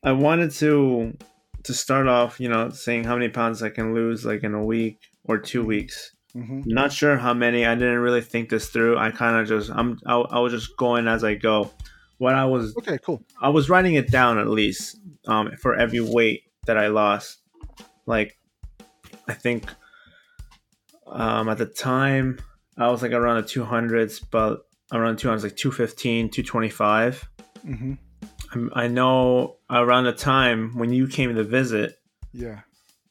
I 0.03 0.11
wanted 0.13 0.51
to 0.63 1.15
to 1.63 1.73
start 1.73 2.07
off, 2.07 2.39
you 2.39 2.49
know, 2.49 2.69
saying 2.69 3.03
how 3.03 3.15
many 3.15 3.29
pounds 3.29 3.61
I 3.63 3.69
can 3.69 3.93
lose 3.93 4.25
like 4.25 4.43
in 4.43 4.53
a 4.53 4.63
week 4.63 4.99
or 5.25 5.37
two 5.37 5.63
weeks. 5.63 6.15
hmm 6.33 6.61
Not 6.65 6.91
sure 6.93 7.17
how 7.17 7.33
many. 7.33 7.65
I 7.65 7.75
didn't 7.75 7.99
really 7.99 8.21
think 8.21 8.49
this 8.49 8.69
through. 8.69 8.97
I 8.97 9.11
kind 9.11 9.35
of 9.37 9.47
just 9.47 9.69
I'm 9.71 9.99
I, 10.05 10.15
I 10.15 10.39
was 10.39 10.53
just 10.53 10.75
going 10.77 11.07
as 11.07 11.23
I 11.23 11.35
go. 11.35 11.71
What 12.17 12.35
I 12.35 12.45
was 12.45 12.75
Okay, 12.77 12.97
cool. 13.03 13.23
I 13.41 13.49
was 13.49 13.69
writing 13.69 13.95
it 13.95 14.11
down 14.11 14.37
at 14.37 14.47
least 14.47 14.97
um, 15.27 15.51
for 15.61 15.75
every 15.75 15.99
weight 16.01 16.43
that 16.67 16.77
I 16.77 16.87
lost. 16.87 17.39
Like 18.05 18.37
I 19.27 19.33
think 19.33 19.69
um, 21.07 21.49
at 21.49 21.57
the 21.57 21.65
time 21.65 22.39
I 22.77 22.89
was 22.89 23.01
like 23.01 23.11
around 23.11 23.37
the 23.37 23.47
200s, 23.49 24.21
but 24.31 24.65
around 24.93 25.17
200s 25.17 25.43
like 25.43 25.55
215, 25.55 26.29
225. 26.29 27.29
hmm 27.63 27.93
I'm- 27.93 27.97
I 28.73 28.87
know 28.87 29.57
around 29.69 30.05
the 30.05 30.13
time 30.13 30.77
when 30.77 30.91
you 30.91 31.07
came 31.07 31.33
to 31.35 31.43
visit, 31.43 31.99
Yeah. 32.33 32.61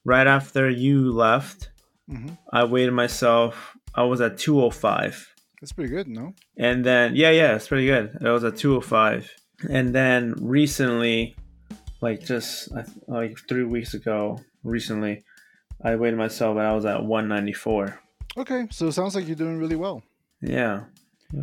right 0.04 0.26
after 0.26 0.68
you 0.68 1.10
left, 1.12 1.70
hmm 2.08 2.28
I 2.52 2.64
weighed 2.64 2.92
myself. 2.92 3.76
I 3.94 4.02
was 4.04 4.20
at 4.20 4.38
205. 4.38 5.34
That's 5.60 5.72
pretty 5.72 5.90
good, 5.90 6.08
no? 6.08 6.34
And 6.56 6.84
then, 6.84 7.14
yeah, 7.16 7.30
yeah, 7.30 7.54
it's 7.54 7.68
pretty 7.68 7.86
good. 7.86 8.16
I 8.24 8.30
was 8.30 8.44
at 8.44 8.56
205. 8.56 9.30
And 9.68 9.94
then 9.94 10.34
recently, 10.40 11.36
like 12.00 12.24
just 12.24 12.70
like 13.06 13.36
three 13.48 13.64
weeks 13.64 13.92
ago, 13.94 14.40
recently, 14.64 15.22
I 15.84 15.96
weighed 15.96 16.16
myself 16.16 16.56
and 16.56 16.66
I 16.66 16.72
was 16.74 16.84
at 16.86 17.04
194. 17.04 17.98
Okay, 18.38 18.66
so 18.70 18.86
it 18.88 18.92
sounds 18.92 19.14
like 19.14 19.26
you're 19.26 19.36
doing 19.36 19.58
really 19.58 19.76
well. 19.76 20.02
Yeah. 20.40 20.84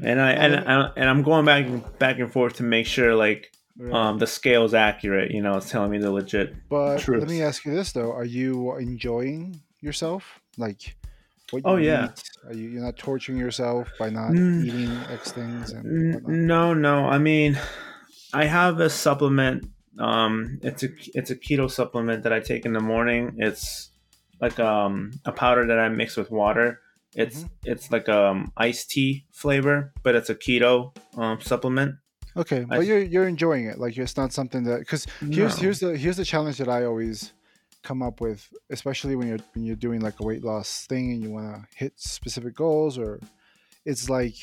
And 0.04 0.20
I 0.20 0.32
and, 0.32 0.56
I, 0.56 0.92
and 0.98 1.10
I'm 1.10 1.22
going 1.22 1.46
back 1.46 1.66
back 2.00 2.20
and 2.20 2.32
forth 2.32 2.56
to 2.56 2.64
make 2.64 2.86
sure 2.88 3.14
like. 3.16 3.52
Um 3.92 4.18
the 4.18 4.28
scale's 4.28 4.74
accurate, 4.74 5.32
you 5.32 5.42
know, 5.42 5.58
it's 5.58 5.70
telling 5.70 5.92
me 5.92 5.98
the 5.98 6.12
legit 6.12 6.54
but 6.70 7.00
truth. 7.00 7.22
let 7.22 7.30
me 7.30 7.42
ask 7.42 7.66
you 7.66 7.74
this 7.74 7.92
though: 7.92 8.12
Are 8.12 8.26
you 8.26 8.76
enjoying 8.78 9.62
yourself? 9.82 10.40
Like, 10.58 10.96
what 11.52 11.64
you 11.66 11.72
Oh, 11.72 11.76
yeah. 11.78 12.06
eat? 12.06 12.24
Are 12.48 12.54
you 12.54 12.70
you're 12.70 12.84
not 12.84 12.98
torturing 12.98 13.38
yourself 13.38 13.90
by 14.00 14.10
not 14.10 14.32
Mm. 14.34 14.66
eating 14.66 15.06
X 15.10 15.32
things 15.32 15.72
and 15.72 16.14
whatnot? 16.14 16.32
No, 16.34 16.74
no. 16.74 17.06
I 17.06 17.18
mean, 17.18 17.58
I 18.34 18.46
have 18.46 18.80
a 18.80 18.90
supplement. 18.90 19.70
Um, 20.00 20.60
it's 20.62 20.84
a 20.84 20.90
it's 21.14 21.30
a 21.32 21.36
keto 21.36 21.70
supplement 21.70 22.24
that 22.24 22.34
I 22.34 22.40
take 22.40 22.66
in 22.66 22.74
the 22.74 22.80
morning. 22.82 23.36
It's 23.38 23.90
like 24.42 24.60
um 24.60 25.12
a 25.26 25.32
powder 25.32 25.66
that 25.68 25.80
I 25.80 25.90
mix 25.90 26.16
with 26.18 26.30
water. 26.32 26.80
It's 27.16 27.38
Mm-hmm. 27.38 27.72
it's 27.72 27.92
like 27.92 28.08
um 28.10 28.52
iced 28.58 28.90
tea 28.92 29.26
flavor, 29.32 29.94
but 30.04 30.14
it's 30.16 30.30
a 30.30 30.36
keto 30.36 30.96
um 31.18 31.40
supplement. 31.42 31.96
Okay, 32.38 32.62
I- 32.62 32.78
but 32.78 32.86
you're 32.86 33.00
you're 33.04 33.28
enjoying 33.28 33.66
it. 33.66 33.80
Like 33.80 33.98
it's 33.98 34.18
not 34.18 34.32
something 34.34 34.64
that 34.64 34.80
because 34.80 35.06
here's 35.20 35.58
No. 35.58 35.62
here's 35.64 35.80
the 35.80 35.98
here's 35.98 36.18
the 36.18 36.26
challenge 36.26 36.58
that 36.60 36.68
I 36.70 36.86
always 36.86 37.34
come 37.84 38.02
up 38.02 38.20
with, 38.22 38.48
especially 38.70 39.16
when 39.16 39.28
you're 39.28 39.40
when 39.54 39.64
you're 39.66 39.76
doing 39.76 40.02
like 40.02 40.20
a 40.20 40.24
weight 40.26 40.44
loss 40.44 40.86
thing 40.88 41.12
and 41.14 41.22
you 41.24 41.32
want 41.32 41.54
to 41.56 41.68
hit 41.76 41.94
specific 42.00 42.56
goals, 42.56 42.98
or 42.98 43.20
it's 43.86 44.10
like 44.10 44.36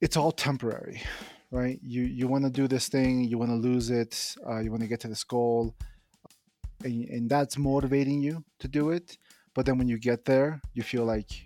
it's 0.00 0.16
all 0.16 0.32
temporary, 0.32 1.02
right? 1.50 1.78
You 1.82 2.02
you 2.04 2.28
want 2.28 2.44
to 2.44 2.50
do 2.50 2.68
this 2.68 2.88
thing, 2.88 3.24
you 3.24 3.38
want 3.38 3.50
to 3.50 3.56
lose 3.56 3.90
it, 3.90 4.34
uh, 4.48 4.58
you 4.60 4.70
want 4.70 4.82
to 4.82 4.88
get 4.88 5.00
to 5.00 5.08
this 5.08 5.24
goal, 5.24 5.74
and, 6.84 7.04
and 7.08 7.30
that's 7.30 7.56
motivating 7.58 8.20
you 8.22 8.44
to 8.60 8.68
do 8.68 8.90
it. 8.90 9.18
But 9.54 9.64
then 9.66 9.78
when 9.78 9.88
you 9.88 9.98
get 9.98 10.24
there, 10.26 10.60
you 10.74 10.82
feel 10.82 11.04
like 11.04 11.45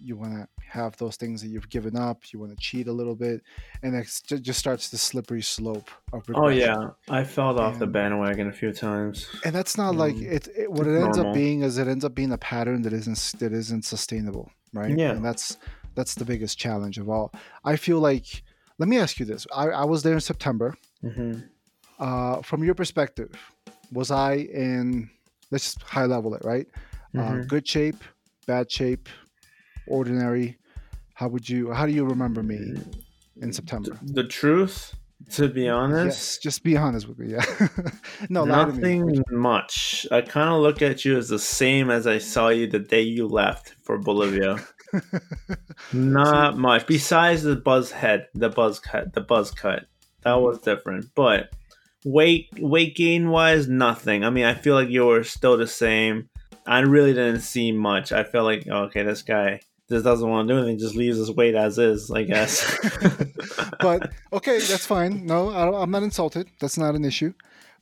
you 0.00 0.16
want 0.16 0.32
to 0.32 0.48
have 0.68 0.96
those 0.96 1.16
things 1.16 1.42
that 1.42 1.48
you've 1.48 1.68
given 1.68 1.96
up. 1.96 2.32
You 2.32 2.38
want 2.38 2.52
to 2.52 2.56
cheat 2.58 2.88
a 2.88 2.92
little 2.92 3.14
bit, 3.14 3.42
and 3.82 3.94
it 3.94 4.06
just 4.42 4.58
starts 4.58 4.88
the 4.88 4.98
slippery 4.98 5.42
slope 5.42 5.90
of 6.12 6.22
Oh 6.34 6.48
yeah, 6.48 6.76
I 7.08 7.24
fell 7.24 7.58
off 7.58 7.78
the 7.78 7.86
bandwagon 7.86 8.48
a 8.48 8.52
few 8.52 8.72
times. 8.72 9.28
and 9.44 9.54
that's 9.54 9.76
not 9.76 9.94
like 9.94 10.16
Mm. 10.16 10.32
it, 10.32 10.48
it 10.56 10.70
what 10.72 10.86
it 10.86 10.94
ends 11.00 11.16
normal. 11.16 11.32
up 11.32 11.34
being 11.34 11.62
is 11.62 11.78
it 11.78 11.88
ends 11.88 12.04
up 12.04 12.14
being 12.14 12.32
a 12.32 12.38
pattern 12.38 12.82
that 12.82 12.92
isn't 12.92 13.34
that 13.40 13.52
isn't 13.52 13.84
sustainable 13.84 14.50
right 14.72 14.96
Yeah. 14.96 15.12
and 15.12 15.24
that's 15.24 15.56
that's 15.96 16.14
the 16.14 16.24
biggest 16.24 16.56
challenge 16.58 16.96
of 16.98 17.08
all 17.08 17.32
i 17.64 17.74
feel 17.76 17.98
like 17.98 18.42
let 18.78 18.88
me 18.88 18.96
ask 18.98 19.18
you 19.18 19.26
this 19.26 19.46
i, 19.54 19.64
I 19.68 19.84
was 19.84 20.02
there 20.04 20.14
in 20.14 20.20
september 20.20 20.74
hmm 21.02 21.32
uh, 21.98 22.40
from 22.42 22.64
your 22.64 22.74
perspective 22.74 23.30
was 23.92 24.10
i 24.10 24.34
in 24.34 25.10
let's 25.50 25.64
just 25.74 25.82
high 25.82 26.06
level 26.06 26.34
it 26.34 26.42
right 26.44 26.66
uh, 27.18 27.22
Mhm. 27.22 27.48
good 27.48 27.66
shape 27.66 28.02
bad 28.46 28.70
shape 28.70 29.08
ordinary 29.90 30.56
how 31.14 31.28
would 31.28 31.48
you 31.48 31.70
how 31.72 31.84
do 31.86 31.92
you 31.92 32.04
remember 32.04 32.42
me 32.42 32.58
in 33.42 33.52
september 33.52 33.98
The 34.02 34.24
truth, 34.24 34.94
to 35.32 35.48
be 35.48 35.68
honest, 35.68 36.18
yes 36.18 36.38
just 36.38 36.62
be 36.62 36.76
honest 36.76 37.06
with 37.08 37.18
me 37.18 37.32
yeah 37.32 37.44
no 38.28 38.44
nothing 38.44 39.22
much. 39.30 40.06
I 40.10 40.20
kind 40.22 40.48
of 40.48 40.60
look 40.60 40.80
at 40.82 41.04
you 41.04 41.16
as 41.18 41.28
the 41.28 41.38
same 41.38 41.90
as 41.90 42.06
I 42.06 42.18
saw 42.18 42.48
you 42.48 42.66
the 42.66 42.78
day 42.78 43.02
you 43.02 43.26
left 43.28 43.74
for 43.82 43.98
Bolivia. 43.98 44.64
Not 45.92 46.58
much. 46.58 46.86
Besides 46.86 47.42
the 47.42 47.56
buzz 47.56 47.90
head, 47.92 48.28
the 48.34 48.48
buzz 48.48 48.80
cut, 48.80 49.12
the 49.12 49.20
buzz 49.20 49.50
cut, 49.50 49.86
that 50.22 50.34
was 50.34 50.60
different. 50.60 51.06
But 51.14 51.50
weight, 52.04 52.48
weight 52.58 52.96
gain 52.96 53.30
wise, 53.30 53.68
nothing. 53.68 54.24
I 54.24 54.30
mean, 54.30 54.44
I 54.44 54.54
feel 54.54 54.74
like 54.74 54.88
you 54.88 55.06
were 55.06 55.24
still 55.24 55.56
the 55.56 55.66
same. 55.66 56.28
I 56.66 56.80
really 56.80 57.12
didn't 57.12 57.40
see 57.40 57.72
much. 57.72 58.12
I 58.12 58.24
felt 58.24 58.44
like 58.44 58.66
okay, 58.66 59.02
this 59.02 59.22
guy 59.22 59.60
just 59.90 60.04
doesn't 60.04 60.28
want 60.28 60.48
to 60.48 60.54
do 60.54 60.58
anything. 60.58 60.78
Just 60.78 60.94
leaves 60.94 61.18
his 61.18 61.30
weight 61.32 61.54
as 61.54 61.78
is. 61.78 62.10
I 62.10 62.22
guess. 62.22 62.62
but 63.80 64.12
okay, 64.32 64.58
that's 64.58 64.86
fine. 64.86 65.26
No, 65.26 65.50
I, 65.50 65.82
I'm 65.82 65.90
not 65.90 66.02
insulted. 66.02 66.48
That's 66.60 66.78
not 66.78 66.94
an 66.94 67.04
issue. 67.04 67.32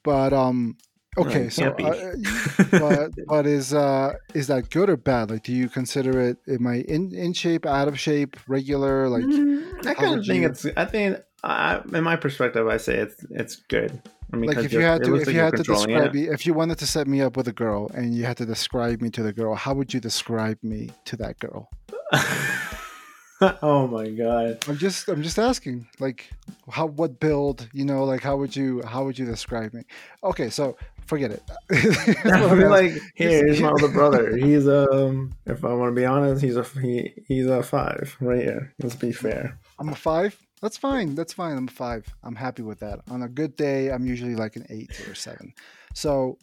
But 0.02 0.32
um, 0.32 0.76
okay, 1.18 1.44
you 1.44 1.50
so 1.50 1.72
can't 1.72 1.84
uh, 1.84 2.78
but 2.78 3.10
but 3.26 3.46
is 3.46 3.74
uh 3.74 4.14
is 4.34 4.46
that 4.46 4.70
good 4.70 4.88
or 4.90 4.96
bad? 4.96 5.30
Like, 5.30 5.42
do 5.42 5.52
you 5.52 5.68
consider 5.68 6.20
it? 6.20 6.38
Am 6.48 6.66
I 6.66 6.76
in 6.88 7.14
in 7.14 7.32
shape, 7.32 7.66
out 7.66 7.88
of 7.88 7.98
shape, 7.98 8.36
regular? 8.48 9.08
Like, 9.08 9.24
Mm, 9.24 9.86
I 9.86 9.94
kind 9.94 10.18
of 10.18 10.26
think 10.26 10.42
you- 10.42 10.48
it's. 10.48 10.66
I 10.76 10.84
think, 10.84 11.18
I, 11.44 11.80
in 11.92 12.02
my 12.04 12.16
perspective, 12.16 12.66
I 12.66 12.78
say 12.78 12.96
it's 12.98 13.24
it's 13.30 13.56
good. 13.56 14.00
I 14.32 14.36
mean, 14.36 14.46
like 14.48 14.56
'cause 14.56 14.66
if 14.66 14.72
you 14.72 14.80
had 14.82 15.02
to 15.04 15.14
if 15.16 15.26
like 15.26 15.34
you 15.34 15.40
had 15.40 15.56
to 15.56 15.62
describe 15.62 16.12
me, 16.14 16.28
if 16.28 16.46
you 16.46 16.52
wanted 16.54 16.78
to 16.78 16.86
set 16.86 17.06
me 17.08 17.22
up 17.22 17.36
with 17.36 17.48
a 17.48 17.52
girl 17.52 17.90
and 17.94 18.14
you 18.14 18.24
had 18.24 18.36
to 18.38 18.46
describe 18.46 19.00
me 19.00 19.08
to 19.10 19.22
the 19.22 19.32
girl, 19.32 19.54
how 19.54 19.72
would 19.74 19.92
you 19.94 20.00
describe 20.00 20.58
me 20.62 20.90
to 21.06 21.16
that 21.16 21.38
girl? 21.38 21.70
oh 23.62 23.86
my 23.86 24.08
god! 24.10 24.64
I'm 24.68 24.78
just 24.78 25.08
I'm 25.08 25.22
just 25.22 25.38
asking, 25.38 25.86
like, 26.00 26.30
how 26.70 26.86
what 26.86 27.20
build? 27.20 27.68
You 27.72 27.84
know, 27.84 28.04
like 28.04 28.22
how 28.22 28.36
would 28.36 28.56
you 28.56 28.82
how 28.82 29.04
would 29.04 29.18
you 29.18 29.26
describe 29.26 29.74
me? 29.74 29.82
Okay, 30.24 30.50
so 30.50 30.76
forget 31.06 31.30
it. 31.30 31.42
Like, 32.68 32.92
here, 33.14 33.46
here's 33.46 33.60
my 33.60 33.70
older 33.70 33.88
brother. 33.88 34.36
He's 34.36 34.66
um, 34.68 35.34
if 35.46 35.64
I 35.64 35.72
want 35.72 35.94
to 35.94 36.00
be 36.00 36.04
honest, 36.04 36.42
he's 36.42 36.56
a 36.56 36.64
he, 36.80 37.12
he's 37.26 37.46
a 37.46 37.62
five 37.62 38.16
right 38.20 38.42
here. 38.42 38.72
Let's 38.82 38.96
be 38.96 39.12
fair. 39.12 39.58
I'm 39.78 39.88
a 39.88 39.94
five. 39.94 40.36
That's 40.60 40.76
fine. 40.76 41.14
That's 41.14 41.32
fine. 41.32 41.56
I'm 41.56 41.68
a 41.68 41.70
five. 41.70 42.06
I'm 42.24 42.34
happy 42.34 42.62
with 42.62 42.80
that. 42.80 43.00
On 43.10 43.22
a 43.22 43.28
good 43.28 43.56
day, 43.56 43.90
I'm 43.90 44.06
usually 44.06 44.34
like 44.34 44.56
an 44.56 44.66
eight 44.70 45.08
or 45.08 45.14
seven. 45.14 45.54
So 45.94 46.38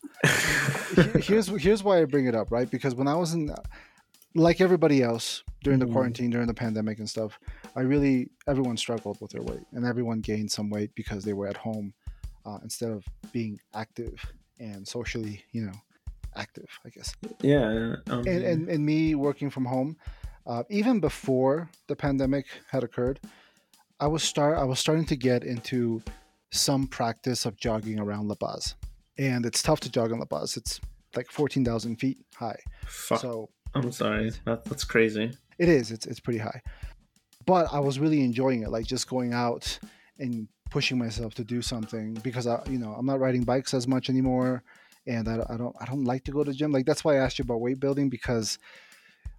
here's 1.15 1.47
here's 1.47 1.84
why 1.84 2.01
I 2.01 2.06
bring 2.06 2.25
it 2.25 2.36
up, 2.36 2.51
right? 2.51 2.69
Because 2.69 2.95
when 2.95 3.08
I 3.08 3.15
was 3.15 3.34
in, 3.34 3.54
like 4.35 4.61
everybody 4.61 5.01
else 5.01 5.43
during 5.63 5.79
the 5.79 5.85
Mhm. 5.85 5.93
quarantine, 5.93 6.29
during 6.29 6.47
the 6.47 6.53
pandemic 6.53 6.99
and 6.99 7.09
stuff, 7.09 7.39
I 7.75 7.81
really 7.81 8.29
everyone 8.47 8.77
struggled 8.77 9.19
with 9.21 9.31
their 9.31 9.41
weight, 9.41 9.65
and 9.71 9.85
everyone 9.85 10.19
gained 10.21 10.51
some 10.51 10.69
weight 10.69 10.91
because 10.95 11.23
they 11.23 11.33
were 11.33 11.47
at 11.47 11.57
home 11.57 11.93
uh, 12.45 12.59
instead 12.61 12.91
of 12.91 13.03
being 13.31 13.59
active 13.73 14.23
and 14.59 14.87
socially, 14.87 15.43
you 15.51 15.63
know, 15.65 15.73
active. 16.35 16.67
I 16.85 16.89
guess 16.89 17.15
yeah, 17.41 17.95
um, 18.09 18.19
and, 18.27 18.43
and, 18.43 18.69
and 18.69 18.85
me 18.85 19.15
working 19.15 19.49
from 19.49 19.65
home, 19.65 19.97
uh, 20.45 20.63
even 20.69 20.99
before 20.99 21.69
the 21.87 21.95
pandemic 21.95 22.45
had 22.69 22.83
occurred, 22.83 23.19
I 23.99 24.07
was 24.07 24.21
start 24.21 24.57
I 24.57 24.63
was 24.65 24.79
starting 24.79 25.05
to 25.05 25.15
get 25.15 25.43
into 25.43 26.03
some 26.51 26.85
practice 26.87 27.45
of 27.45 27.55
jogging 27.57 27.99
around 27.99 28.27
La 28.27 28.35
Paz, 28.35 28.75
and 29.17 29.45
it's 29.45 29.63
tough 29.63 29.79
to 29.81 29.89
jog 29.89 30.11
in 30.11 30.19
La 30.19 30.25
Paz. 30.25 30.55
It's 30.57 30.79
like 31.15 31.31
fourteen 31.31 31.65
thousand 31.65 31.95
feet 31.95 32.19
high, 32.35 32.59
fuck. 32.85 33.21
so 33.21 33.49
I'm 33.75 33.91
sorry. 33.91 34.31
That, 34.45 34.65
that's 34.65 34.83
crazy. 34.83 35.31
it 35.59 35.69
is. 35.69 35.91
It's 35.91 36.05
it's 36.05 36.19
pretty 36.19 36.39
high, 36.39 36.61
but 37.45 37.67
I 37.71 37.79
was 37.79 37.99
really 37.99 38.21
enjoying 38.23 38.63
it, 38.63 38.69
like 38.69 38.85
just 38.85 39.07
going 39.09 39.33
out 39.33 39.79
and 40.19 40.47
pushing 40.71 40.97
myself 40.97 41.33
to 41.35 41.43
do 41.43 41.61
something 41.61 42.13
because 42.23 42.47
I 42.47 42.61
you 42.69 42.79
know 42.79 42.93
I'm 42.97 43.05
not 43.05 43.19
riding 43.19 43.43
bikes 43.43 43.73
as 43.73 43.88
much 43.88 44.09
anymore, 44.09 44.63
and 45.07 45.27
I, 45.27 45.43
I 45.49 45.57
don't 45.57 45.75
I 45.79 45.85
don't 45.85 46.05
like 46.05 46.23
to 46.25 46.31
go 46.31 46.43
to 46.43 46.51
the 46.51 46.57
gym. 46.57 46.71
Like 46.71 46.85
that's 46.85 47.03
why 47.03 47.13
I 47.15 47.17
asked 47.17 47.38
you 47.39 47.43
about 47.43 47.61
weight 47.61 47.79
building 47.79 48.09
because 48.09 48.57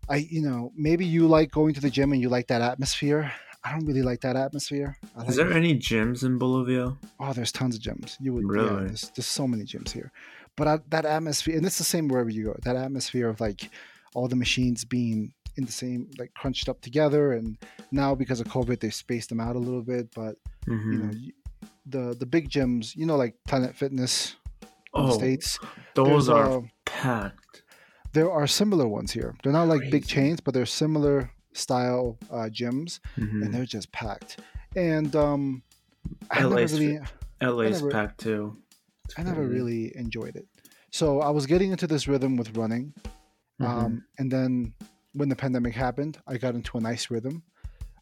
I 0.09 0.17
you 0.17 0.43
know 0.43 0.73
maybe 0.77 1.05
you 1.05 1.27
like 1.27 1.51
going 1.51 1.75
to 1.75 1.81
the 1.81 1.91
gym 1.91 2.13
and 2.13 2.21
you 2.21 2.29
like 2.29 2.47
that 2.49 2.63
atmosphere. 2.63 3.33
I 3.65 3.73
don't 3.73 3.85
really 3.87 4.03
like 4.03 4.21
that 4.21 4.37
atmosphere. 4.37 4.97
I 5.17 5.23
Is 5.23 5.27
like, 5.27 5.49
there 5.49 5.53
any 5.57 5.77
gyms 5.77 6.23
in 6.23 6.39
Bolivia? 6.39 6.97
oh, 7.19 7.33
there's 7.33 7.51
tons 7.51 7.75
of 7.75 7.83
gyms. 7.83 8.17
You 8.21 8.33
would 8.35 8.45
yeah, 8.45 8.63
Really? 8.63 8.87
there's, 8.87 9.11
there's 9.17 9.27
so 9.27 9.49
many 9.49 9.65
gyms 9.65 9.91
here, 9.91 10.13
but 10.55 10.69
I, 10.69 10.79
that 10.91 11.05
atmosphere 11.05 11.57
and 11.57 11.67
it's 11.67 11.79
the 11.79 11.83
same 11.83 12.07
wherever 12.07 12.31
you 12.31 12.45
go. 12.45 12.57
That 12.63 12.77
atmosphere 12.77 13.29
of 13.29 13.41
like 13.41 13.69
all 14.17 14.29
the 14.29 14.37
machines 14.47 14.85
being 14.85 15.19
in 15.59 15.65
the 15.65 15.73
same 15.83 16.01
like 16.21 16.33
crunched 16.41 16.69
up 16.69 16.79
together, 16.81 17.25
and 17.37 17.57
now 18.03 18.15
because 18.23 18.41
of 18.41 18.47
COVID 18.57 18.79
they 18.81 18.91
spaced 18.91 19.29
them 19.31 19.41
out 19.47 19.57
a 19.57 19.65
little 19.69 19.83
bit. 19.95 20.07
But 20.15 20.35
Mhm. 20.67 20.93
you 20.93 20.99
know, 21.03 21.13
the 21.95 22.05
the 22.23 22.27
big 22.37 22.45
gyms, 22.55 22.85
you 22.97 23.07
know, 23.09 23.17
like 23.25 23.35
Planet 23.51 23.75
Fitness 23.83 24.37
in 24.95 25.07
the 25.07 25.13
oh, 25.13 25.19
states. 25.23 25.59
those 25.95 26.29
are 26.29 26.51
uh, 26.59 26.63
packed. 26.85 27.63
there 28.13 28.31
are 28.39 28.47
similar 28.47 28.87
ones 28.99 29.11
here. 29.13 29.35
They're 29.43 29.53
not 29.61 29.69
like 29.75 29.91
big 29.97 30.07
chains, 30.07 30.41
but 30.45 30.53
they're 30.55 30.67
similar 30.85 31.31
style 31.53 32.19
uh, 32.37 32.49
gyms, 32.61 33.01
Mhm. 33.17 33.43
and 33.45 33.49
they're 33.55 33.73
just 33.79 33.89
packed. 33.93 34.41
And 34.75 35.15
um, 35.17 35.63
LA's 36.35 36.73
really, 36.73 36.99
LA's 37.41 37.79
never- 37.81 37.91
packed 37.91 38.19
too. 38.21 38.57
It's 39.05 39.15
I 39.19 39.23
never 39.23 39.45
really 39.57 39.83
enjoyed 39.97 40.35
it. 40.37 40.47
So 40.91 41.21
I 41.21 41.31
was 41.31 41.45
getting 41.47 41.71
into 41.75 41.87
this 41.87 42.09
rhythm 42.09 42.37
with 42.41 42.57
running, 42.57 42.93
Mhm. 43.61 43.67
um, 43.67 44.05
and 44.19 44.31
then 44.31 44.75
when 45.15 45.29
the 45.29 45.37
pandemic 45.37 45.75
happened, 45.75 46.19
I 46.27 46.37
got 46.37 46.55
into 46.55 46.77
a 46.77 46.81
nice 46.81 47.11
rhythm, 47.11 47.43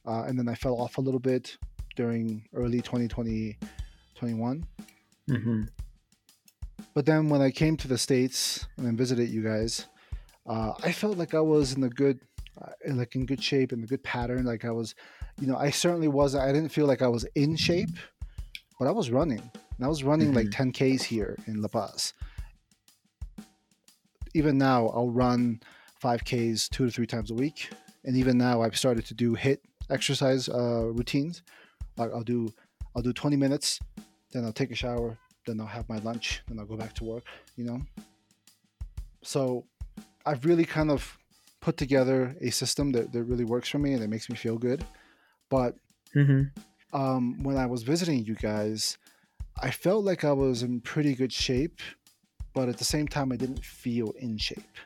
uh, 0.06 0.24
and 0.26 0.38
then 0.38 0.48
I 0.48 0.54
fell 0.54 0.80
off 0.80 0.98
a 0.98 1.00
little 1.00 1.20
bit 1.20 1.56
during 1.96 2.48
early 2.54 2.80
2020, 2.80 3.56
21. 4.16 4.66
Mhm. 5.30 5.68
But 6.92 7.06
then 7.06 7.28
when 7.28 7.40
I 7.40 7.50
came 7.50 7.76
to 7.78 7.88
the 7.88 7.98
states 7.98 8.66
and 8.76 8.98
visited 8.98 9.28
you 9.28 9.42
guys, 9.42 9.86
uh, 10.46 10.72
I 10.82 10.92
felt 10.92 11.16
like 11.18 11.34
I 11.34 11.40
was 11.40 11.72
in 11.74 11.82
a 11.84 11.88
good, 11.88 12.20
uh, 12.60 12.72
like 12.86 13.14
in 13.14 13.24
good 13.26 13.42
shape 13.42 13.72
in 13.72 13.82
a 13.82 13.86
good 13.86 14.02
pattern. 14.02 14.44
Like 14.44 14.64
I 14.64 14.70
was, 14.70 14.94
you 15.40 15.46
know, 15.46 15.56
I 15.56 15.70
certainly 15.70 16.08
was. 16.08 16.34
I 16.34 16.52
didn't 16.52 16.70
feel 16.70 16.86
like 16.86 17.00
I 17.02 17.08
was 17.08 17.24
in 17.34 17.56
shape, 17.56 17.90
but 18.78 18.86
I 18.88 18.90
was 18.90 19.10
running. 19.10 19.40
And 19.76 19.84
I 19.84 19.88
was 19.88 20.04
running 20.04 20.32
like 20.34 20.50
10 20.50 20.72
Ks 20.72 21.02
here 21.04 21.36
in 21.46 21.60
La 21.62 21.68
Paz. 21.68 22.12
Even 24.34 24.58
now, 24.58 24.88
I'll 24.88 25.10
run 25.10 25.60
5Ks 26.02 26.68
two 26.68 26.86
to 26.86 26.90
three 26.90 27.06
times 27.06 27.30
a 27.30 27.34
week. 27.34 27.70
And 28.04 28.16
even 28.16 28.36
now, 28.36 28.62
I've 28.62 28.76
started 28.76 29.06
to 29.06 29.14
do 29.14 29.34
HIIT 29.36 29.58
exercise 29.90 30.48
uh, 30.48 30.86
routines. 30.92 31.42
Like 31.96 32.10
I'll 32.12 32.22
do, 32.24 32.52
I'll 32.94 33.02
do 33.02 33.12
20 33.12 33.36
minutes, 33.36 33.78
then 34.32 34.44
I'll 34.44 34.52
take 34.52 34.72
a 34.72 34.74
shower, 34.74 35.16
then 35.46 35.60
I'll 35.60 35.66
have 35.66 35.88
my 35.88 35.98
lunch, 35.98 36.42
then 36.48 36.58
I'll 36.58 36.66
go 36.66 36.76
back 36.76 36.92
to 36.94 37.04
work. 37.04 37.24
You 37.56 37.64
know. 37.64 37.80
So, 39.22 39.64
I've 40.26 40.44
really 40.44 40.64
kind 40.64 40.90
of 40.90 41.16
put 41.60 41.76
together 41.76 42.34
a 42.40 42.50
system 42.50 42.92
that, 42.92 43.12
that 43.12 43.22
really 43.24 43.44
works 43.44 43.68
for 43.68 43.78
me 43.78 43.92
and 43.94 44.02
that 44.02 44.08
makes 44.08 44.28
me 44.28 44.36
feel 44.36 44.58
good. 44.58 44.84
But 45.48 45.76
Mhm. 46.14 46.50
um, 46.92 47.42
when 47.42 47.56
I 47.56 47.66
was 47.66 47.82
visiting 47.82 48.24
you 48.24 48.34
guys, 48.34 48.98
I 49.62 49.70
felt 49.70 50.04
like 50.04 50.24
I 50.24 50.32
was 50.32 50.62
in 50.62 50.80
pretty 50.80 51.14
good 51.14 51.32
shape, 51.32 51.80
but 52.54 52.68
at 52.68 52.78
the 52.78 52.84
same 52.84 53.08
time, 53.08 53.32
I 53.32 53.36
didn't 53.36 53.64
feel 53.64 54.10
in 54.18 54.38
shape. 54.38 54.76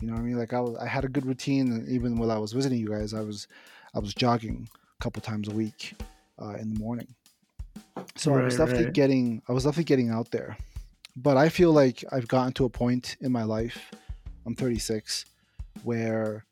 You 0.00 0.08
know 0.08 0.14
what 0.14 0.20
I 0.20 0.24
mean? 0.24 0.38
Like 0.38 0.52
I 0.52 0.60
was, 0.60 0.76
I 0.76 0.86
had 0.86 1.04
a 1.04 1.08
good 1.08 1.24
routine, 1.24 1.72
and 1.72 1.88
even 1.88 2.18
while 2.18 2.30
I 2.30 2.38
was 2.38 2.52
visiting 2.52 2.78
you 2.78 2.88
guys, 2.88 3.14
I 3.14 3.20
was, 3.20 3.46
I 3.94 4.00
was 4.00 4.12
jogging 4.12 4.68
a 4.72 5.02
couple 5.02 5.22
times 5.22 5.48
a 5.48 5.52
week 5.52 5.94
uh, 6.42 6.54
in 6.54 6.74
the 6.74 6.78
morning. 6.78 7.14
So 8.16 8.34
I 8.34 8.42
was 8.42 8.56
definitely 8.56 8.86
right. 8.86 8.92
getting, 8.92 9.42
I 9.48 9.52
was 9.52 9.64
definitely 9.64 9.84
getting 9.84 10.10
out 10.10 10.30
there. 10.30 10.56
But 11.16 11.36
I 11.36 11.48
feel 11.48 11.72
like 11.72 12.04
I've 12.10 12.26
gotten 12.26 12.52
to 12.54 12.64
a 12.64 12.68
point 12.68 13.16
in 13.20 13.30
my 13.30 13.44
life. 13.44 13.92
I'm 14.46 14.54
36, 14.54 15.24
where 15.84 16.44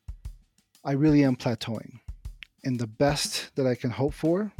I 0.85 0.93
really 0.93 1.23
am 1.23 1.35
plateauing, 1.35 1.99
and 2.63 2.79
the 2.79 2.87
best 2.87 3.51
that 3.55 3.67
I 3.67 3.75
can 3.75 3.91
hope 3.91 4.13
for 4.13 4.51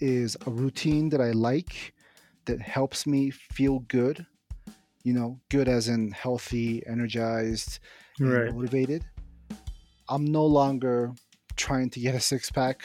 is 0.00 0.36
a 0.46 0.50
routine 0.50 1.08
that 1.10 1.20
I 1.20 1.30
like 1.30 1.94
that 2.46 2.60
helps 2.60 3.06
me 3.06 3.30
feel 3.30 3.80
good. 3.80 4.26
You 5.06 5.12
know, 5.12 5.40
good 5.50 5.68
as 5.68 5.86
in 5.86 6.10
healthy, 6.10 6.82
energized, 6.84 7.78
Right. 8.18 8.52
motivated. 8.52 9.04
I'm 10.08 10.24
no 10.24 10.44
longer 10.44 11.12
trying 11.54 11.90
to 11.90 12.00
get 12.00 12.16
a 12.16 12.20
six 12.20 12.50
pack. 12.50 12.80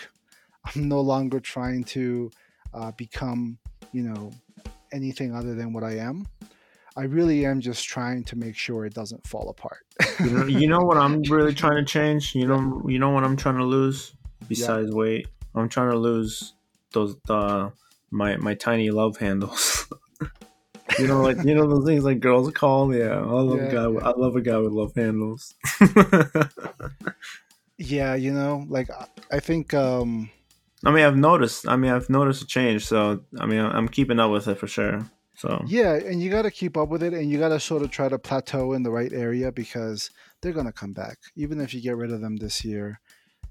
I'm 0.64 0.88
no 0.88 1.02
longer 1.02 1.40
trying 1.40 1.84
to 1.96 2.30
uh, 2.76 2.92
become, 2.92 3.58
you 3.92 4.04
know, 4.04 4.32
anything 4.92 5.34
other 5.34 5.56
than 5.56 5.74
what 5.74 5.84
I 5.84 5.98
am. 5.98 6.28
I 6.96 7.06
really 7.06 7.44
am 7.46 7.60
just 7.60 7.86
trying 7.86 8.24
to 8.26 8.36
make 8.36 8.56
sure 8.56 8.86
it 8.86 8.94
doesn't 8.94 9.26
fall 9.26 9.50
apart. 9.50 9.86
you, 10.20 10.30
know, 10.30 10.46
you 10.46 10.68
know 10.68 10.80
what 10.80 10.98
I'm 10.98 11.24
really 11.24 11.56
trying 11.56 11.78
to 11.78 11.86
change? 11.86 12.36
You 12.36 12.46
know, 12.46 12.84
you 12.88 13.00
know 13.00 13.10
what 13.10 13.24
I'm 13.24 13.38
trying 13.38 13.58
to 13.58 13.66
lose 13.66 14.14
besides 14.48 14.90
yeah. 14.90 14.96
weight. 14.96 15.28
I'm 15.56 15.70
trying 15.70 15.90
to 15.92 15.98
lose 15.98 16.54
those 16.92 17.16
the 17.26 17.72
my 18.12 18.36
my 18.38 18.54
tiny 18.54 18.92
love 18.92 19.18
handles. 19.18 19.88
you 21.00 21.08
know, 21.08 21.22
like 21.22 21.38
you 21.44 21.56
know 21.56 21.68
those 21.68 21.86
things 21.86 22.04
like 22.04 22.20
girls 22.20 22.52
call. 22.52 22.94
Yeah, 22.94 23.20
I 23.20 23.24
love 23.24 23.58
yeah, 23.58 23.64
a 23.64 23.72
guy. 23.72 23.90
Yeah. 23.90 24.00
I 24.08 24.12
love 24.12 24.36
a 24.36 24.42
guy 24.42 24.58
with 24.58 24.72
love 24.72 24.94
handles. 24.96 25.54
yeah, 27.78 28.16
you 28.16 28.32
know, 28.32 28.66
like 28.68 28.90
I 29.32 29.40
think. 29.40 29.74
um 29.74 30.30
I 30.84 30.90
mean, 30.92 31.06
I've 31.06 31.18
noticed. 31.18 31.68
I 31.68 31.76
mean, 31.76 31.92
I've 31.92 32.10
noticed 32.10 32.42
a 32.42 32.48
change. 32.48 32.88
So, 32.88 33.24
I 33.40 33.46
mean, 33.46 33.60
I'm 33.60 33.88
keeping 33.88 34.20
up 34.20 34.32
with 34.32 34.48
it 34.48 34.58
for 34.58 34.66
sure. 34.66 35.06
So 35.42 35.64
yeah, 35.66 35.94
and 35.96 36.22
you 36.22 36.30
got 36.30 36.44
to 36.44 36.52
keep 36.52 36.78
up 36.78 36.90
with 36.90 37.02
it, 37.02 37.14
and 37.14 37.30
you 37.30 37.40
got 37.40 37.50
to 37.50 37.60
sort 37.60 37.82
of 37.82 37.90
try 37.90 38.08
to 38.08 38.20
plateau 38.20 38.74
in 38.74 38.84
the 38.84 38.92
right 38.92 39.12
area 39.12 39.52
because 39.52 40.12
they're 40.42 40.52
gonna 40.52 40.72
come 40.72 40.94
back, 40.94 41.18
even 41.36 41.60
if 41.60 41.74
you 41.74 41.82
get 41.82 41.98
rid 41.98 42.12
of 42.12 42.22
them 42.22 42.36
this 42.36 42.64
year. 42.64 43.00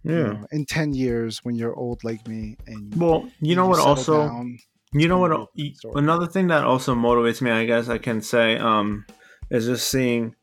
Yeah. 0.04 0.12
You 0.12 0.24
know, 0.24 0.46
in 0.52 0.66
ten 0.66 0.94
years, 0.94 1.44
when 1.44 1.56
you're 1.56 1.74
old 1.74 2.04
like 2.04 2.28
me, 2.28 2.56
and 2.68 2.94
well, 2.94 3.28
you 3.40 3.56
know 3.56 3.66
what? 3.66 3.80
Also, 3.80 4.26
down, 4.26 4.58
you 4.92 5.08
know 5.08 5.18
what? 5.18 5.48
Another 5.94 6.26
thing 6.26 6.48
that 6.48 6.64
also 6.64 6.94
motivates 6.94 7.40
me, 7.40 7.50
I 7.50 7.64
guess 7.64 7.88
I 7.88 7.98
can 7.98 8.20
say, 8.20 8.56
um, 8.56 9.06
is 9.50 9.66
just 9.66 9.88
seeing 9.88 10.34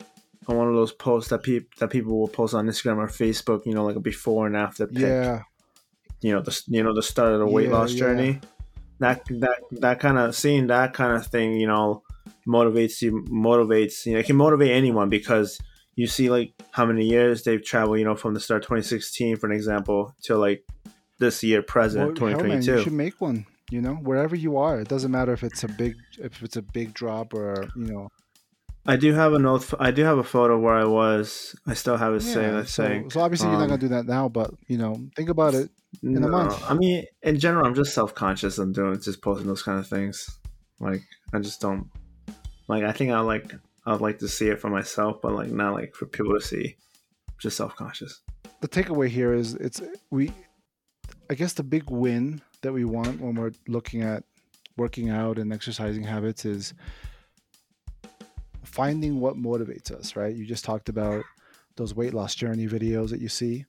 on 0.46 0.56
one 0.56 0.68
of 0.68 0.74
those 0.74 0.92
posts 0.92 1.30
that 1.30 1.42
people 1.42 1.68
that 1.78 1.90
people 1.90 2.18
will 2.18 2.28
post 2.28 2.54
on 2.54 2.66
Instagram 2.66 2.96
or 2.96 3.08
Facebook. 3.08 3.66
You 3.66 3.74
know, 3.74 3.84
like 3.84 3.96
a 3.96 4.00
before 4.00 4.46
and 4.46 4.56
after 4.56 4.86
pic. 4.86 4.98
Yeah. 4.98 5.42
You 6.20 6.32
know 6.32 6.42
the 6.42 6.60
you 6.66 6.82
know 6.82 6.94
the 6.94 7.02
start 7.02 7.32
of 7.32 7.38
the 7.38 7.46
weight 7.46 7.68
yeah, 7.68 7.74
loss 7.74 7.92
yeah. 7.92 7.98
journey 7.98 8.40
that 9.00 9.24
that 9.30 9.58
that 9.72 10.00
kind 10.00 10.18
of 10.18 10.34
seeing 10.34 10.66
that 10.68 10.92
kind 10.94 11.16
of 11.16 11.26
thing, 11.26 11.60
you 11.60 11.66
know, 11.66 12.02
motivates 12.46 13.00
you. 13.02 13.24
Motivates 13.28 14.04
you 14.06 14.14
know, 14.14 14.18
it 14.18 14.26
can 14.26 14.36
motivate 14.36 14.70
anyone 14.70 15.08
because 15.08 15.60
you 15.94 16.06
see 16.06 16.30
like 16.30 16.52
how 16.72 16.86
many 16.86 17.04
years 17.06 17.42
they've 17.42 17.64
traveled. 17.64 17.98
You 17.98 18.04
know, 18.04 18.16
from 18.16 18.34
the 18.34 18.40
start 18.40 18.62
2016, 18.62 19.36
for 19.36 19.46
an 19.46 19.52
example, 19.52 20.14
to 20.24 20.36
like 20.36 20.64
this 21.18 21.42
year, 21.42 21.62
present 21.62 22.06
well, 22.06 22.32
2022. 22.32 22.70
Man, 22.70 22.78
you 22.78 22.84
should 22.84 22.92
make 22.92 23.20
one. 23.20 23.46
You 23.70 23.82
know, 23.82 23.94
wherever 23.94 24.34
you 24.34 24.56
are, 24.56 24.80
it 24.80 24.88
doesn't 24.88 25.10
matter 25.10 25.32
if 25.32 25.42
it's 25.42 25.62
a 25.64 25.68
big 25.68 25.96
if 26.18 26.42
it's 26.42 26.56
a 26.56 26.62
big 26.62 26.94
drop 26.94 27.34
or 27.34 27.68
you 27.76 27.84
know 27.84 28.08
I 28.88 28.96
do 28.96 29.12
have 29.12 29.34
a 29.34 29.38
note. 29.38 29.70
I 29.78 29.90
do 29.90 30.02
have 30.04 30.16
a 30.16 30.24
photo 30.24 30.58
where 30.58 30.74
I 30.74 30.84
was. 30.84 31.54
I 31.66 31.74
still 31.74 31.98
have 31.98 32.14
it 32.14 32.22
yeah, 32.22 32.32
saying. 32.32 32.58
So, 32.60 32.82
saying. 32.82 33.10
So 33.10 33.20
obviously 33.20 33.48
um, 33.48 33.52
you're 33.52 33.60
not 33.60 33.66
gonna 33.66 33.74
um, 33.74 33.80
do 33.80 33.88
that 33.88 34.06
now, 34.06 34.30
but 34.30 34.54
you 34.66 34.78
know, 34.78 34.96
think 35.14 35.28
about 35.28 35.52
it 35.52 35.70
in 36.02 36.14
no, 36.14 36.26
a 36.26 36.30
month. 36.30 36.70
I 36.70 36.72
mean, 36.72 37.04
in 37.22 37.38
general, 37.38 37.66
I'm 37.66 37.74
just 37.74 37.92
self 37.92 38.14
conscious. 38.14 38.56
I'm 38.56 38.72
doing 38.72 38.98
just 38.98 39.20
posting 39.20 39.46
those 39.46 39.62
kind 39.62 39.78
of 39.78 39.86
things. 39.86 40.38
Like 40.80 41.02
I 41.34 41.38
just 41.38 41.60
don't 41.60 41.90
like. 42.66 42.82
I 42.82 42.92
think 42.92 43.12
I 43.12 43.20
like. 43.20 43.52
I'd 43.84 44.00
like 44.00 44.20
to 44.20 44.28
see 44.28 44.48
it 44.48 44.58
for 44.58 44.70
myself, 44.70 45.20
but 45.22 45.34
like 45.34 45.50
not 45.50 45.74
like 45.74 45.94
for 45.94 46.06
people 46.06 46.32
to 46.32 46.40
see. 46.40 46.76
Just 47.38 47.58
self 47.58 47.76
conscious. 47.76 48.22
The 48.62 48.68
takeaway 48.68 49.08
here 49.08 49.34
is 49.34 49.54
it's 49.54 49.82
we. 50.10 50.32
I 51.28 51.34
guess 51.34 51.52
the 51.52 51.62
big 51.62 51.90
win 51.90 52.40
that 52.62 52.72
we 52.72 52.84
want 52.84 53.20
when 53.20 53.34
we're 53.34 53.52
looking 53.66 54.02
at 54.02 54.24
working 54.76 55.10
out 55.10 55.38
and 55.38 55.52
exercising 55.52 56.04
habits 56.04 56.44
is 56.44 56.72
finding 58.64 59.20
what 59.20 59.36
motivates 59.36 59.90
us, 59.90 60.16
right? 60.16 60.34
You 60.34 60.46
just 60.46 60.64
talked 60.64 60.88
about 60.88 61.24
those 61.76 61.94
weight 61.94 62.14
loss 62.14 62.34
journey 62.34 62.66
videos 62.66 63.10
that 63.10 63.20
you 63.20 63.28
see. 63.28 63.64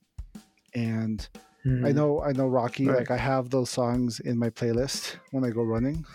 And 0.76 1.28
mm-hmm. 1.66 1.86
I 1.86 1.92
know 1.92 2.22
I 2.22 2.32
know 2.32 2.48
Rocky, 2.48 2.88
right. 2.88 2.98
like 2.98 3.12
I 3.12 3.18
have 3.18 3.50
those 3.50 3.70
songs 3.70 4.20
in 4.20 4.38
my 4.38 4.50
playlist 4.50 5.16
when 5.32 5.44
I 5.44 5.50
go 5.50 5.64
running. 5.64 6.06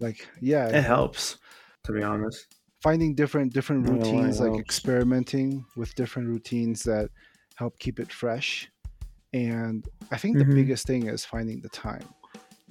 Like, 0.00 0.28
yeah. 0.40 0.68
It, 0.68 0.76
it 0.76 0.84
helps, 0.84 1.38
to 1.84 1.92
be 1.92 2.02
honest. 2.02 2.46
Finding 2.82 3.14
different 3.14 3.52
different 3.52 3.88
routines, 3.88 4.40
like 4.40 4.58
experimenting 4.58 5.64
with 5.76 5.94
different 5.94 6.28
routines 6.28 6.82
that 6.84 7.10
help 7.56 7.78
keep 7.78 7.98
it 7.98 8.12
fresh. 8.12 8.70
And 9.44 9.86
I 10.10 10.16
think 10.16 10.36
mm-hmm. 10.36 10.48
the 10.48 10.54
biggest 10.54 10.86
thing 10.86 11.08
is 11.08 11.24
finding 11.24 11.60
the 11.60 11.68
time. 11.68 12.08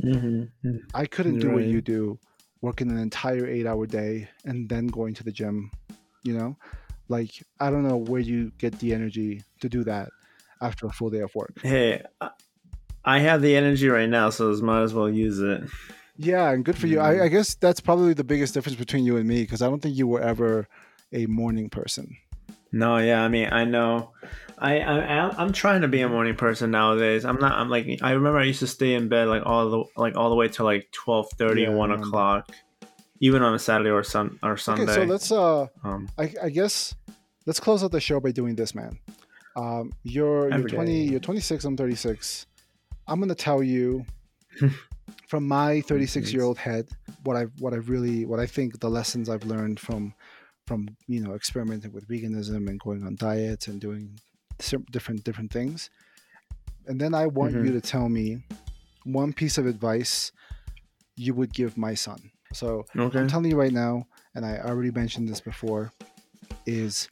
Mm-hmm. 0.04 0.78
I 0.94 1.06
couldn't 1.06 1.40
do 1.40 1.48
right. 1.48 1.56
what 1.56 1.66
you 1.66 1.82
do 1.82 2.20
working 2.66 2.90
an 2.90 2.98
entire 2.98 3.46
eight 3.46 3.68
hour 3.68 3.86
day 3.86 4.28
and 4.44 4.68
then 4.68 4.88
going 4.88 5.14
to 5.14 5.24
the 5.24 5.32
gym 5.32 5.70
you 6.24 6.34
know 6.34 6.58
like 7.08 7.30
i 7.60 7.70
don't 7.70 7.88
know 7.88 7.96
where 7.96 8.20
you 8.20 8.52
get 8.58 8.78
the 8.80 8.92
energy 8.92 9.44
to 9.62 9.70
do 9.70 9.84
that 9.84 10.10
after 10.62 10.88
a 10.88 10.92
full 10.92 11.12
day 11.12 11.20
of 11.20 11.34
work 11.36 11.54
hey 11.62 12.02
i 13.06 13.20
have 13.20 13.42
the 13.44 13.56
energy 13.56 13.88
right 13.88 14.10
now 14.10 14.32
so 14.32 14.52
might 14.64 14.82
as 14.82 14.96
well 14.96 15.08
use 15.08 15.40
it 15.40 15.62
yeah 16.18 16.50
and 16.50 16.66
good 16.66 16.78
for 16.78 16.88
you 16.88 17.00
I, 17.00 17.14
mm. 17.14 17.22
I 17.22 17.28
guess 17.28 17.54
that's 17.54 17.80
probably 17.80 18.14
the 18.14 18.24
biggest 18.24 18.56
difference 18.56 18.78
between 18.78 19.06
you 19.06 19.18
and 19.18 19.28
me 19.28 19.42
because 19.42 19.62
i 19.62 19.68
don't 19.68 19.82
think 19.82 19.96
you 19.96 20.08
were 20.08 20.22
ever 20.22 20.68
a 21.14 21.28
morning 21.28 21.70
person 21.70 22.18
no 22.72 22.98
yeah 22.98 23.24
i 23.24 23.28
mean 23.28 23.50
i 23.52 23.64
know 23.64 24.12
I, 24.58 24.80
I 24.80 25.42
I'm 25.42 25.52
trying 25.52 25.82
to 25.82 25.88
be 25.88 26.02
a 26.02 26.10
morning 26.10 26.36
person 26.36 26.72
nowadays. 26.72 27.26
I'm 27.26 27.40
not. 27.40 27.54
I'm 27.54 27.70
like 27.70 28.00
I 28.02 28.12
remember 28.12 28.40
I 28.40 28.46
used 28.46 28.60
to 28.60 28.68
stay 28.68 28.94
in 28.94 29.10
bed 29.10 29.28
like 29.28 29.44
all 29.46 29.70
the 29.70 29.84
like 29.98 30.16
all 30.16 30.30
the 30.30 30.36
way 30.36 30.48
till 30.48 30.66
like 30.66 30.90
12, 30.92 31.28
yeah, 31.40 31.70
1 31.70 31.92
o'clock, 31.92 32.52
even 33.20 33.42
on 33.42 33.54
a 33.54 33.60
Saturday 33.60 33.90
or 33.90 34.04
sun 34.04 34.40
or 34.42 34.58
Sunday. 34.58 34.84
Okay, 34.84 34.94
so 34.94 35.04
let's 35.04 35.32
uh, 35.32 35.68
um, 35.84 36.10
I, 36.18 36.34
I 36.44 36.50
guess 36.50 36.96
let's 37.46 37.60
close 37.60 37.84
out 37.84 37.92
the 37.92 38.00
show 38.00 38.20
by 38.20 38.32
doing 38.32 38.56
this, 38.56 38.74
man. 38.74 38.98
Um, 39.56 39.92
you're 40.04 40.50
you're 40.50 40.68
20, 40.68 41.06
day. 41.06 41.12
you're 41.12 41.20
26. 41.20 41.64
I'm 41.66 41.78
36. 41.78 42.48
I'm 43.08 43.20
gonna 43.20 43.36
tell 43.36 43.62
you 43.62 44.06
from 45.28 45.48
my 45.48 45.82
36 45.82 46.32
year 46.34 46.44
old 46.44 46.58
head 46.58 46.88
what 47.24 47.36
I 47.36 47.44
what 47.60 47.74
I 47.74 47.78
really 47.78 48.26
what 48.26 48.40
I 48.40 48.46
think 48.46 48.80
the 48.80 48.90
lessons 48.90 49.30
I've 49.30 49.46
learned 49.46 49.80
from 49.80 50.14
from 50.66 50.96
you 51.08 51.22
know 51.22 51.34
experimenting 51.34 51.92
with 51.92 52.08
veganism 52.08 52.68
and 52.70 52.80
going 52.80 53.06
on 53.06 53.16
diets 53.16 53.68
and 53.68 53.80
doing 53.80 54.20
different 54.92 55.24
different 55.24 55.52
things. 55.52 55.90
And 56.88 57.00
then 57.00 57.14
i 57.14 57.26
want 57.26 57.54
mm-hmm. 57.54 57.66
you 57.66 57.72
to 57.74 57.82
tell 57.82 58.10
me 58.10 58.44
one 59.04 59.34
piece 59.34 59.58
of 59.58 59.66
advice 59.66 60.32
you 61.16 61.34
would 61.34 61.54
give 61.54 61.78
my 61.78 61.94
son. 61.94 62.32
So 62.54 62.86
okay. 62.98 63.20
i'm 63.20 63.28
telling 63.28 63.52
you 63.52 63.58
right 63.58 63.72
now 63.72 64.08
and 64.34 64.46
i 64.46 64.58
already 64.60 64.92
mentioned 64.92 65.28
this 65.30 65.42
before 65.42 65.92
is 66.66 67.10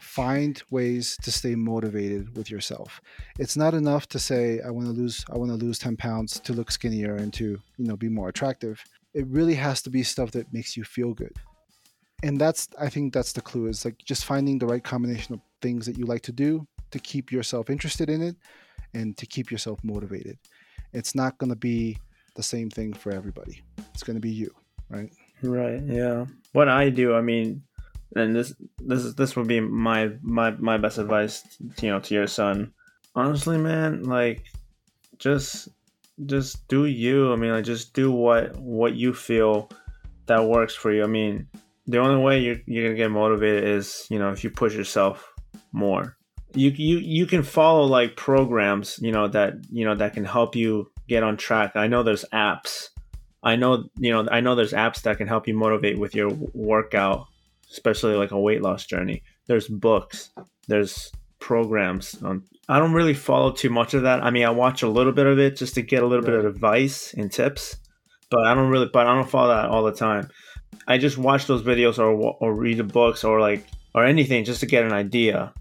find 0.00 0.60
ways 0.70 1.16
to 1.22 1.30
stay 1.30 1.54
motivated 1.54 2.36
with 2.36 2.50
yourself. 2.50 3.00
It's 3.38 3.56
not 3.56 3.74
enough 3.74 4.08
to 4.08 4.18
say 4.18 4.60
i 4.66 4.70
want 4.70 4.86
to 4.86 4.92
lose 4.92 5.24
i 5.32 5.36
want 5.36 5.50
to 5.50 5.56
lose 5.56 5.78
10 5.78 5.96
pounds 5.96 6.40
to 6.40 6.52
look 6.52 6.70
skinnier 6.70 7.16
and 7.16 7.32
to 7.34 7.60
you 7.76 7.86
know 7.86 7.96
be 7.96 8.08
more 8.08 8.28
attractive. 8.28 8.82
It 9.12 9.26
really 9.28 9.54
has 9.54 9.82
to 9.82 9.90
be 9.90 10.02
stuff 10.02 10.32
that 10.32 10.52
makes 10.52 10.76
you 10.76 10.82
feel 10.82 11.14
good. 11.14 11.36
And 12.22 12.40
that's 12.40 12.68
i 12.78 12.88
think 12.88 13.12
that's 13.12 13.32
the 13.32 13.40
clue 13.40 13.66
is 13.66 13.84
like 13.84 13.98
just 14.04 14.24
finding 14.24 14.58
the 14.58 14.66
right 14.66 14.82
combination 14.82 15.34
of 15.34 15.40
things 15.64 15.86
that 15.86 15.96
you 15.96 16.04
like 16.04 16.20
to 16.20 16.32
do 16.32 16.66
to 16.90 16.98
keep 16.98 17.32
yourself 17.32 17.70
interested 17.70 18.10
in 18.10 18.20
it 18.20 18.36
and 18.92 19.16
to 19.16 19.24
keep 19.24 19.50
yourself 19.50 19.82
motivated. 19.82 20.38
It's 20.92 21.14
not 21.14 21.38
going 21.38 21.50
to 21.50 21.56
be 21.56 21.98
the 22.36 22.42
same 22.42 22.68
thing 22.68 22.92
for 22.92 23.10
everybody. 23.10 23.62
It's 23.94 24.02
going 24.02 24.16
to 24.16 24.20
be 24.20 24.30
you, 24.30 24.54
right? 24.90 25.10
Right. 25.42 25.82
Yeah. 25.86 26.26
What 26.52 26.68
I 26.68 26.90
do, 26.90 27.14
I 27.14 27.22
mean, 27.22 27.62
and 28.14 28.36
this 28.36 28.54
this 28.78 29.04
is 29.04 29.14
this 29.16 29.34
would 29.34 29.48
be 29.48 29.58
my 29.58 30.10
my 30.22 30.52
my 30.52 30.76
best 30.76 30.98
advice, 30.98 31.42
you 31.80 31.88
know, 31.90 31.98
to 32.00 32.14
your 32.14 32.28
son. 32.28 32.72
Honestly, 33.16 33.58
man, 33.58 34.04
like 34.04 34.44
just 35.18 35.68
just 36.26 36.68
do 36.68 36.84
you. 36.84 37.32
I 37.32 37.36
mean, 37.36 37.52
like 37.52 37.64
just 37.64 37.94
do 37.94 38.12
what 38.12 38.56
what 38.56 38.94
you 38.94 39.14
feel 39.14 39.70
that 40.26 40.44
works 40.44 40.76
for 40.76 40.92
you. 40.92 41.02
I 41.02 41.08
mean, 41.08 41.48
the 41.86 41.98
only 41.98 42.22
way 42.22 42.38
you're, 42.38 42.60
you're 42.66 42.84
gonna 42.84 42.96
get 42.96 43.10
motivated 43.10 43.64
is 43.64 44.06
you 44.10 44.18
know 44.18 44.30
if 44.30 44.44
you 44.44 44.50
push 44.50 44.74
yourself 44.74 45.33
more. 45.74 46.16
You 46.54 46.70
you 46.70 46.98
you 46.98 47.26
can 47.26 47.42
follow 47.42 47.82
like 47.84 48.16
programs 48.16 48.98
you 49.02 49.10
know 49.10 49.26
that 49.28 49.54
you 49.70 49.84
know 49.84 49.96
that 49.96 50.14
can 50.14 50.24
help 50.24 50.54
you 50.54 50.90
get 51.08 51.22
on 51.22 51.36
track. 51.36 51.72
I 51.74 51.88
know 51.88 52.02
there's 52.02 52.24
apps. 52.32 52.90
I 53.42 53.56
know 53.56 53.84
you 53.98 54.10
know 54.10 54.26
i 54.30 54.40
know 54.40 54.54
there's 54.54 54.72
apps 54.72 55.02
that 55.02 55.18
can 55.18 55.26
help 55.26 55.46
you 55.46 55.54
motivate 55.54 55.98
with 55.98 56.14
your 56.14 56.30
workout 56.54 57.26
especially 57.70 58.14
like 58.14 58.30
a 58.30 58.40
weight 58.40 58.62
loss 58.62 58.86
journey. 58.86 59.22
There's 59.46 59.68
books. 59.68 60.30
There's 60.68 61.12
programs. 61.40 62.22
On 62.22 62.44
i 62.68 62.78
don't 62.78 62.94
really 62.94 63.14
follow 63.14 63.50
too 63.50 63.70
much 63.70 63.92
of 63.92 64.02
that. 64.02 64.24
I 64.24 64.30
mean 64.30 64.44
i 64.44 64.50
watch 64.50 64.82
a 64.82 64.88
little 64.88 65.12
bit 65.12 65.26
of 65.26 65.38
it 65.38 65.56
just 65.56 65.74
to 65.74 65.82
get 65.82 66.02
a 66.02 66.06
little 66.06 66.24
bit 66.24 66.34
of 66.34 66.46
advice 66.46 67.12
and 67.14 67.30
tips 67.30 67.76
but 68.30 68.46
i 68.46 68.54
don't 68.54 68.70
really 68.70 68.88
but 68.92 69.06
i 69.06 69.14
don't 69.14 69.28
follow 69.28 69.54
that 69.54 69.68
all 69.68 69.82
the 69.82 69.92
time. 69.92 70.28
I 70.88 70.98
just 70.98 71.18
watch 71.18 71.46
those 71.46 71.62
videos 71.62 71.98
or 71.98 72.12
or 72.40 72.54
read 72.54 72.78
the 72.78 72.84
books 72.84 73.24
or 73.24 73.40
like 73.40 73.66
or 73.94 74.04
anything 74.04 74.44
just 74.44 74.60
to 74.60 74.66
get 74.66 74.84
an 74.84 74.92
idea 74.92 75.52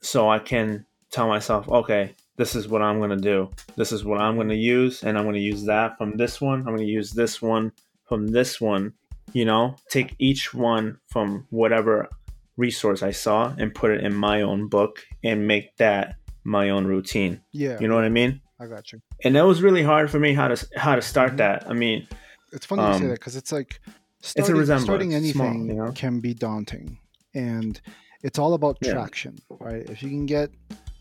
so 0.00 0.28
I 0.28 0.38
can 0.38 0.84
tell 1.10 1.28
myself, 1.28 1.68
okay, 1.68 2.14
this 2.36 2.54
is 2.54 2.68
what 2.68 2.82
I'm 2.82 2.98
going 2.98 3.10
to 3.10 3.16
do. 3.16 3.50
This 3.76 3.92
is 3.92 4.04
what 4.04 4.20
I'm 4.20 4.36
going 4.36 4.48
to 4.48 4.56
use. 4.56 5.02
And 5.02 5.18
I'm 5.18 5.24
going 5.24 5.34
to 5.34 5.40
use 5.40 5.64
that 5.66 5.98
from 5.98 6.16
this 6.16 6.40
one. 6.40 6.60
I'm 6.60 6.74
going 6.74 6.78
to 6.78 6.84
use 6.84 7.12
this 7.12 7.42
one 7.42 7.72
from 8.06 8.28
this 8.28 8.60
one. 8.60 8.94
You 9.32 9.44
know, 9.44 9.76
take 9.88 10.14
each 10.18 10.52
one 10.54 10.98
from 11.06 11.46
whatever 11.50 12.08
resource 12.56 13.02
I 13.02 13.10
saw 13.12 13.54
and 13.58 13.74
put 13.74 13.90
it 13.90 14.02
in 14.02 14.14
my 14.14 14.42
own 14.42 14.68
book 14.68 15.04
and 15.22 15.46
make 15.46 15.76
that 15.76 16.16
my 16.44 16.70
own 16.70 16.86
routine. 16.86 17.40
Yeah. 17.52 17.76
You 17.80 17.86
know 17.88 17.94
what 17.94 18.04
I 18.04 18.08
mean? 18.08 18.40
I 18.58 18.66
got 18.66 18.92
you. 18.92 19.00
And 19.24 19.36
that 19.36 19.46
was 19.46 19.62
really 19.62 19.82
hard 19.82 20.10
for 20.10 20.18
me 20.18 20.32
how 20.34 20.48
to 20.48 20.66
how 20.76 20.94
to 20.96 21.02
start 21.02 21.34
Mhm. 21.34 21.36
that. 21.38 21.70
I 21.70 21.74
mean, 21.74 22.08
It's 22.52 22.66
funny 22.66 22.82
you 22.82 22.92
say 22.94 23.04
Um, 23.04 23.08
that 23.10 23.14
because 23.20 23.36
it's 23.36 23.52
like 23.52 23.80
a 23.86 23.90
starting, 24.26 24.56
resemblance, 24.56 24.84
starting 24.84 25.14
anything 25.14 25.32
small, 25.32 25.66
you 25.66 25.74
know? 25.74 25.92
can 25.92 26.20
be 26.20 26.34
daunting, 26.34 26.98
and 27.34 27.80
it's 28.22 28.38
all 28.38 28.54
about 28.54 28.78
Yeah. 28.80 28.92
traction, 28.92 29.38
right? 29.60 29.88
If 29.88 30.02
you 30.02 30.10
can 30.10 30.26
get 30.26 30.50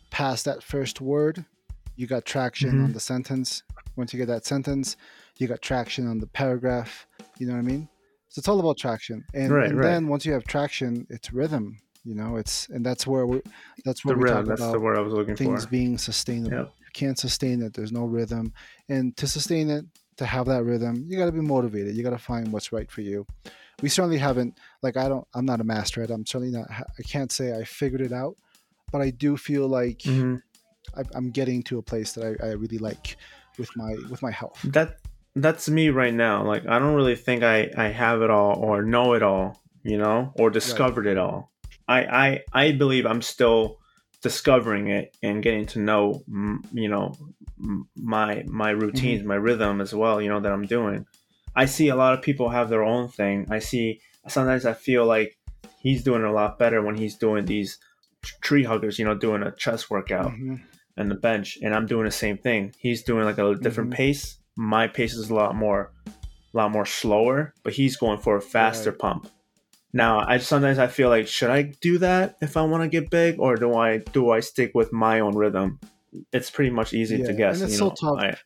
past 0.09 0.45
that 0.45 0.63
first 0.63 1.01
word, 1.01 1.45
you 1.95 2.07
got 2.07 2.25
traction 2.25 2.71
Mhm. 2.79 2.83
on 2.85 2.91
the 2.93 2.99
sentence. 2.99 3.63
Once 3.95 4.13
you 4.13 4.17
get 4.17 4.27
that 4.27 4.45
sentence, 4.45 4.95
you 5.37 5.47
got 5.47 5.61
traction 5.61 6.07
on 6.07 6.19
the 6.19 6.27
paragraph. 6.27 7.05
You 7.37 7.47
know 7.47 7.53
what 7.53 7.59
I 7.59 7.63
mean? 7.63 7.87
So 8.29 8.39
it's 8.39 8.47
all 8.47 8.59
about 8.59 8.77
traction, 8.77 9.25
and, 9.33 9.51
Right, 9.51 9.69
and 9.69 9.77
right. 9.79 9.83
then 9.87 10.07
once 10.07 10.25
you 10.25 10.33
have 10.33 10.43
traction, 10.43 11.07
it's 11.09 11.33
rhythm. 11.33 11.77
You 12.05 12.15
know, 12.15 12.37
it's 12.37 12.67
and 12.69 12.85
that's 12.85 13.05
where 13.05 13.25
we 13.27 13.41
that's 13.83 14.05
where 14.05 14.13
the 14.15 14.19
we 14.19 14.23
rhythm. 14.23 14.37
talk 14.39 14.45
That's 14.47 14.61
about 14.61 14.71
the 14.71 14.79
word 14.79 14.97
I 14.97 15.01
was 15.01 15.13
looking 15.13 15.35
for. 15.35 15.43
things 15.43 15.65
for. 15.65 15.69
being 15.69 15.97
sustainable. 15.97 16.57
Yep. 16.57 16.73
You 16.79 16.85
can't 16.93 17.19
sustain 17.19 17.61
it, 17.61 17.73
there's 17.73 17.91
no 17.91 18.05
rhythm. 18.05 18.53
And 18.87 19.15
to 19.17 19.27
sustain 19.27 19.69
it, 19.69 19.85
to 20.17 20.25
have 20.25 20.45
that 20.47 20.63
rhythm, 20.63 21.05
you 21.07 21.17
got 21.17 21.25
to 21.25 21.31
be 21.31 21.41
motivated. 21.41 21.95
You 21.95 22.03
got 22.03 22.11
to 22.11 22.17
find 22.17 22.51
what's 22.53 22.71
right 22.71 22.89
for 22.89 23.01
you. 23.01 23.25
We 23.81 23.89
certainly 23.89 24.17
haven't, 24.17 24.57
like, 24.81 24.97
I 24.97 25.07
don't, 25.09 25.27
I'm 25.33 25.45
not 25.45 25.61
a 25.61 25.63
master 25.63 26.01
at 26.03 26.09
it. 26.09 26.13
I'm 26.13 26.25
certainly 26.25 26.51
not, 26.51 26.69
I 26.71 27.03
can't 27.03 27.31
say 27.31 27.55
I 27.55 27.63
figured 27.63 28.01
it 28.01 28.11
out, 28.11 28.35
but 28.91 29.01
I 29.01 29.09
do 29.09 29.37
feel 29.37 29.67
like 29.67 29.99
Mhm. 29.99 30.41
I, 30.97 31.03
I'm 31.13 31.31
getting 31.31 31.63
to 31.63 31.77
a 31.77 31.81
place 31.81 32.13
that 32.13 32.37
I, 32.41 32.47
I 32.47 32.51
really 32.51 32.77
like 32.79 33.17
with 33.57 33.69
my, 33.75 33.95
with 34.09 34.21
my 34.21 34.31
health. 34.31 34.59
That 34.63 34.97
that's 35.35 35.69
me 35.69 35.89
right 35.89 36.13
now. 36.13 36.43
Like 36.43 36.67
I 36.67 36.79
don't 36.79 36.95
really 36.95 37.15
think 37.15 37.43
I 37.43 37.69
I 37.77 37.85
have 37.89 38.21
it 38.21 38.29
all 38.29 38.57
or 38.57 38.81
know 38.83 39.13
it 39.13 39.23
all, 39.23 39.61
you 39.83 39.97
know, 39.97 40.33
or 40.35 40.49
discovered 40.49 41.05
it 41.05 41.17
all. 41.17 41.51
I 41.87 41.99
I 42.03 42.43
I 42.51 42.71
believe 42.71 43.05
I'm 43.05 43.21
still 43.21 43.77
discovering 44.21 44.87
it 44.87 45.15
and 45.23 45.41
getting 45.41 45.65
to 45.67 45.79
know, 45.79 46.23
you 46.73 46.89
know, 46.89 47.15
my 47.95 48.43
my 48.47 48.71
routines, 48.71 49.23
my 49.23 49.35
rhythm 49.35 49.81
as 49.81 49.93
well. 49.93 50.21
You 50.21 50.29
know 50.29 50.39
that 50.39 50.51
I'm 50.51 50.65
doing. 50.65 51.05
I 51.61 51.65
see 51.65 51.89
a 51.89 51.95
lot 52.03 52.13
of 52.15 52.21
people 52.21 52.47
have 52.49 52.69
their 52.69 52.83
own 52.93 53.09
thing. 53.09 53.45
I 53.49 53.59
see 53.59 53.99
sometimes 54.27 54.65
I 54.65 54.73
feel 54.73 55.05
like 55.05 55.37
he's 55.85 56.01
doing 56.09 56.23
a 56.23 56.31
lot 56.31 56.57
better 56.57 56.81
when 56.81 56.95
he's 56.95 57.15
doing 57.17 57.45
these 57.45 57.77
tree 58.41 58.63
huggers. 58.63 58.97
You 58.99 59.05
know, 59.05 59.15
doing 59.27 59.43
a 59.43 59.51
chest 59.63 59.89
workout 59.89 60.31
Mhm. 60.31 60.61
and 60.97 61.11
the 61.11 61.15
bench, 61.15 61.57
and 61.61 61.73
I'm 61.75 61.85
doing 61.85 62.05
the 62.05 62.11
same 62.25 62.37
thing. 62.37 62.73
He's 62.79 63.03
doing 63.03 63.25
like 63.25 63.37
a 63.39 63.55
different 63.55 63.89
Mhm. 63.91 63.95
pace. 64.01 64.23
My 64.55 64.87
pace 64.87 65.13
is 65.21 65.29
a 65.29 65.35
lot 65.35 65.53
more, 65.55 65.91
a 66.53 66.57
lot 66.59 66.71
more 66.71 66.85
slower, 66.85 67.53
but 67.63 67.73
he's 67.73 67.97
going 67.97 68.19
for 68.19 68.37
a 68.37 68.41
faster 68.41 68.91
Right. 68.91 68.99
pump. 68.99 69.27
Now, 69.91 70.19
I 70.33 70.37
sometimes 70.37 70.79
I 70.79 70.87
feel 70.87 71.09
like 71.09 71.27
should 71.27 71.49
I 71.49 71.61
do 71.81 71.97
that 71.97 72.37
if 72.41 72.55
I 72.55 72.61
want 72.61 72.83
to 72.83 72.89
get 72.89 73.09
big, 73.09 73.37
or 73.39 73.55
do 73.57 73.73
I 73.75 73.97
do 74.17 74.29
I 74.29 74.39
stick 74.39 74.71
with 74.79 74.93
my 74.93 75.19
own 75.19 75.35
rhythm? 75.35 75.79
It's 76.31 76.49
pretty 76.49 76.71
much 76.71 76.93
easy 76.93 77.17
Yeah, 77.17 77.27
to 77.27 77.33
guess. 77.33 77.55
and 77.55 77.63
it's 77.65 77.73
you 77.73 77.79
so 77.79 77.87
know, 77.89 77.95
tough. 78.15 78.19
I, 78.25 78.37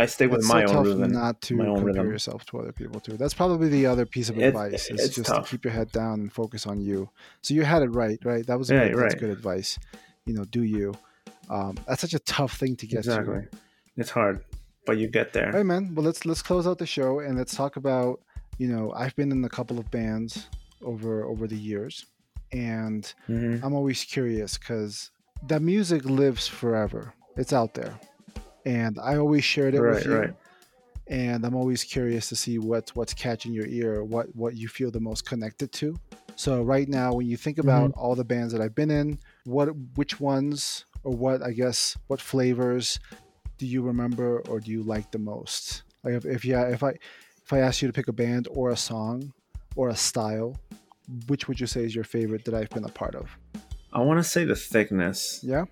I 0.00 0.06
stick 0.06 0.30
with 0.30 0.40
It's 0.40 0.48
my 0.48 0.62
so 0.62 0.68
own 0.68 0.76
tough 0.76 0.86
rhythm. 0.86 1.12
not 1.12 1.40
to 1.42 1.56
my 1.56 1.66
own 1.66 1.74
compare 1.74 1.86
rhythm. 2.02 2.12
yourself 2.12 2.44
to 2.46 2.58
other 2.60 2.72
people 2.72 3.00
too. 3.00 3.16
That's 3.16 3.34
probably 3.34 3.68
the 3.68 3.86
other 3.86 4.06
piece 4.06 4.28
of 4.30 4.38
advice 4.38 4.90
is 4.90 5.04
it's 5.06 5.14
just 5.16 5.30
tough. 5.30 5.44
to 5.44 5.50
keep 5.50 5.64
your 5.64 5.72
head 5.72 5.92
down 5.92 6.20
and 6.20 6.32
focus 6.32 6.66
on 6.66 6.80
you. 6.80 7.08
So 7.42 7.54
you 7.54 7.62
had 7.64 7.82
it 7.82 7.90
right, 7.90 8.18
right? 8.24 8.46
That 8.46 8.58
was 8.58 8.70
Yeah, 8.70 8.88
good, 8.88 8.96
that's 8.98 9.14
good 9.14 9.30
advice. 9.30 9.78
You 10.26 10.34
know, 10.34 10.44
do 10.44 10.62
you? 10.62 10.94
Um, 11.48 11.76
that's 11.86 12.00
such 12.00 12.14
a 12.14 12.18
tough 12.20 12.56
thing 12.58 12.76
to 12.76 12.86
get 12.86 13.02
to. 13.04 13.10
Exactly. 13.10 13.46
It's 13.96 14.10
hard, 14.10 14.44
but 14.86 14.96
you 14.98 15.08
get 15.08 15.32
there. 15.32 15.48
All 15.48 15.58
right, 15.58 15.66
man. 15.66 15.94
Well, 15.94 16.04
let's 16.04 16.24
let's 16.24 16.42
close 16.42 16.66
out 16.66 16.78
the 16.78 16.86
show 16.86 17.20
and 17.20 17.36
let's 17.36 17.54
talk 17.54 17.76
about. 17.76 18.20
You 18.58 18.68
know, 18.68 18.92
I've 18.92 19.16
been 19.16 19.32
in 19.32 19.44
a 19.44 19.48
couple 19.48 19.78
of 19.78 19.90
bands 19.90 20.46
over 20.82 21.24
over 21.24 21.46
the 21.46 21.56
years, 21.56 22.06
and 22.52 23.12
hmm 23.26 23.56
I'm 23.62 23.74
always 23.74 24.04
curious 24.04 24.56
because 24.58 25.10
that 25.48 25.60
music 25.62 26.04
lives 26.04 26.46
forever. 26.46 27.12
It's 27.36 27.52
out 27.52 27.72
there, 27.74 27.98
and 28.64 28.98
I 29.00 29.16
always 29.16 29.44
shared 29.44 29.74
it 29.74 29.80
Right, 29.80 29.94
with 29.94 30.06
you. 30.06 30.16
right. 30.16 30.34
And 31.08 31.44
I'm 31.44 31.56
always 31.56 31.82
curious 31.82 32.28
to 32.28 32.36
see 32.36 32.58
what 32.58 32.90
what's 32.94 33.14
catching 33.14 33.52
your 33.52 33.66
ear, 33.66 34.04
what 34.04 34.34
what 34.36 34.56
you 34.56 34.68
feel 34.68 34.90
the 34.90 35.00
most 35.00 35.26
connected 35.26 35.72
to. 35.72 35.96
So 36.36 36.62
right 36.62 36.88
now, 36.88 37.12
when 37.12 37.26
you 37.26 37.36
think 37.36 37.58
about 37.58 37.90
mm-hmm. 37.90 38.00
all 38.00 38.14
the 38.14 38.24
bands 38.24 38.52
that 38.52 38.62
I've 38.62 38.74
been 38.74 38.90
in, 38.90 39.18
what 39.44 39.68
which 39.96 40.20
ones 40.20 40.84
or 41.02 41.12
what 41.14 41.42
I 41.42 41.50
guess 41.50 41.96
what 42.06 42.20
flavors 42.20 43.00
do 43.58 43.66
you 43.66 43.82
remember 43.82 44.40
or 44.48 44.60
do 44.60 44.70
you 44.70 44.82
like 44.82 45.10
the 45.10 45.18
most? 45.18 45.82
Like 46.04 46.14
if, 46.14 46.24
if 46.24 46.44
yeah, 46.44 46.68
if 46.68 46.82
I 46.82 46.90
if 47.44 47.52
I 47.52 47.58
asked 47.58 47.82
you 47.82 47.88
to 47.88 47.92
pick 47.92 48.08
a 48.08 48.12
band 48.12 48.46
or 48.50 48.70
a 48.70 48.76
song 48.76 49.32
or 49.76 49.88
a 49.88 49.96
style, 49.96 50.56
which 51.26 51.48
would 51.48 51.58
you 51.58 51.66
say 51.66 51.84
is 51.84 51.94
your 51.94 52.04
favorite 52.04 52.44
that 52.44 52.54
I've 52.54 52.70
been 52.70 52.84
a 52.84 52.88
part 52.88 53.14
of? 53.14 53.36
I 53.92 54.00
want 54.00 54.18
to 54.18 54.24
say 54.24 54.44
the 54.44 54.54
thickness. 54.54 55.40
Yeah, 55.42 55.64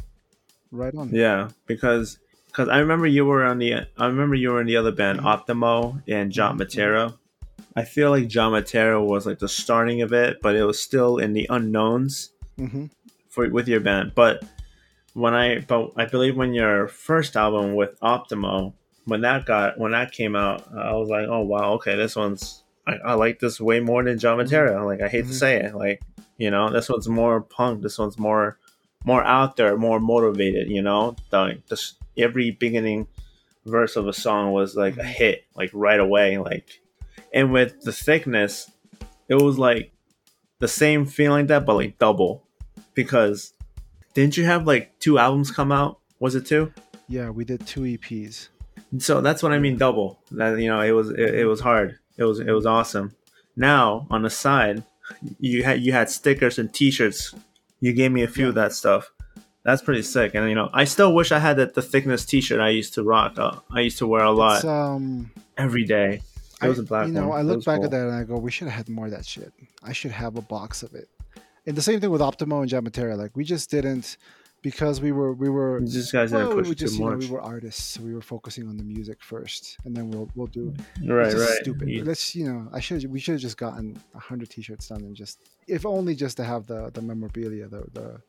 right 0.73 0.95
on. 0.95 1.11
Yeah, 1.15 1.51
because 1.67 2.19
because 2.59 2.69
I 2.69 2.79
remember 2.81 3.07
you 3.07 3.25
were 3.25 3.45
on 3.45 3.59
the 3.59 3.87
I 3.97 4.07
remember 4.07 4.35
you 4.35 4.51
were 4.51 4.61
in 4.61 4.67
the 4.67 4.77
other 4.77 4.91
band 4.91 5.21
Mhm. 5.21 5.25
Optimo 5.47 6.03
and 6.09 6.33
John 6.33 6.59
Mhm. 6.59 6.63
Matera. 6.67 7.15
I 7.77 7.85
feel 7.85 8.11
like 8.11 8.27
John 8.27 8.51
Matera 8.53 9.01
was 9.05 9.27
like 9.27 9.39
the 9.39 9.49
starting 9.49 10.03
of 10.03 10.13
it, 10.13 10.39
but 10.43 10.57
it 10.57 10.65
was 10.65 10.81
still 10.81 11.19
in 11.19 11.33
the 11.35 11.47
unknowns 11.49 12.33
hmm 12.57 12.87
for 13.29 13.49
with 13.49 13.69
your 13.69 13.79
band. 13.79 14.13
But 14.17 14.45
when 15.15 15.35
I 15.35 15.61
but 15.61 15.93
I 15.97 16.07
believe 16.07 16.37
when 16.37 16.53
your 16.53 16.89
first 16.89 17.37
album 17.37 17.77
with 17.77 17.99
Optimo 18.01 18.73
when 19.05 19.21
that 19.21 19.47
got 19.47 19.79
when 19.79 19.93
that 19.93 20.11
came 20.11 20.35
out, 20.35 20.67
I 20.75 20.93
was 20.95 21.09
like, 21.09 21.29
oh 21.29 21.43
wow, 21.43 21.75
okay, 21.75 21.95
this 21.95 22.17
one's 22.17 22.65
I, 22.89 22.95
I 23.05 23.15
like 23.15 23.39
this 23.39 23.61
way 23.61 23.79
more 23.81 24.03
than 24.03 24.19
John 24.19 24.39
Matera. 24.39 24.85
Like 24.85 25.01
I 25.01 25.07
hate 25.09 25.27
Mhm. 25.27 25.29
to 25.29 25.35
say 25.35 25.57
it, 25.61 25.75
like 25.77 26.03
you 26.39 26.51
know, 26.51 26.71
this 26.71 26.89
one's 26.89 27.09
more 27.09 27.41
punk. 27.41 27.83
This 27.83 27.99
one's 28.01 28.19
more 28.19 28.59
more 29.09 29.25
out 29.25 29.57
there, 29.57 29.75
more 29.79 29.99
motivated. 29.99 30.69
You 30.69 30.83
know, 30.83 31.17
the, 31.31 31.63
the 31.69 31.83
every 32.19 32.51
beginning 32.51 33.09
verse 33.65 33.97
of 33.97 34.07
a 34.07 34.13
song 34.13 34.53
was 34.53 34.77
like 34.77 34.99
a 34.99 35.03
hit, 35.03 35.47
like 35.55 35.71
right 35.73 35.99
away. 35.99 36.37
Like, 36.37 36.83
and 37.33 37.51
with 37.51 37.81
the 37.81 37.93
thickness, 37.93 38.71
it 39.27 39.37
was 39.37 39.59
like 39.59 39.93
the 40.59 40.69
same 40.69 41.07
feeling 41.07 41.47
that, 41.47 41.65
but 41.65 41.77
like 41.77 41.99
double. 41.99 42.45
Because 42.93 43.55
didn't 44.13 44.37
you 44.37 44.45
have 44.45 44.67
like 44.67 44.99
two 44.99 45.19
albums 45.19 45.51
come 45.51 45.73
out? 45.73 46.01
Was 46.21 46.35
it 46.35 46.45
two? 46.45 46.71
Yeah, 47.09 47.31
we 47.31 47.47
did 47.47 47.67
two 47.67 47.81
EPs. 47.81 48.49
So 48.99 49.23
that's 49.23 49.43
what 49.43 49.53
I 49.53 49.59
mean 49.59 49.79
double. 49.79 50.19
That 50.33 50.59
you 50.59 50.69
know, 50.69 50.83
it 50.83 50.91
was 50.91 51.09
it, 51.09 51.35
it 51.35 51.47
was 51.47 51.61
hard. 51.61 51.99
It 52.19 52.25
was 52.25 52.41
it 52.41 52.51
was 52.51 52.67
awesome. 52.67 53.15
Now 53.57 54.07
on 54.11 54.21
the 54.21 54.31
side, 54.31 54.83
you 55.41 55.63
had 55.63 55.81
you 55.81 55.93
had 55.93 56.11
stickers 56.11 56.59
and 56.59 56.73
T-shirts. 56.75 57.35
You 57.81 57.93
gave 57.93 58.11
me 58.13 58.23
a 58.23 58.29
few 58.29 58.49
of 58.49 58.55
that 58.57 58.73
stuff. 58.73 59.11
That's 59.65 59.83
pretty 59.83 60.03
sick. 60.03 60.35
And 60.35 60.49
you 60.49 60.55
know, 60.55 60.71
I 60.73 60.85
still 60.85 61.15
wish 61.15 61.31
I 61.33 61.39
had 61.39 61.57
that 61.59 61.75
the 61.75 61.83
thickness 61.83 62.25
T-shirt 62.25 62.61
I 62.61 62.71
used 62.71 62.95
to 62.95 63.03
rock. 63.03 63.39
Uh, 63.39 63.57
I 63.71 63.81
used 63.81 63.99
to 63.99 64.07
wear 64.07 64.25
a 64.25 64.31
lot 64.31 64.65
um, 64.65 65.31
every 65.57 65.85
day. 65.85 66.23
It 66.63 66.69
was 66.69 66.79
I- 66.79 66.83
a 66.83 66.85
black 66.87 67.07
You 67.09 67.13
know, 67.15 67.29
one. 67.29 67.39
I 67.39 67.43
look 67.43 67.65
back 67.65 67.77
cool. 67.77 67.85
at 67.87 67.91
that 67.93 68.07
and 68.09 68.15
I 68.15 68.25
go, 68.25 68.37
we 68.39 68.51
should 68.51 68.69
have 68.69 68.77
had 68.77 68.89
more 68.89 69.05
of 69.07 69.13
that 69.13 69.27
shit. 69.27 69.53
I 69.83 69.93
should 69.93 70.11
have 70.11 70.37
a 70.37 70.43
box 70.43 70.83
of 70.83 70.95
it. 70.95 71.09
And 71.67 71.77
the 71.77 71.83
same 71.83 72.01
thing 72.01 72.11
with 72.11 72.21
Optimo 72.23 72.61
and 72.61 72.69
John 72.69 72.85
Matera. 72.85 73.17
Like 73.17 73.37
we 73.37 73.45
just 73.45 73.71
didn't 73.71 74.17
because 74.63 75.01
we 75.01 75.13
were 75.13 75.33
we 75.33 75.49
were 75.49 75.81
These 75.81 76.11
guys 76.13 76.33
well, 76.33 76.53
push 76.55 76.69
we 76.69 76.75
just 76.75 76.97
too 76.97 77.03
you 77.05 77.11
know 77.11 77.17
we 77.17 77.27
were 77.29 77.41
artists, 77.41 77.85
so 77.85 78.03
we 78.03 78.15
were 78.15 78.21
focusing 78.23 78.69
on 78.69 78.77
the 78.77 78.85
music 78.85 79.19
first, 79.23 79.79
and 79.85 79.97
then 79.97 80.11
we'll 80.11 80.29
we'll 80.35 80.47
do. 80.49 80.75
right, 81.07 81.27
it's 81.33 81.35
right. 81.41 81.59
Stupid. 81.63 81.89
You- 81.89 82.05
Let's 82.05 82.35
you 82.35 82.47
know 82.51 82.69
I 82.73 82.81
should 82.81 83.05
we 83.11 83.21
should 83.21 83.33
have 83.33 83.41
just 83.41 83.57
gotten 83.57 83.99
a 84.15 84.19
hundred 84.19 84.51
t-shirts 84.51 84.89
done 84.89 85.03
and 85.03 85.15
just 85.17 85.39
if 85.67 85.87
only 85.87 86.15
just 86.15 86.37
to 86.39 86.45
have 86.45 86.67
the 86.67 86.91
the 86.93 87.03
memorabilia 87.03 87.69
the 87.69 87.85
the 87.93 88.21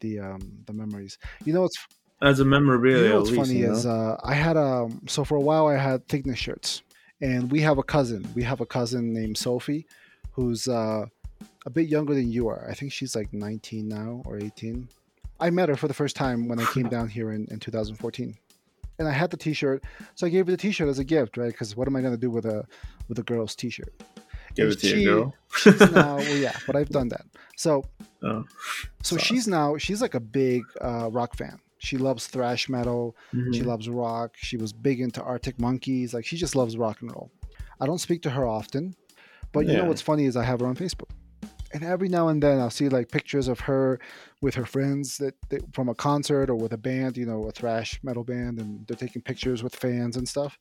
the 0.00 0.20
um 0.20 0.40
the 0.66 0.72
memories. 0.72 1.18
You 1.44 1.52
know 1.52 1.62
what's 1.62 1.76
As 2.22 2.40
a 2.40 2.44
memorabilia, 2.44 3.02
you 3.04 3.08
know 3.10 3.14
at 3.16 3.18
what's 3.20 3.30
least, 3.30 3.46
funny 3.48 3.58
you 3.60 3.66
know? 3.68 3.72
is 3.74 3.86
uh, 3.86 4.16
I 4.24 4.34
had 4.34 4.56
a 4.56 4.88
so 5.06 5.24
for 5.24 5.36
a 5.36 5.40
while 5.40 5.66
I 5.66 5.76
had 5.76 6.06
thickness 6.08 6.38
shirts, 6.38 6.82
and 7.20 7.50
we 7.50 7.60
have 7.60 7.78
a 7.78 7.82
cousin. 7.82 8.26
We 8.34 8.42
have 8.44 8.60
a 8.60 8.66
cousin 8.66 9.12
named 9.12 9.36
Sophie, 9.36 9.86
who's 10.32 10.68
uh, 10.68 11.06
a 11.66 11.70
bit 11.70 11.88
younger 11.88 12.14
than 12.14 12.30
you 12.32 12.48
are. 12.48 12.66
I 12.70 12.74
think 12.74 12.92
she's 12.92 13.14
like 13.16 13.32
19 13.32 13.88
now 13.88 14.22
or 14.26 14.38
18. 14.38 14.88
I 15.40 15.50
met 15.50 15.68
her 15.68 15.76
for 15.76 15.88
the 15.88 15.94
first 15.94 16.16
time 16.16 16.48
when 16.48 16.58
I 16.60 16.64
came 16.72 16.88
down 16.88 17.08
here 17.08 17.32
in, 17.32 17.46
in 17.50 17.58
2014, 17.58 18.34
and 18.98 19.08
I 19.08 19.10
had 19.10 19.30
the 19.30 19.36
T-shirt, 19.36 19.82
so 20.14 20.26
I 20.26 20.30
gave 20.30 20.46
her 20.46 20.52
the 20.52 20.56
T-shirt 20.58 20.88
as 20.88 20.98
a 20.98 21.04
gift, 21.04 21.36
right? 21.36 21.48
Because 21.50 21.76
what 21.76 21.88
am 21.88 21.96
I 21.96 22.00
gonna 22.02 22.16
do 22.16 22.30
with 22.30 22.46
a 22.46 22.64
with 23.08 23.18
a 23.18 23.22
girl's 23.22 23.54
T-shirt? 23.56 23.92
Give 24.54 24.68
it 24.68 24.78
to 24.80 24.86
she- 24.88 25.02
your 25.02 25.14
girl. 25.24 25.34
She's 25.56 25.80
now 25.92 26.16
well, 26.16 26.36
yeah, 26.36 26.56
but 26.66 26.76
I've 26.76 26.88
done 26.90 27.08
that. 27.08 27.26
So 27.56 27.84
Oh. 28.22 28.44
so 29.02 29.16
Sauce. 29.16 29.26
she's 29.26 29.46
now 29.48 29.76
she's 29.76 30.00
like 30.00 30.14
a 30.14 30.20
big 30.20 30.62
uh, 30.80 31.08
rock 31.12 31.36
fan. 31.36 31.58
She 31.78 31.98
loves 31.98 32.26
thrash 32.28 32.68
metal. 32.70 33.14
She 33.32 33.36
Mhm. 33.60 33.66
loves 33.66 33.88
rock. 33.88 34.34
She 34.36 34.56
was 34.56 34.72
big 34.72 35.00
into 35.00 35.22
Arctic 35.22 35.60
Monkeys. 35.60 36.14
Like 36.14 36.24
she 36.24 36.36
just 36.36 36.56
loves 36.56 36.76
rock 36.78 37.02
and 37.02 37.10
roll. 37.12 37.30
I 37.80 37.86
don't 37.86 37.98
speak 37.98 38.22
to 38.22 38.30
her 38.30 38.46
often, 38.46 38.94
but 39.52 39.66
you 39.66 39.76
know 39.76 39.84
what's 39.86 40.00
funny 40.00 40.24
is 40.24 40.36
I 40.36 40.44
have 40.44 40.60
her 40.60 40.66
on 40.66 40.76
Facebook, 40.76 41.10
and 41.74 41.82
every 41.82 42.08
now 42.08 42.28
and 42.28 42.40
then 42.42 42.60
I'll 42.60 42.70
see 42.70 42.88
like 42.88 43.10
pictures 43.10 43.48
of 43.48 43.60
her 43.60 43.98
with 44.40 44.54
her 44.54 44.64
friends 44.64 45.18
that, 45.18 45.34
that 45.48 45.74
from 45.74 45.88
a 45.88 45.94
concert 45.94 46.48
or 46.48 46.54
with 46.54 46.72
a 46.72 46.78
band, 46.78 47.16
you 47.16 47.26
know, 47.26 47.42
a 47.44 47.50
thrash 47.50 47.98
metal 48.02 48.22
band, 48.22 48.60
and 48.60 48.86
they're 48.86 48.96
taking 48.96 49.20
pictures 49.20 49.62
with 49.62 49.74
fans 49.74 50.16
and 50.16 50.26
stuff. 50.26 50.58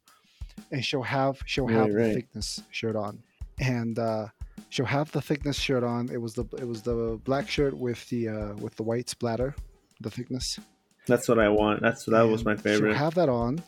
And 0.72 0.84
she'll 0.84 1.04
have 1.04 1.42
she'll 1.46 1.68
have 1.68 1.94
Right, 1.94 2.08
the 2.08 2.14
thickness 2.16 2.64
shirt 2.72 2.96
on, 2.96 3.22
and 3.60 3.98
uh, 3.98 4.28
she'll 4.70 4.86
have 4.86 5.12
the 5.12 5.22
thickness 5.22 5.58
shirt 5.58 5.84
on. 5.84 6.10
It 6.10 6.18
was 6.18 6.34
the 6.34 6.46
it 6.58 6.68
was 6.68 6.82
the 6.82 7.20
black 7.24 7.48
shirt 7.48 7.76
with 7.76 8.08
the 8.10 8.30
uh, 8.30 8.54
with 8.56 8.76
the 8.76 8.84
white 8.84 9.10
splatter, 9.10 9.56
the 10.02 10.10
thickness. 10.10 10.60
That's 11.08 11.28
what 11.28 11.40
I 11.40 11.50
want. 11.50 11.82
That's 11.82 12.06
that 12.06 12.24
was 12.24 12.44
my 12.44 12.56
favorite. 12.56 12.92
She'll 12.92 12.98
have 12.98 13.16
that 13.16 13.30
on. 13.30 13.64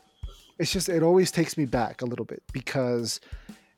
It's 0.57 0.71
just 0.71 0.89
it 0.89 1.03
always 1.03 1.31
takes 1.31 1.57
me 1.57 1.65
back 1.65 2.01
a 2.01 2.05
little 2.05 2.25
bit 2.25 2.41
because 2.53 3.19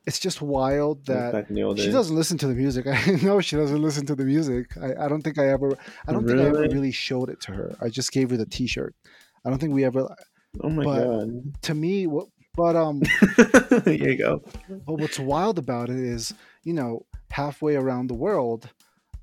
it's 0.08 0.20
just 0.20 0.42
wild 0.42 1.06
that 1.06 1.34
Back 1.34 1.50
in 1.50 1.56
the 1.56 1.64
old 1.64 1.80
she 1.80 1.92
doesn't 1.92 2.16
listen 2.16 2.38
to 2.40 2.48
the 2.48 2.56
music. 2.56 2.88
I 2.92 3.12
know 3.22 3.42
she 3.42 3.56
doesn't 3.58 3.82
listen 3.82 4.06
to 4.08 4.16
the 4.16 4.24
music. 4.26 4.66
I, 4.82 5.06
I 5.06 5.08
don't 5.10 5.22
think 5.22 5.38
I 5.38 5.50
ever 5.50 5.78
I 6.08 6.12
don't 6.14 6.26
think 6.26 6.40
I 6.40 6.46
ever 6.46 6.62
Really? 6.62 6.74
really 6.74 6.92
showed 6.92 7.30
it 7.30 7.40
to 7.42 7.52
her. 7.52 7.76
I 7.82 7.90
just 7.90 8.12
gave 8.12 8.30
her 8.32 8.38
the 8.38 8.46
T-shirt. 8.46 8.96
I 9.46 9.50
don't 9.50 9.60
think 9.60 9.74
we 9.74 9.84
ever. 9.86 10.08
Oh 10.64 10.70
my 10.70 10.84
god! 10.86 11.62
To 11.64 11.74
me, 11.76 12.08
what? 12.08 12.28
But 12.56 12.76
um, 12.76 13.02
Here 13.86 14.10
you 14.10 14.18
go. 14.18 14.42
but 14.88 14.96
what's 14.96 15.20
wild 15.20 15.60
about 15.60 15.90
it 15.90 16.00
is, 16.00 16.34
you 16.64 16.74
know, 16.74 17.06
halfway 17.30 17.76
around 17.76 18.08
the 18.08 18.16
world, 18.16 18.70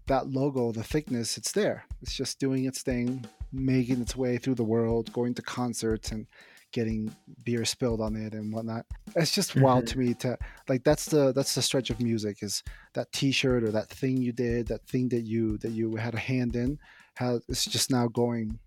that 0.07 0.29
logo, 0.29 0.71
the 0.71 0.85
thickness, 0.85 1.37
it's 1.37 1.51
there. 1.51 1.85
It's 2.01 2.15
just 2.15 2.39
doing 2.39 2.65
its 2.65 2.83
thing, 2.83 3.25
making 3.53 4.01
its 4.01 4.15
way 4.15 4.39
through 4.39 4.55
the 4.55 4.63
world, 4.77 5.13
going 5.13 5.35
to 5.35 5.43
concerts 5.43 6.13
and 6.13 6.27
getting 6.75 7.15
beer 7.45 7.65
spilled 7.65 8.03
on 8.03 8.17
it 8.17 8.35
and 8.35 8.53
whatnot. 8.53 8.85
It's 9.17 9.33
just 9.33 9.53
mm-hmm. 9.53 9.63
wild 9.63 9.87
to 9.87 9.99
me 9.99 10.13
to 10.15 10.37
like 10.69 10.85
that's 10.85 11.07
the 11.07 11.33
that's 11.33 11.55
the 11.55 11.63
stretch 11.63 11.89
of 11.89 12.01
music 12.01 12.43
is 12.43 12.63
that 12.93 13.11
T-shirt 13.13 13.63
or 13.63 13.71
that 13.71 13.89
thing 13.89 14.19
you 14.19 14.33
did, 14.33 14.67
that 14.67 14.87
thing 14.87 15.09
that 15.09 15.23
you 15.23 15.57
that 15.59 15.71
you 15.71 15.97
had 15.97 16.15
a 16.15 16.19
hand 16.19 16.57
in, 16.57 16.79
how 17.15 17.41
it's 17.49 17.65
just 17.65 17.91
now 17.91 18.09
going 18.09 18.59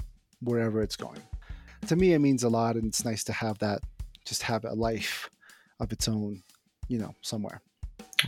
wherever 0.42 0.82
it's 0.82 0.96
going. 0.96 1.22
To 1.88 1.96
me, 1.96 2.14
it 2.14 2.20
means 2.20 2.44
a 2.44 2.50
lot, 2.50 2.76
and 2.76 2.86
it's 2.86 3.06
nice 3.06 3.24
to 3.26 3.34
have 3.34 3.60
that, 3.60 3.82
just 4.26 4.42
have 4.44 4.66
a 4.66 4.74
life 4.74 5.30
of 5.80 5.92
its 5.92 6.08
own, 6.08 6.42
you 6.88 6.98
know, 6.98 7.14
somewhere. 7.22 7.62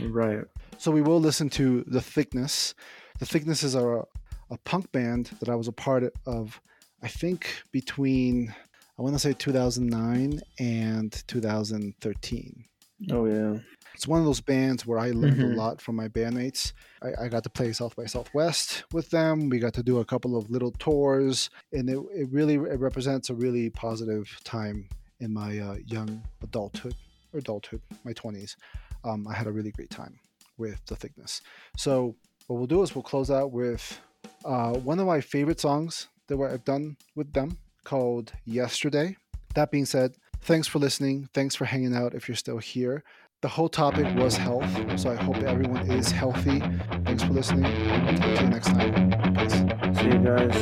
Right. 0.00 0.44
So 0.78 0.90
we 0.90 1.02
will 1.02 1.20
listen 1.20 1.50
to 1.50 1.84
The 1.86 2.00
Thickness. 2.00 2.74
The 3.18 3.26
Thickness 3.26 3.62
is 3.62 3.74
a, 3.74 4.04
a 4.50 4.58
punk 4.64 4.92
band 4.92 5.30
that 5.40 5.48
I 5.48 5.56
was 5.56 5.68
a 5.68 5.72
part 5.72 6.04
of, 6.26 6.60
I 7.02 7.08
think, 7.08 7.62
between, 7.72 8.54
I 9.00 9.02
want 9.02 9.14
to 9.14 9.18
say 9.18 9.32
2009 9.32 10.42
and 10.58 11.10
2013. 11.26 12.64
Oh 13.10 13.24
yeah. 13.24 13.56
It's 13.94 14.06
one 14.06 14.20
of 14.20 14.26
those 14.26 14.42
bands 14.42 14.86
where 14.86 14.98
I 14.98 15.12
learned 15.12 15.38
Mhm. 15.38 15.54
a 15.54 15.56
lot 15.56 15.80
from 15.80 15.96
my 15.96 16.06
bandmates. 16.08 16.74
I, 17.00 17.24
I 17.24 17.28
got 17.28 17.42
to 17.44 17.48
play 17.48 17.72
South 17.72 17.96
by 17.96 18.04
Southwest 18.04 18.84
with 18.92 19.08
them. 19.08 19.48
We 19.48 19.58
got 19.58 19.72
to 19.74 19.82
do 19.82 20.00
a 20.00 20.04
couple 20.04 20.36
of 20.36 20.50
little 20.50 20.72
tours, 20.72 21.48
and 21.72 21.88
it, 21.88 21.98
it 22.14 22.28
really 22.30 22.56
it 22.56 22.78
represents 22.78 23.30
a 23.30 23.34
really 23.34 23.70
positive 23.70 24.38
time 24.44 24.86
in 25.18 25.32
my 25.32 25.58
uh, 25.58 25.76
young 25.86 26.22
adulthood 26.42 26.94
or 27.32 27.38
adulthood, 27.38 27.80
my 28.04 28.12
20s. 28.12 28.56
Um, 29.04 29.26
I 29.26 29.32
had 29.32 29.46
a 29.46 29.52
really 29.52 29.70
great 29.70 29.88
time 29.90 30.18
with 30.58 30.84
The 30.84 30.94
Thickness. 30.96 31.40
So 31.74 32.16
what 32.48 32.56
we'll 32.56 32.66
do 32.66 32.82
is 32.82 32.94
we'll 32.94 33.02
close 33.02 33.30
out 33.30 33.50
with 33.50 33.98
uh, 34.44 34.74
one 34.74 34.98
of 35.00 35.06
my 35.06 35.22
favorite 35.22 35.58
songs 35.58 36.08
that 36.26 36.38
I've 36.38 36.66
done 36.66 36.98
with 37.16 37.32
them 37.32 37.56
called 37.84 38.32
Yesterday. 38.44 39.16
That 39.54 39.70
being 39.70 39.86
said, 39.86 40.14
thanks 40.42 40.68
for 40.68 40.78
listening. 40.78 41.28
Thanks 41.34 41.54
for 41.54 41.64
hanging 41.64 41.94
out 41.94 42.14
if 42.14 42.28
you're 42.28 42.36
still 42.36 42.58
here. 42.58 43.02
The 43.42 43.48
whole 43.48 43.70
topic 43.70 44.06
was 44.16 44.36
health, 44.36 44.68
so 45.00 45.10
I 45.10 45.14
hope 45.14 45.36
everyone 45.38 45.90
is 45.90 46.10
healthy. 46.10 46.60
Thanks 47.04 47.22
for 47.22 47.32
listening. 47.32 47.64
Until 47.64 48.48
next 48.48 48.66
time. 48.68 49.10
Peace. 49.34 49.52
See 49.98 50.08
you 50.08 50.18
guys. 50.18 50.54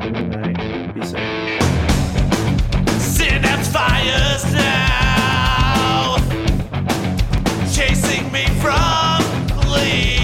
Good 0.00 0.30
night. 0.30 0.94
Be 0.94 1.02
safe. 1.04 1.62
Synapse 3.02 3.68
fires 3.68 4.44
now, 4.54 6.16
chasing 7.70 8.32
me 8.32 8.46
from 8.62 9.20
Lee. 9.70 10.21